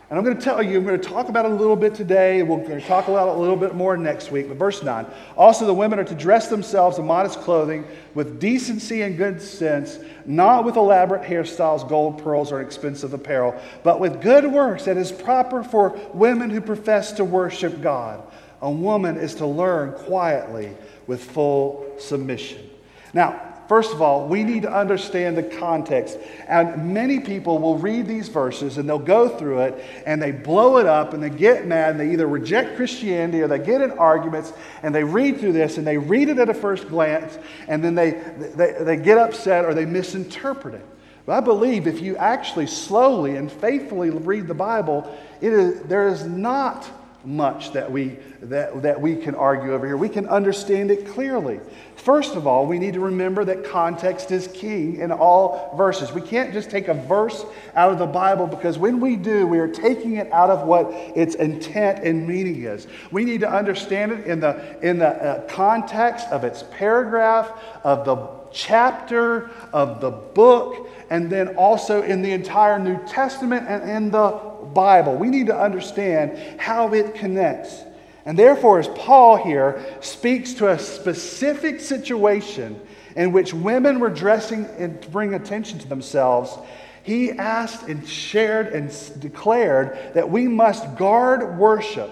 And 0.10 0.18
I'm 0.18 0.26
going 0.26 0.38
to 0.38 0.44
tell 0.44 0.64
you, 0.64 0.80
I'm 0.80 0.86
going 0.86 1.00
to 1.00 1.08
talk 1.08 1.30
about 1.30 1.46
it 1.46 1.52
a 1.52 1.56
little 1.56 1.76
bit 1.76 1.94
today, 1.94 2.42
we're 2.42 2.58
going 2.58 2.82
to 2.82 2.88
talk 2.88 3.08
about 3.10 3.28
it 3.28 3.36
a 3.36 3.40
little 3.40 3.56
bit 3.56 3.76
more 3.76 3.96
next 3.96 4.32
week. 4.32 4.48
But 4.48 4.58
verse 4.58 4.82
9 4.82 5.06
also, 5.38 5.68
the 5.68 5.74
women 5.74 6.00
are 6.00 6.04
to 6.04 6.16
dress 6.16 6.48
themselves 6.48 6.98
in 6.98 7.06
modest 7.06 7.42
clothing 7.42 7.86
with 8.16 8.40
decency 8.40 9.04
and 9.04 9.18
good 9.18 9.40
sense, 9.40 10.00
not 10.26 10.66
with 10.66 10.78
elaborate 10.78 11.22
hairstyles, 11.22 11.88
gold, 11.88 12.24
pearls, 12.24 12.52
or 12.52 12.62
expensive 12.62 13.14
apparel, 13.14 13.60
but 13.84 14.00
with 14.00 14.20
good 14.20 14.52
works 14.52 14.86
that 14.86 14.98
is 14.98 15.12
proper 15.12 15.64
for 15.64 15.90
women 16.14 16.50
who 16.50 16.60
profess 16.60 17.12
to 17.12 17.24
worship 17.24 17.80
God. 17.80 18.24
A 18.62 18.72
woman 18.72 19.16
is 19.16 19.36
to 19.36 19.46
learn 19.46 19.94
quietly 19.94 20.76
with 21.06 21.24
full 21.24 21.86
submission. 22.00 22.68
Now, 23.14 23.49
First 23.70 23.94
of 23.94 24.02
all, 24.02 24.28
we 24.28 24.44
need 24.44 24.64
to 24.64 24.74
understand 24.74 25.38
the 25.38 25.44
context. 25.44 26.18
And 26.48 26.92
many 26.92 27.20
people 27.20 27.60
will 27.60 27.78
read 27.78 28.08
these 28.08 28.28
verses 28.28 28.80
and 28.80 28.90
they'll 28.90 28.98
go 28.98 29.30
through 29.30 29.60
it 29.60 29.86
and 30.08 30.20
they 30.20 30.32
blow 30.32 30.78
it 30.80 30.88
up 30.88 31.14
and 31.14 31.22
they 31.22 31.30
get 31.30 31.68
mad 31.68 31.92
and 31.92 32.00
they 32.00 32.12
either 32.12 32.28
reject 32.28 32.76
Christianity 32.76 33.42
or 33.42 33.48
they 33.48 33.60
get 33.60 33.82
in 33.82 33.92
arguments 33.92 34.54
and 34.82 34.94
they 34.94 35.04
read 35.04 35.40
through 35.40 35.54
this 35.54 35.78
and 35.78 35.86
they 35.86 36.00
read 36.00 36.30
it 36.30 36.40
at 36.40 36.50
a 36.50 36.54
first 36.56 36.90
glance 36.90 37.38
and 37.68 37.84
then 37.84 37.94
they, 37.94 38.20
they, 38.56 38.76
they 38.80 38.98
get 38.98 39.20
upset 39.20 39.66
or 39.66 39.76
they 39.76 39.86
misinterpret 39.86 40.74
it. 40.74 40.86
But 41.28 41.38
I 41.38 41.42
believe 41.42 41.86
if 41.86 42.02
you 42.02 42.18
actually 42.18 42.66
slowly 42.66 43.36
and 43.36 43.52
faithfully 43.52 44.10
read 44.10 44.48
the 44.48 44.56
Bible, 44.56 45.16
it 45.42 45.54
is, 45.54 45.82
there 45.84 46.08
is 46.08 46.26
not 46.26 46.90
much 47.26 47.74
that 47.74 47.92
we, 47.92 48.18
that, 48.42 48.82
that 48.82 49.00
we 49.00 49.16
can 49.16 49.36
argue 49.36 49.74
over 49.74 49.86
here. 49.86 49.98
We 49.98 50.10
can 50.10 50.28
understand 50.28 50.90
it 50.90 51.08
clearly. 51.08 51.60
First 51.98 52.36
of 52.36 52.48
all, 52.48 52.66
we 52.66 52.80
need 52.80 52.94
to 52.94 53.02
remember 53.02 53.44
that 53.46 53.66
context 53.66 54.32
is 54.32 54.48
king 54.48 54.98
in 54.98 55.12
all 55.12 55.76
verses. 55.76 56.14
We 56.14 56.22
can't 56.22 56.54
just 56.54 56.70
take 56.70 56.88
a 56.88 56.94
verse 56.94 57.44
out 57.76 57.92
of 57.92 58.00
the 58.00 58.08
Bible 58.08 58.48
because 58.48 58.78
when 58.78 59.02
we 59.02 59.18
do, 59.18 59.46
we 59.46 59.60
are 59.60 59.68
taking 59.68 60.16
it 60.16 60.32
out 60.32 60.50
of 60.50 60.66
what 60.66 60.88
its 61.16 61.36
intent 61.36 62.06
and 62.06 62.26
meaning 62.26 62.64
is. 62.64 62.88
We 63.12 63.26
need 63.26 63.42
to 63.42 63.50
understand 63.50 64.14
it 64.14 64.26
in 64.26 64.40
the, 64.40 64.78
in 64.82 65.00
the 65.00 65.10
uh, 65.10 65.48
context 65.48 66.28
of 66.30 66.46
its 66.46 66.64
paragraph, 66.72 67.52
of 67.84 68.06
the 68.06 68.40
chapter, 68.52 69.50
of 69.74 70.02
the 70.02 70.12
book, 70.12 70.90
and 71.10 71.30
then 71.30 71.56
also 71.56 72.02
in 72.02 72.22
the 72.22 72.32
entire 72.32 72.80
New 72.80 72.98
Testament 73.08 73.68
and 73.68 73.90
in 73.90 74.12
the 74.12 74.50
Bible. 74.74 75.16
We 75.16 75.30
need 75.30 75.48
to 75.48 75.58
understand 75.58 76.60
how 76.60 76.94
it 76.94 77.16
connects. 77.16 77.84
And 78.26 78.38
therefore, 78.38 78.80
as 78.80 78.88
Paul 78.90 79.38
here 79.38 79.84
speaks 80.02 80.54
to 80.56 80.70
a 80.70 80.80
specific 80.80 81.80
situation 81.80 82.80
in 83.16 83.32
which 83.32 83.54
women 83.54 84.00
were 84.00 84.10
dressing 84.10 84.66
and 84.78 85.02
to 85.02 85.10
bring 85.10 85.34
attention 85.34 85.80
to 85.80 85.88
themselves, 85.88 86.56
he 87.04 87.32
asked 87.32 87.88
and 87.88 88.08
shared 88.08 88.68
and 88.68 88.94
declared 89.20 90.14
that 90.14 90.30
we 90.30 90.48
must 90.48 90.96
guard 90.96 91.58
worship 91.58 92.12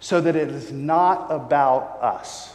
so 0.00 0.20
that 0.20 0.36
it 0.36 0.48
is 0.48 0.72
not 0.72 1.30
about 1.30 1.98
us. 2.00 2.54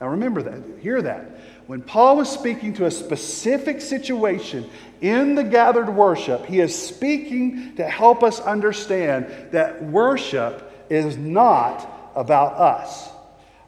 Now 0.00 0.08
remember 0.08 0.42
that, 0.42 0.62
hear 0.80 1.00
that. 1.02 1.55
When 1.66 1.82
Paul 1.82 2.18
was 2.18 2.30
speaking 2.30 2.74
to 2.74 2.86
a 2.86 2.90
specific 2.90 3.80
situation 3.80 4.70
in 5.00 5.34
the 5.34 5.42
gathered 5.42 5.88
worship, 5.88 6.46
he 6.46 6.60
is 6.60 6.80
speaking 6.80 7.74
to 7.76 7.84
help 7.84 8.22
us 8.22 8.38
understand 8.40 9.26
that 9.50 9.82
worship 9.82 10.72
is 10.88 11.16
not 11.16 12.12
about 12.14 12.54
us. 12.54 13.10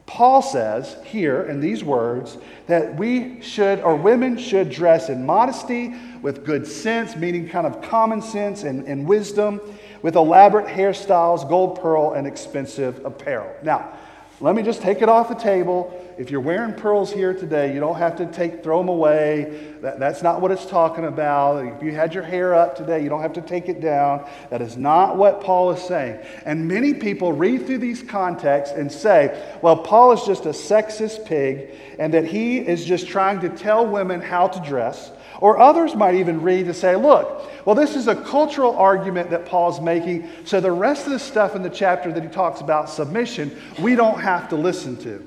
Paul 0.05 0.41
says 0.41 0.97
here 1.05 1.43
in 1.43 1.59
these 1.59 1.83
words 1.83 2.37
that 2.67 2.95
we 2.95 3.41
should, 3.41 3.79
or 3.81 3.95
women 3.95 4.37
should 4.37 4.71
dress 4.71 5.09
in 5.09 5.25
modesty, 5.25 5.93
with 6.21 6.45
good 6.45 6.65
sense, 6.65 7.15
meaning 7.15 7.47
kind 7.47 7.67
of 7.67 7.81
common 7.81 8.21
sense 8.21 8.63
and, 8.63 8.87
and 8.87 9.07
wisdom, 9.07 9.61
with 10.01 10.15
elaborate 10.15 10.65
hairstyles, 10.65 11.47
gold 11.47 11.79
pearl, 11.79 12.13
and 12.13 12.25
expensive 12.25 13.05
apparel. 13.05 13.53
Now, 13.61 13.98
let 14.39 14.55
me 14.55 14.63
just 14.63 14.81
take 14.81 15.01
it 15.01 15.09
off 15.09 15.29
the 15.29 15.35
table 15.35 15.93
if 16.19 16.29
you're 16.29 16.41
wearing 16.41 16.73
pearls 16.73 17.13
here 17.13 17.33
today, 17.33 17.73
you 17.73 17.79
don't 17.79 17.97
have 17.97 18.17
to 18.17 18.25
take, 18.25 18.61
throw 18.61 18.79
them 18.79 18.89
away. 18.89 19.73
That, 19.79 19.99
that's 19.99 20.21
not 20.21 20.41
what 20.41 20.51
it's 20.51 20.65
talking 20.65 21.05
about. 21.05 21.65
If 21.65 21.81
you 21.81 21.93
had 21.93 22.13
your 22.13 22.23
hair 22.23 22.53
up 22.53 22.75
today, 22.75 23.01
you 23.01 23.07
don't 23.07 23.21
have 23.21 23.31
to 23.33 23.41
take 23.41 23.69
it 23.69 23.79
down. 23.79 24.29
That 24.49 24.61
is 24.61 24.75
not 24.75 25.15
what 25.15 25.39
Paul 25.39 25.71
is 25.71 25.81
saying. 25.81 26.19
And 26.43 26.67
many 26.67 26.93
people 26.93 27.31
read 27.31 27.65
through 27.65 27.77
these 27.77 28.03
contexts 28.03 28.75
and 28.75 28.91
say, 28.91 29.57
well, 29.61 29.77
Paul 29.77 30.11
is 30.11 30.23
just 30.23 30.45
a 30.45 30.49
sexist 30.49 31.23
pig 31.23 31.69
and 31.97 32.13
that 32.13 32.25
he 32.25 32.57
is 32.57 32.83
just 32.83 33.07
trying 33.07 33.39
to 33.39 33.47
tell 33.47 33.87
women 33.87 34.19
how 34.19 34.49
to 34.49 34.59
dress. 34.59 35.13
Or 35.41 35.57
others 35.57 35.95
might 35.95 36.15
even 36.15 36.41
read 36.41 36.65
to 36.65 36.73
say, 36.73 36.97
look, 36.97 37.49
well, 37.65 37.75
this 37.75 37.95
is 37.95 38.07
a 38.07 38.15
cultural 38.15 38.75
argument 38.75 39.29
that 39.29 39.45
Paul's 39.45 39.79
making, 39.79 40.29
so 40.43 40.59
the 40.59 40.71
rest 40.71 41.05
of 41.05 41.13
the 41.13 41.19
stuff 41.19 41.55
in 41.55 41.61
the 41.61 41.69
chapter 41.69 42.11
that 42.11 42.21
he 42.21 42.29
talks 42.29 42.59
about 42.59 42.89
submission, 42.89 43.57
we 43.79 43.95
don't 43.95 44.19
have 44.19 44.49
to 44.49 44.57
listen 44.57 44.97
to. 44.97 45.25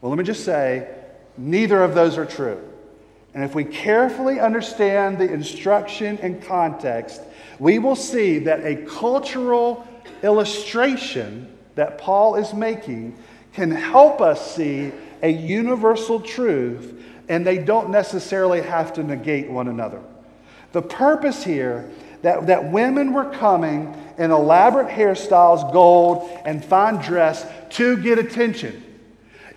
Well, 0.00 0.10
let 0.10 0.18
me 0.18 0.24
just 0.24 0.44
say, 0.44 0.88
neither 1.36 1.82
of 1.82 1.94
those 1.94 2.18
are 2.18 2.26
true. 2.26 2.62
And 3.34 3.42
if 3.42 3.54
we 3.54 3.64
carefully 3.64 4.38
understand 4.38 5.18
the 5.18 5.32
instruction 5.32 6.18
and 6.22 6.42
context, 6.42 7.20
we 7.58 7.80
will 7.80 7.96
see 7.96 8.38
that 8.40 8.64
a 8.64 8.76
cultural 8.86 9.86
illustration 10.22 11.56
that 11.74 11.98
Paul 11.98 12.36
is 12.36 12.54
making 12.54 13.18
can 13.52 13.70
help 13.72 14.20
us 14.20 14.54
see 14.54 14.92
a 15.22 15.28
universal 15.28 16.20
truth 16.20 16.99
and 17.30 17.46
they 17.46 17.58
don't 17.58 17.90
necessarily 17.90 18.60
have 18.60 18.92
to 18.94 19.04
negate 19.04 19.48
one 19.48 19.68
another. 19.68 20.02
The 20.72 20.82
purpose 20.82 21.44
here 21.44 21.88
that, 22.22 22.48
that 22.48 22.72
women 22.72 23.12
were 23.12 23.30
coming 23.30 23.94
in 24.18 24.32
elaborate 24.32 24.88
hairstyles, 24.88 25.72
gold, 25.72 26.28
and 26.44 26.62
fine 26.62 26.96
dress 26.96 27.46
to 27.70 27.96
get 28.02 28.18
attention. 28.18 28.82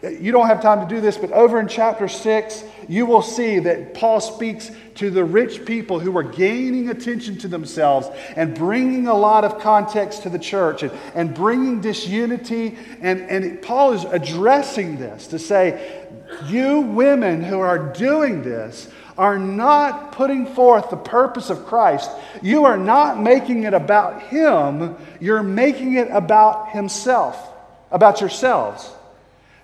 You 0.03 0.31
don't 0.31 0.47
have 0.47 0.61
time 0.61 0.87
to 0.87 0.95
do 0.95 1.01
this, 1.01 1.17
but 1.17 1.31
over 1.31 1.59
in 1.59 1.67
chapter 1.67 2.09
6, 2.09 2.63
you 2.89 3.05
will 3.05 3.21
see 3.21 3.59
that 3.59 3.93
Paul 3.93 4.19
speaks 4.19 4.69
to 4.95 5.09
the 5.09 5.23
rich 5.23 5.65
people 5.65 5.99
who 5.99 6.11
were 6.11 6.23
gaining 6.23 6.89
attention 6.89 7.37
to 7.39 7.47
themselves 7.47 8.09
and 8.35 8.53
bringing 8.53 9.07
a 9.07 9.13
lot 9.13 9.45
of 9.45 9.59
context 9.59 10.23
to 10.23 10.29
the 10.29 10.37
church 10.37 10.83
and, 10.83 10.91
and 11.15 11.33
bringing 11.33 11.79
disunity. 11.79 12.77
And, 13.01 13.21
and 13.21 13.61
Paul 13.61 13.93
is 13.93 14.03
addressing 14.03 14.97
this 14.97 15.27
to 15.27 15.39
say, 15.39 16.02
you 16.45 16.81
women 16.81 17.43
who 17.43 17.59
are 17.59 17.93
doing 17.93 18.43
this 18.43 18.89
are 19.17 19.37
not 19.37 20.11
putting 20.13 20.45
forth 20.45 20.89
the 20.89 20.97
purpose 20.97 21.49
of 21.49 21.65
Christ. 21.65 22.09
You 22.41 22.65
are 22.65 22.77
not 22.77 23.19
making 23.19 23.63
it 23.63 23.73
about 23.73 24.23
Him, 24.23 24.95
you're 25.19 25.43
making 25.43 25.93
it 25.93 26.09
about 26.09 26.71
Himself, 26.71 27.37
about 27.91 28.21
yourselves. 28.21 28.89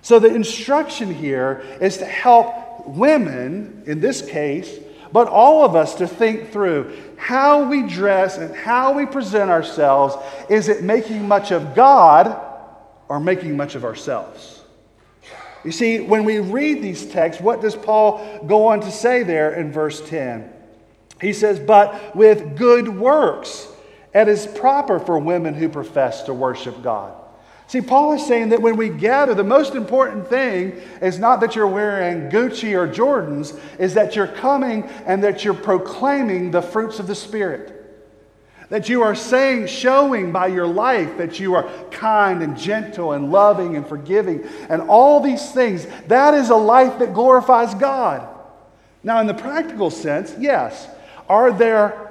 So 0.02 0.18
the 0.18 0.34
instruction 0.34 1.12
here 1.12 1.62
is 1.80 1.98
to 1.98 2.06
help 2.06 2.86
women, 2.86 3.82
in 3.86 4.00
this 4.00 4.22
case, 4.22 4.78
but 5.12 5.28
all 5.28 5.64
of 5.64 5.74
us 5.74 5.96
to 5.96 6.06
think 6.06 6.52
through 6.52 6.96
how 7.16 7.68
we 7.68 7.82
dress 7.82 8.38
and 8.38 8.54
how 8.54 8.92
we 8.92 9.04
present 9.04 9.50
ourselves. 9.50 10.16
Is 10.48 10.68
it 10.68 10.82
making 10.82 11.26
much 11.26 11.50
of 11.50 11.74
God 11.74 12.40
or 13.08 13.20
making 13.20 13.56
much 13.56 13.74
of 13.74 13.84
ourselves? 13.84 14.59
You 15.64 15.72
see, 15.72 16.00
when 16.00 16.24
we 16.24 16.38
read 16.38 16.82
these 16.82 17.06
texts, 17.06 17.42
what 17.42 17.60
does 17.60 17.76
Paul 17.76 18.44
go 18.46 18.68
on 18.68 18.80
to 18.80 18.90
say 18.90 19.22
there 19.22 19.52
in 19.52 19.72
verse 19.72 20.06
10? 20.08 20.50
He 21.20 21.32
says, 21.32 21.60
But 21.60 22.16
with 22.16 22.56
good 22.56 22.88
works, 22.88 23.68
it 24.14 24.26
is 24.26 24.46
proper 24.46 24.98
for 24.98 25.18
women 25.18 25.54
who 25.54 25.68
profess 25.68 26.22
to 26.22 26.34
worship 26.34 26.82
God. 26.82 27.14
See, 27.66 27.80
Paul 27.80 28.14
is 28.14 28.26
saying 28.26 28.48
that 28.48 28.62
when 28.62 28.76
we 28.76 28.88
gather, 28.88 29.32
the 29.32 29.44
most 29.44 29.76
important 29.76 30.26
thing 30.28 30.72
is 31.00 31.20
not 31.20 31.40
that 31.40 31.54
you're 31.54 31.68
wearing 31.68 32.28
Gucci 32.28 32.72
or 32.72 32.88
Jordans, 32.88 33.56
is 33.78 33.94
that 33.94 34.16
you're 34.16 34.26
coming 34.26 34.84
and 35.06 35.22
that 35.22 35.44
you're 35.44 35.54
proclaiming 35.54 36.50
the 36.50 36.62
fruits 36.62 36.98
of 36.98 37.06
the 37.06 37.14
Spirit. 37.14 37.79
That 38.70 38.88
you 38.88 39.02
are 39.02 39.14
saying, 39.14 39.66
showing 39.66 40.32
by 40.32 40.46
your 40.46 40.66
life 40.66 41.18
that 41.18 41.38
you 41.38 41.54
are 41.54 41.68
kind 41.90 42.42
and 42.42 42.56
gentle 42.56 43.12
and 43.12 43.30
loving 43.30 43.76
and 43.76 43.86
forgiving 43.86 44.48
and 44.68 44.82
all 44.82 45.20
these 45.20 45.52
things. 45.52 45.86
That 46.06 46.34
is 46.34 46.50
a 46.50 46.56
life 46.56 46.98
that 47.00 47.12
glorifies 47.12 47.74
God. 47.74 48.26
Now, 49.02 49.20
in 49.20 49.26
the 49.26 49.34
practical 49.34 49.90
sense, 49.90 50.34
yes. 50.38 50.88
Are 51.28 51.52
there 51.52 52.10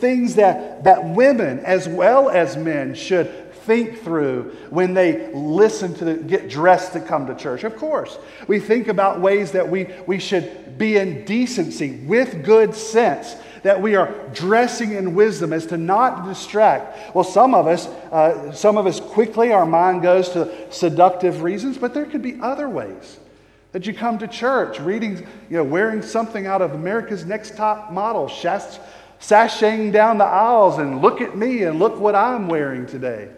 things 0.00 0.34
that, 0.36 0.84
that 0.84 1.04
women 1.04 1.60
as 1.60 1.88
well 1.88 2.28
as 2.28 2.56
men 2.56 2.94
should 2.94 3.52
think 3.52 4.02
through 4.02 4.56
when 4.70 4.94
they 4.94 5.32
listen 5.34 5.94
to 5.94 6.04
the, 6.04 6.14
get 6.14 6.48
dressed 6.48 6.94
to 6.94 7.00
come 7.00 7.26
to 7.26 7.34
church. 7.34 7.62
Of 7.62 7.76
course, 7.76 8.18
we 8.48 8.58
think 8.58 8.88
about 8.88 9.20
ways 9.20 9.52
that 9.52 9.68
we, 9.68 9.86
we 10.06 10.18
should 10.18 10.78
be 10.78 10.96
in 10.96 11.24
decency 11.24 11.98
with 12.06 12.44
good 12.44 12.74
sense 12.74 13.36
that 13.62 13.80
we 13.80 13.94
are 13.96 14.12
dressing 14.32 14.92
in 14.92 15.14
wisdom 15.14 15.52
as 15.52 15.66
to 15.66 15.76
not 15.76 16.24
distract. 16.26 17.14
Well, 17.14 17.24
some 17.24 17.54
of 17.54 17.66
us, 17.66 17.86
uh, 17.86 18.52
some 18.52 18.76
of 18.76 18.86
us 18.86 19.00
quickly, 19.00 19.52
our 19.52 19.66
mind 19.66 20.02
goes 20.02 20.30
to 20.30 20.72
seductive 20.72 21.42
reasons, 21.42 21.78
but 21.78 21.94
there 21.94 22.06
could 22.06 22.22
be 22.22 22.38
other 22.40 22.68
ways 22.68 23.18
that 23.72 23.86
you 23.86 23.94
come 23.94 24.18
to 24.18 24.26
church 24.26 24.80
reading, 24.80 25.26
you 25.48 25.56
know, 25.56 25.64
wearing 25.64 26.02
something 26.02 26.46
out 26.46 26.62
of 26.62 26.72
America's 26.72 27.24
Next 27.24 27.56
Top 27.56 27.92
Model, 27.92 28.28
sashaying 28.28 29.92
down 29.92 30.18
the 30.18 30.24
aisles 30.24 30.78
and 30.78 31.00
look 31.02 31.20
at 31.20 31.36
me 31.36 31.62
and 31.62 31.78
look 31.78 32.00
what 32.00 32.14
I'm 32.14 32.48
wearing 32.48 32.86
today. 32.86 33.28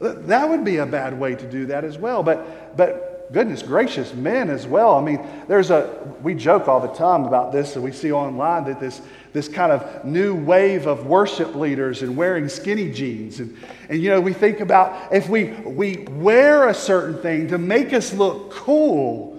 That 0.00 0.48
would 0.48 0.64
be 0.64 0.78
a 0.78 0.86
bad 0.86 1.18
way 1.18 1.34
to 1.34 1.50
do 1.50 1.66
that 1.66 1.84
as 1.84 1.98
well. 1.98 2.22
But, 2.22 2.76
but 2.76 3.09
goodness 3.32 3.62
gracious, 3.62 4.12
men 4.14 4.50
as 4.50 4.66
well. 4.66 4.96
I 4.96 5.02
mean, 5.02 5.24
there's 5.46 5.70
a, 5.70 6.14
we 6.22 6.34
joke 6.34 6.68
all 6.68 6.80
the 6.80 6.88
time 6.88 7.24
about 7.24 7.52
this, 7.52 7.76
and 7.76 7.84
we 7.84 7.92
see 7.92 8.10
online 8.10 8.64
that 8.64 8.80
this, 8.80 9.00
this 9.32 9.48
kind 9.48 9.70
of 9.70 10.04
new 10.04 10.34
wave 10.34 10.86
of 10.86 11.06
worship 11.06 11.54
leaders 11.54 12.02
and 12.02 12.16
wearing 12.16 12.48
skinny 12.48 12.90
jeans. 12.90 13.38
And, 13.38 13.56
and 13.88 14.02
you 14.02 14.10
know, 14.10 14.20
we 14.20 14.32
think 14.32 14.60
about 14.60 15.12
if 15.12 15.28
we, 15.28 15.44
we 15.44 15.98
wear 16.10 16.68
a 16.68 16.74
certain 16.74 17.22
thing 17.22 17.48
to 17.48 17.58
make 17.58 17.92
us 17.92 18.12
look 18.12 18.50
cool, 18.50 19.38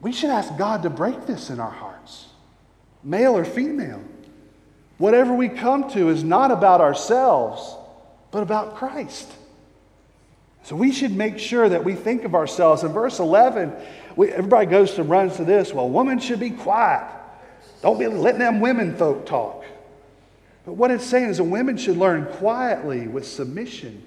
we 0.00 0.12
should 0.12 0.30
ask 0.30 0.56
God 0.58 0.82
to 0.82 0.90
break 0.90 1.26
this 1.26 1.48
in 1.48 1.60
our 1.60 1.70
hearts, 1.70 2.26
male 3.04 3.36
or 3.36 3.44
female. 3.44 4.02
Whatever 4.98 5.32
we 5.32 5.48
come 5.48 5.88
to 5.90 6.08
is 6.08 6.24
not 6.24 6.50
about 6.50 6.80
ourselves, 6.80 7.76
but 8.32 8.42
about 8.42 8.74
Christ. 8.74 9.30
So 10.64 10.76
we 10.76 10.92
should 10.92 11.16
make 11.16 11.38
sure 11.38 11.68
that 11.68 11.84
we 11.84 11.94
think 11.94 12.24
of 12.24 12.34
ourselves. 12.34 12.84
In 12.84 12.92
verse 12.92 13.18
11, 13.18 13.72
we, 14.14 14.30
everybody 14.30 14.66
goes 14.66 14.94
to 14.94 15.02
runs 15.02 15.36
to 15.36 15.44
this. 15.44 15.72
Well, 15.72 15.88
women 15.88 16.18
should 16.18 16.40
be 16.40 16.50
quiet. 16.50 17.10
Don't 17.82 17.98
be 17.98 18.06
letting 18.06 18.38
them 18.38 18.60
women 18.60 18.96
folk 18.96 19.26
talk. 19.26 19.64
But 20.64 20.74
what 20.74 20.92
it's 20.92 21.04
saying 21.04 21.30
is 21.30 21.38
that 21.38 21.44
women 21.44 21.76
should 21.76 21.96
learn 21.96 22.26
quietly 22.26 23.08
with 23.08 23.26
submission. 23.26 24.04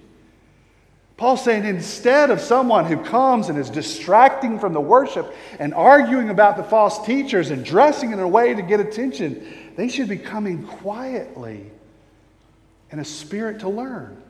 Paul's 1.17 1.43
saying 1.43 1.65
instead 1.65 2.29
of 2.29 2.41
someone 2.41 2.85
who 2.85 2.97
comes 2.97 3.49
and 3.49 3.57
is 3.57 3.69
distracting 3.69 4.59
from 4.59 4.73
the 4.73 4.81
worship 4.81 5.33
and 5.59 5.73
arguing 5.73 6.29
about 6.29 6.57
the 6.57 6.63
false 6.63 7.05
teachers 7.05 7.51
and 7.51 7.63
dressing 7.63 8.11
in 8.11 8.19
a 8.19 8.27
way 8.27 8.53
to 8.53 8.61
get 8.61 8.79
attention, 8.79 9.45
they 9.75 9.87
should 9.87 10.09
be 10.09 10.17
coming 10.17 10.63
quietly 10.63 11.69
in 12.91 12.99
a 12.99 13.05
spirit 13.05 13.59
to 13.61 13.69
learn. 13.69 14.21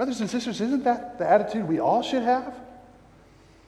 Brothers 0.00 0.22
and 0.22 0.30
sisters, 0.30 0.62
isn't 0.62 0.84
that 0.84 1.18
the 1.18 1.28
attitude 1.28 1.68
we 1.68 1.78
all 1.78 2.00
should 2.00 2.22
have? 2.22 2.54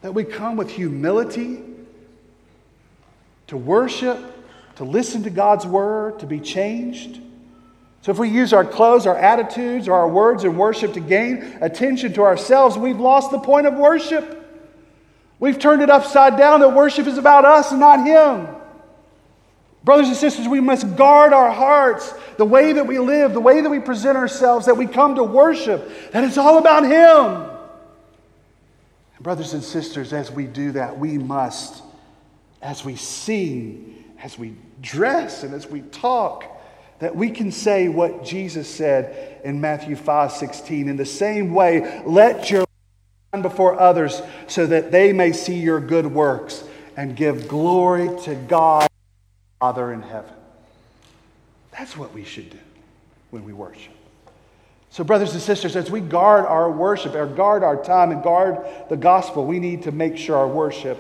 That 0.01 0.15
we 0.15 0.25
come 0.25 0.57
with 0.57 0.71
humility 0.71 1.61
to 3.49 3.57
worship, 3.59 4.19
to 4.77 4.85
listen 4.85 5.25
to 5.25 5.29
God's 5.29 5.67
word, 5.67 6.21
to 6.21 6.27
be 6.27 6.41
changed. 6.41 7.21
So 8.01 8.13
if 8.13 8.19
we 8.19 8.31
use 8.31 8.55
our 8.55 8.65
clothes, 8.65 9.07
our 9.07 9.15
attitudes, 9.15 9.89
or 9.89 9.93
our 9.93 10.09
words 10.09 10.45
in 10.45 10.57
worship 10.57 10.95
to 10.95 11.01
gain 11.01 11.59
attention 11.61 12.15
to 12.15 12.23
ourselves, 12.23 12.79
we've 12.79 12.99
lost 12.99 13.31
the 13.31 13.39
point 13.39 13.67
of 13.67 13.75
worship. 13.75 14.43
We've 15.39 15.59
turned 15.59 15.83
it 15.83 15.91
upside 15.91 16.39
down 16.39 16.61
that 16.61 16.73
worship 16.73 17.07
is 17.07 17.19
about 17.19 17.45
us 17.45 17.73
and 17.73 17.81
not 17.81 18.07
Him. 18.07 18.49
Brothers 19.85 20.09
and 20.09 20.17
sisters, 20.17 20.47
we 20.47 20.61
must 20.61 20.97
guard 20.97 21.33
our 21.33 21.51
hearts, 21.51 22.15
the 22.37 22.45
way 22.45 22.73
that 22.73 22.87
we 22.87 22.99
live, 22.99 23.33
the 23.33 23.41
way 23.41 23.61
that 23.61 23.69
we 23.69 23.81
present 23.81 24.17
ourselves, 24.17 24.67
that 24.67 24.77
we 24.77 24.87
come 24.87 25.17
to 25.17 25.25
worship, 25.25 26.13
that 26.13 26.23
it's 26.23 26.39
all 26.39 26.59
about 26.59 26.85
Him. 26.85 27.51
And 29.17 29.23
brothers 29.23 29.55
and 29.55 29.63
sisters, 29.63 30.13
as 30.13 30.31
we 30.31 30.47
do 30.47 30.73
that, 30.73 30.99
we 30.99 31.19
must, 31.19 31.83
as 32.61 32.85
we 32.85 32.95
sing, 32.95 34.05
as 34.23 34.39
we 34.39 34.55
dress, 34.81 35.43
and 35.43 35.53
as 35.53 35.67
we 35.67 35.81
talk, 35.81 36.45
that 37.01 37.17
we 37.17 37.31
can 37.31 37.51
say 37.51 37.89
what 37.89 38.25
Jesus 38.25 38.73
said 38.73 39.41
in 39.43 39.61
Matthew 39.61 39.97
5 39.97 40.31
16. 40.31 40.89
In 40.89 40.97
the 40.97 41.05
same 41.05 41.53
way, 41.53 42.01
let 42.07 42.49
your 42.49 42.65
shine 43.35 43.43
before 43.43 43.81
others 43.81 44.23
so 44.47 44.65
that 44.65 44.93
they 44.93 45.13
may 45.13 45.33
see 45.33 45.59
your 45.59 45.81
good 45.81 46.07
works 46.07 46.63
and 46.97 47.17
give 47.17 47.49
glory 47.49 48.09
to 48.23 48.37
God. 48.37 48.92
Father 49.63 49.93
in 49.93 50.03
heaven. 50.03 50.35
That's 51.71 51.97
what 51.97 52.13
we 52.13 52.25
should 52.25 52.51
do 52.51 52.59
when 53.31 53.45
we 53.45 53.53
worship. 53.53 53.93
So, 54.91 55.05
brothers 55.05 55.35
and 55.35 55.41
sisters, 55.41 55.77
as 55.77 55.89
we 55.89 56.01
guard 56.01 56.47
our 56.47 56.69
worship, 56.69 57.15
or 57.15 57.27
guard 57.27 57.63
our 57.63 57.81
time, 57.81 58.11
and 58.11 58.25
guard 58.25 58.59
the 58.89 58.97
gospel, 58.97 59.47
we 59.47 59.61
need 59.61 59.85
to 59.85 59.93
make 59.93 60.17
sure 60.17 60.37
our 60.37 60.49
worship 60.49 60.99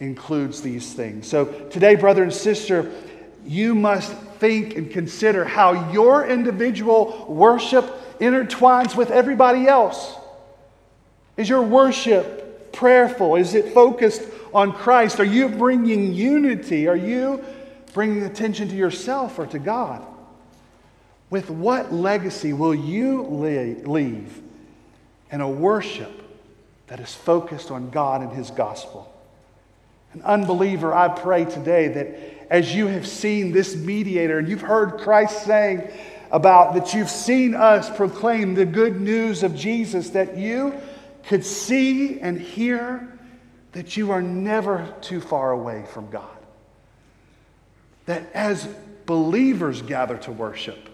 includes 0.00 0.60
these 0.60 0.92
things. 0.92 1.28
So, 1.28 1.44
today, 1.70 1.94
brother 1.94 2.24
and 2.24 2.32
sister, 2.32 2.90
you 3.46 3.76
must 3.76 4.12
think 4.40 4.76
and 4.76 4.90
consider 4.90 5.44
how 5.44 5.92
your 5.92 6.26
individual 6.26 7.26
worship 7.28 8.18
intertwines 8.18 8.96
with 8.96 9.12
everybody 9.12 9.68
else. 9.68 10.16
Is 11.36 11.48
your 11.48 11.62
worship 11.62 12.72
prayerful? 12.72 13.36
Is 13.36 13.54
it 13.54 13.72
focused 13.72 14.22
on 14.52 14.72
Christ? 14.72 15.20
Are 15.20 15.24
you 15.24 15.48
bringing 15.48 16.12
unity? 16.12 16.88
Are 16.88 16.96
you 16.96 17.44
bringing 17.94 18.24
attention 18.24 18.68
to 18.68 18.76
yourself 18.76 19.38
or 19.38 19.46
to 19.46 19.58
God? 19.58 20.04
With 21.30 21.48
what 21.48 21.92
legacy 21.92 22.52
will 22.52 22.74
you 22.74 23.22
leave 23.22 24.42
in 25.30 25.40
a 25.40 25.48
worship 25.48 26.12
that 26.88 27.00
is 27.00 27.14
focused 27.14 27.70
on 27.70 27.90
God 27.90 28.20
and 28.20 28.32
His 28.32 28.50
gospel? 28.50 29.10
An 30.12 30.22
unbeliever, 30.22 30.92
I 30.92 31.08
pray 31.08 31.46
today 31.46 31.88
that 31.88 32.52
as 32.52 32.74
you 32.74 32.86
have 32.88 33.06
seen 33.06 33.52
this 33.52 33.74
mediator 33.74 34.38
and 34.38 34.48
you've 34.48 34.60
heard 34.60 35.00
Christ 35.00 35.44
saying 35.44 35.90
about 36.30 36.74
that 36.74 36.94
you've 36.94 37.10
seen 37.10 37.54
us 37.54 37.94
proclaim 37.96 38.54
the 38.54 38.66
good 38.66 39.00
news 39.00 39.42
of 39.42 39.56
Jesus, 39.56 40.10
that 40.10 40.36
you 40.36 40.74
could 41.26 41.44
see 41.44 42.20
and 42.20 42.38
hear 42.38 43.08
that 43.72 43.96
you 43.96 44.10
are 44.10 44.22
never 44.22 44.94
too 45.00 45.20
far 45.20 45.52
away 45.52 45.84
from 45.92 46.10
God. 46.10 46.33
That 48.06 48.30
as 48.34 48.68
believers 49.06 49.82
gather 49.82 50.16
to 50.18 50.32
worship, 50.32 50.88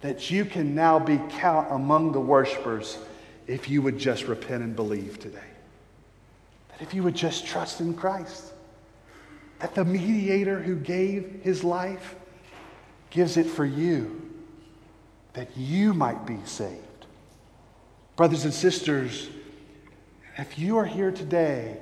that 0.00 0.30
you 0.30 0.44
can 0.44 0.74
now 0.74 0.98
be 0.98 1.20
count 1.30 1.70
among 1.70 2.12
the 2.12 2.20
worshipers 2.20 2.98
if 3.46 3.68
you 3.68 3.82
would 3.82 3.98
just 3.98 4.24
repent 4.24 4.62
and 4.62 4.74
believe 4.74 5.18
today. 5.18 5.38
That 6.70 6.82
if 6.82 6.94
you 6.94 7.02
would 7.02 7.14
just 7.14 7.46
trust 7.46 7.80
in 7.80 7.94
Christ, 7.94 8.52
that 9.58 9.74
the 9.74 9.84
mediator 9.84 10.60
who 10.60 10.74
gave 10.76 11.40
his 11.42 11.62
life 11.62 12.16
gives 13.10 13.36
it 13.36 13.46
for 13.46 13.64
you, 13.64 14.30
that 15.34 15.56
you 15.56 15.94
might 15.94 16.26
be 16.26 16.38
saved. 16.44 17.06
Brothers 18.16 18.44
and 18.44 18.52
sisters, 18.52 19.28
if 20.36 20.58
you 20.58 20.78
are 20.78 20.84
here 20.84 21.10
today, 21.10 21.76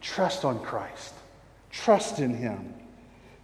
trust 0.00 0.44
on 0.44 0.62
Christ, 0.62 1.14
trust 1.70 2.18
in 2.18 2.34
Him, 2.34 2.74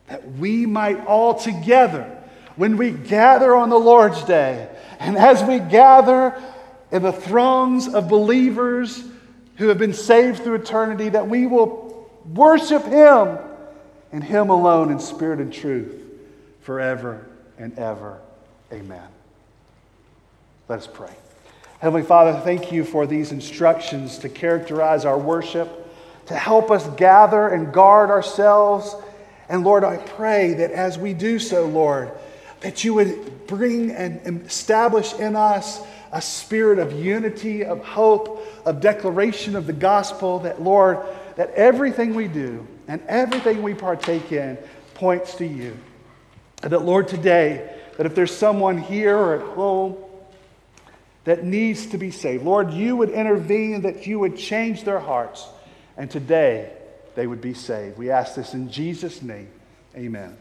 that 0.09 0.33
we 0.33 0.67
might 0.67 1.07
all 1.07 1.35
together, 1.35 2.19
when 2.57 2.77
we 2.77 2.91
gather 2.91 3.55
on 3.55 3.71
the 3.71 3.79
Lord's 3.79 4.23
day, 4.25 4.69
and 4.99 5.17
as 5.17 5.43
we 5.43 5.59
gather 5.59 6.41
in 6.91 7.03
the 7.03 7.13
throngs 7.13 7.89
of 7.89 8.09
believers 8.09 9.03
who 9.57 9.69
have 9.69 9.79
been 9.79 9.95
saved 9.95 10.43
through 10.43 10.57
eternity, 10.57 11.09
that 11.09 11.29
we 11.29 11.47
will 11.47 12.11
worship 12.35 12.85
Him 12.85 13.39
and 14.13 14.23
Him 14.23 14.51
alone 14.51 14.91
in 14.91 15.01
spirit 15.01 15.41
and 15.41 15.53
truth 15.53 16.03
forever 16.63 17.27
and 17.59 17.79
ever. 17.79 18.19
Amen. 18.73 19.09
Let 20.69 20.81
us 20.81 20.87
pray. 20.87 21.13
Heavenly 21.81 22.07
Father, 22.07 22.39
thank 22.41 22.71
you 22.71 22.85
for 22.85 23.07
these 23.07 23.33
instructions 23.33 24.19
to 24.19 24.29
characterize 24.29 25.05
our 25.05 25.19
worship, 25.19 25.69
to 26.27 26.35
help 26.35 26.71
us 26.71 26.87
gather 26.97 27.49
and 27.49 27.73
guard 27.73 28.11
ourselves. 28.11 28.95
And 29.49 29.65
Lord, 29.65 29.85
I 29.85 29.97
pray 29.97 30.55
that 30.55 30.71
as 30.71 30.99
we 30.99 31.15
do 31.15 31.39
so, 31.39 31.67
Lord, 31.67 32.11
that 32.61 32.85
you 32.85 32.95
would 32.95 33.47
bring 33.47 33.91
and 33.91 34.47
establish 34.47 35.13
in 35.15 35.37
us 35.37 35.81
a 36.13 36.23
spirit 36.23 36.79
of 36.79 36.93
unity, 36.93 37.65
of 37.65 37.85
hope, 37.85 38.47
of 38.65 38.81
declaration 38.81 39.57
of 39.57 39.67
the 39.67 39.73
gospel, 39.73 40.41
that, 40.41 40.63
Lord, 40.63 40.99
that 41.37 41.51
everything 41.55 42.15
we 42.15 42.29
do 42.29 42.67
and 42.87 43.03
everything 43.09 43.63
we 43.63 43.75
partake 43.75 44.31
in 44.31 44.59
points 44.95 45.35
to 45.37 45.47
you. 45.47 45.77
And 46.63 46.73
that, 46.73 46.83
Lord, 46.83 47.09
today, 47.09 47.77
that 47.97 48.07
if 48.07 48.15
there's 48.15 48.35
someone 48.35 48.79
here 48.79 49.17
or 49.17 49.35
at 49.35 49.43
home, 49.55 49.97
that 51.25 51.45
needs 51.45 51.87
to 51.87 51.99
be 51.99 52.11
saved. 52.11 52.45
Lord, 52.45 52.73
you 52.73 52.97
would 52.97 53.11
intervene, 53.11 53.83
that 53.83 54.07
you 54.07 54.19
would 54.19 54.37
change 54.37 54.85
their 54.85 54.99
hearts, 54.99 55.47
and 55.97 56.11
today 56.11 56.73
they 57.15 57.27
would 57.27 57.41
be 57.41 57.55
saved. 57.55 57.99
We 57.99 58.11
ask 58.11 58.35
this 58.35 58.55
in 58.55 58.71
Jesus' 58.71 59.23
name. 59.23 59.49
Amen. 59.97 60.37